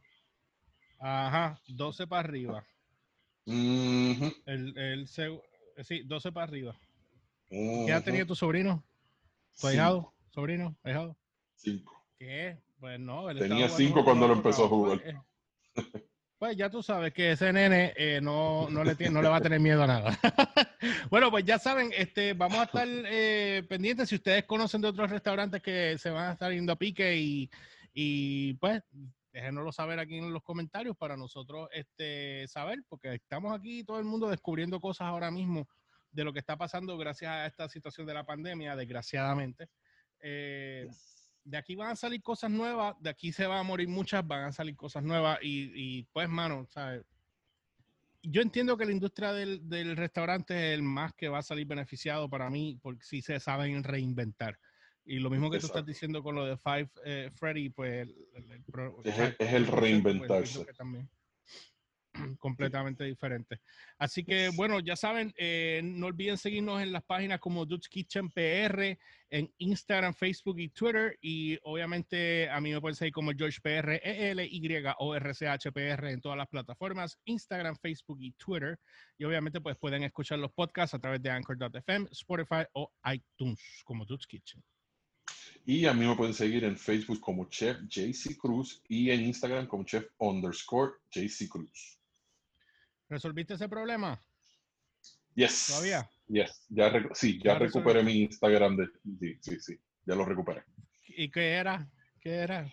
Ajá, 1.00 1.60
12 1.68 2.08
para 2.08 2.28
arriba. 2.28 2.66
el, 3.46 4.78
el, 4.78 5.08
sí, 5.08 6.04
12 6.06 6.32
para 6.32 6.44
arriba. 6.46 6.80
¿Qué 7.50 7.92
ha 7.94 8.04
tenido 8.04 8.26
tu 8.26 8.36
sobrino? 8.36 8.84
¿Tu 9.60 9.68
ahijado? 9.68 10.14
¿Sobrino? 10.32 10.76
¿Ahijado? 10.84 11.16
Cinco. 11.56 12.04
¿Qué? 12.18 12.58
Pues 12.80 13.00
no. 13.00 13.34
Tenía 13.36 13.70
cinco 13.70 14.04
cuando 14.04 14.28
lo 14.28 14.34
empezó 14.34 14.66
a 14.66 14.70
jugar. 14.70 15.26
Pues, 16.38 16.58
ya 16.58 16.70
tú 16.70 16.84
sabes 16.84 17.14
que 17.14 17.32
ese 17.32 17.52
nene 17.52 17.94
eh, 17.96 18.20
no, 18.22 18.70
no, 18.70 18.84
le 18.84 18.96
tiene, 18.96 19.14
no 19.14 19.22
le 19.22 19.30
va 19.30 19.38
a 19.38 19.42
tener 19.42 19.60
miedo 19.60 19.82
a 19.84 19.88
nada. 19.88 20.20
bueno, 21.10 21.32
pues 21.32 21.44
ya 21.44 21.58
saben, 21.58 21.92
este, 21.96 22.34
vamos 22.34 22.60
a 22.60 22.64
estar 22.64 22.88
eh, 22.88 23.64
pendientes. 23.68 24.10
Si 24.10 24.16
ustedes 24.16 24.44
conocen 24.46 24.82
de 24.82 24.90
otros 24.90 25.10
restaurantes 25.10 25.62
que 25.62 25.98
se 25.98 26.12
van 26.12 26.30
a 26.30 26.34
estar 26.34 26.52
yendo 26.52 26.74
a 26.74 26.76
pique 26.76 27.18
y, 27.18 27.50
y 27.94 28.54
pues 28.56 28.84
déjenoslo 29.34 29.72
saber 29.72 30.00
aquí 30.00 30.18
en 30.18 30.32
los 30.32 30.44
comentarios 30.44 30.96
para 30.96 31.18
nosotros 31.18 31.68
este, 31.74 32.48
saber, 32.48 32.84
porque 32.88 33.16
estamos 33.16 33.58
aquí 33.58 33.84
todo 33.84 34.00
el 34.00 34.06
mundo 34.06 34.30
descubriendo 34.30 34.80
cosas 34.80 35.08
ahora 35.08 35.32
mismo 35.32 35.68
de 36.12 36.24
lo 36.24 36.32
que 36.32 36.40
está 36.40 36.58
pasando 36.58 36.98
gracias 36.98 37.32
a 37.32 37.46
esta 37.46 37.68
situación 37.68 38.08
de 38.08 38.14
la 38.14 38.24
pandemia, 38.24 38.76
desgraciadamente. 38.76 39.68
Eh, 40.22 40.88
de 41.46 41.58
aquí 41.58 41.76
van 41.76 41.92
a 41.92 41.96
salir 41.96 42.22
cosas 42.22 42.50
nuevas, 42.50 42.96
de 43.00 43.10
aquí 43.10 43.32
se 43.32 43.46
van 43.46 43.60
a 43.60 43.64
morir 43.64 43.88
muchas, 43.88 44.26
van 44.26 44.46
a 44.46 44.52
salir 44.52 44.76
cosas 44.76 45.04
nuevas 45.04 45.40
y, 45.42 46.04
pues, 46.12 46.28
mano, 46.28 46.66
¿sabes? 46.70 47.04
Yo 48.24 48.42
entiendo 48.42 48.76
que 48.76 48.86
la 48.86 48.92
industria 48.92 49.32
del, 49.32 49.96
restaurante 49.96 50.56
es 50.56 50.78
el 50.78 50.82
más 50.82 51.14
que 51.14 51.30
va 51.30 51.38
a 51.38 51.44
salir 51.44 51.68
beneficiado 51.68 52.28
para 52.28 52.50
mí, 52.50 52.80
porque 52.82 53.06
si 53.06 53.22
se 53.22 53.40
saben 53.40 53.84
reinventar. 53.84 54.60
Y 55.06 55.20
lo 55.20 55.30
mismo 55.30 55.52
que 55.52 55.60
tú 55.60 55.68
estás 55.68 55.86
diciendo 55.86 56.24
con 56.24 56.34
lo 56.34 56.46
de 56.46 56.58
Five 56.58 56.90
eh, 57.06 57.30
Freddy, 57.36 57.70
pues... 57.70 58.10
es, 59.04 59.54
el, 59.54 59.68
reinventarse. 59.68 60.66
También. 60.74 61.08
Completamente 62.40 63.04
diferente. 63.04 63.62
Así 63.98 64.24
que 64.24 64.50
bueno, 64.50 64.80
ya 64.80 64.96
saben, 64.96 65.34
eh, 65.38 65.82
no 65.84 66.08
olviden 66.08 66.38
seguirnos 66.38 66.82
en 66.82 66.92
las 66.92 67.04
páginas 67.04 67.40
como 67.40 67.66
Dutch 67.66 67.88
Kitchen 67.88 68.30
PR 68.32 68.98
en 69.30 69.54
Instagram, 69.58 70.14
Facebook 70.14 70.60
y 70.60 70.70
Twitter. 70.70 71.18
Y 71.22 71.58
obviamente 71.64 72.50
a 72.50 72.60
mí 72.60 72.72
me 72.72 72.82
pueden 72.82 72.96
seguir 72.96 73.14
como 73.14 73.32
George 73.32 73.60
PR, 73.62 73.94
E 73.96 74.32
L 74.32 74.46
Y 74.46 74.68
O 75.00 75.16
R 75.16 75.34
C 75.34 75.48
H 75.48 75.72
P 75.72 75.88
R 75.88 76.12
en 76.12 76.22
todas 76.22 76.38
las 76.38 76.48
plataformas, 76.48 77.20
Instagram, 77.26 77.76
Facebook 77.78 78.18
y 78.22 78.32
Twitter. 78.32 78.80
Y 79.18 79.26
obviamente 79.26 79.62
pues 79.62 79.78
pueden 79.78 80.04
escuchar 80.04 80.40
los 80.40 80.52
podcasts 80.52 80.94
a 80.94 81.00
través 81.00 81.22
de 81.22 81.30
Anchor.fm, 81.30 82.08
Spotify 82.12 82.66
o 82.74 82.92
iTunes 83.06 83.62
como 83.86 84.06
Dutch 84.06 84.26
Kitchen. 84.28 84.64
Y 85.66 85.86
a 85.86 85.94
mí 85.94 86.06
me 86.06 86.16
pueden 86.16 86.34
seguir 86.34 86.64
en 86.64 86.78
Facebook 86.78 87.20
como 87.20 87.50
Chef 87.50 87.78
JC 87.88 88.38
Cruz 88.38 88.82
y 88.88 89.10
en 89.10 89.22
Instagram 89.22 89.68
como 89.68 89.84
Chef 89.84 90.06
underscore 90.20 90.94
JC 91.12 91.50
Cruz. 91.50 91.95
¿Resolviste 93.10 93.54
ese 93.54 93.70
problema? 93.70 94.22
Yes. 95.36 95.68
¿Todavía? 95.68 96.10
Yes. 96.28 96.66
Ya 96.70 96.92
sí, 97.14 97.40
ya, 97.44 97.60
recuperé 97.60 98.04
mi 98.04 98.24
Instagram. 98.24 98.78
De, 98.78 98.88
sí, 99.04 99.38
sí, 99.42 99.60
sí. 99.60 99.80
Ya 100.06 100.16
lo 100.16 100.26
recuperé. 100.26 100.64
¿Y 101.08 101.30
qué 101.30 101.54
era? 101.54 101.88
¿Qué 102.20 102.32
era? 102.36 102.72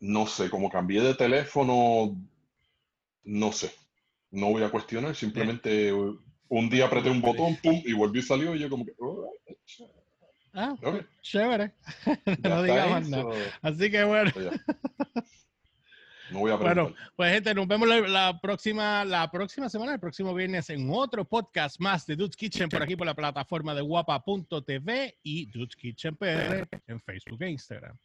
No 0.00 0.26
sé, 0.26 0.50
como 0.50 0.70
cambié 0.70 1.00
de 1.00 1.14
teléfono, 1.14 2.16
no 3.24 3.52
sé. 3.52 3.72
No 4.30 4.50
voy 4.50 4.62
a 4.62 4.70
cuestionar, 4.70 5.14
simplemente 5.14 5.92
un 5.92 6.70
día 6.70 6.86
apreté 6.86 7.10
un 7.10 7.20
botón, 7.20 7.56
pum, 7.62 7.82
y 7.84 7.92
volví 7.92 8.20
y 8.20 8.22
salió 8.22 8.54
y 8.54 8.60
yo 8.60 8.68
como 8.68 8.84
que... 8.84 8.92
ah, 10.54 10.76
chévere. 11.20 11.72
no 12.42 12.62
digamos 12.62 13.08
nada. 13.08 13.34
Así 13.62 13.90
que 13.90 14.04
bueno. 14.04 14.30
Bueno, 16.32 16.94
pues 17.16 17.32
gente, 17.32 17.54
nos 17.54 17.68
vemos 17.68 17.88
la, 17.88 18.38
próxima, 18.40 19.04
la 19.04 19.30
próxima 19.30 19.68
semana, 19.68 19.94
el 19.94 20.00
próximo 20.00 20.34
viernes 20.34 20.70
en 20.70 20.88
otro 20.90 21.24
podcast 21.24 21.78
más 21.80 22.06
de 22.06 22.16
Dude's 22.16 22.36
Kitchen 22.36 22.68
por 22.68 22.82
aquí 22.82 22.96
por 22.96 23.06
la 23.06 23.14
plataforma 23.14 23.74
de 23.74 23.82
guapa.tv 23.82 25.18
y 25.22 25.46
Dude's 25.46 25.76
Kitchen 25.76 26.16
PR 26.16 26.68
en 26.86 27.00
Facebook 27.00 27.42
e 27.42 27.50
Instagram. 27.50 27.96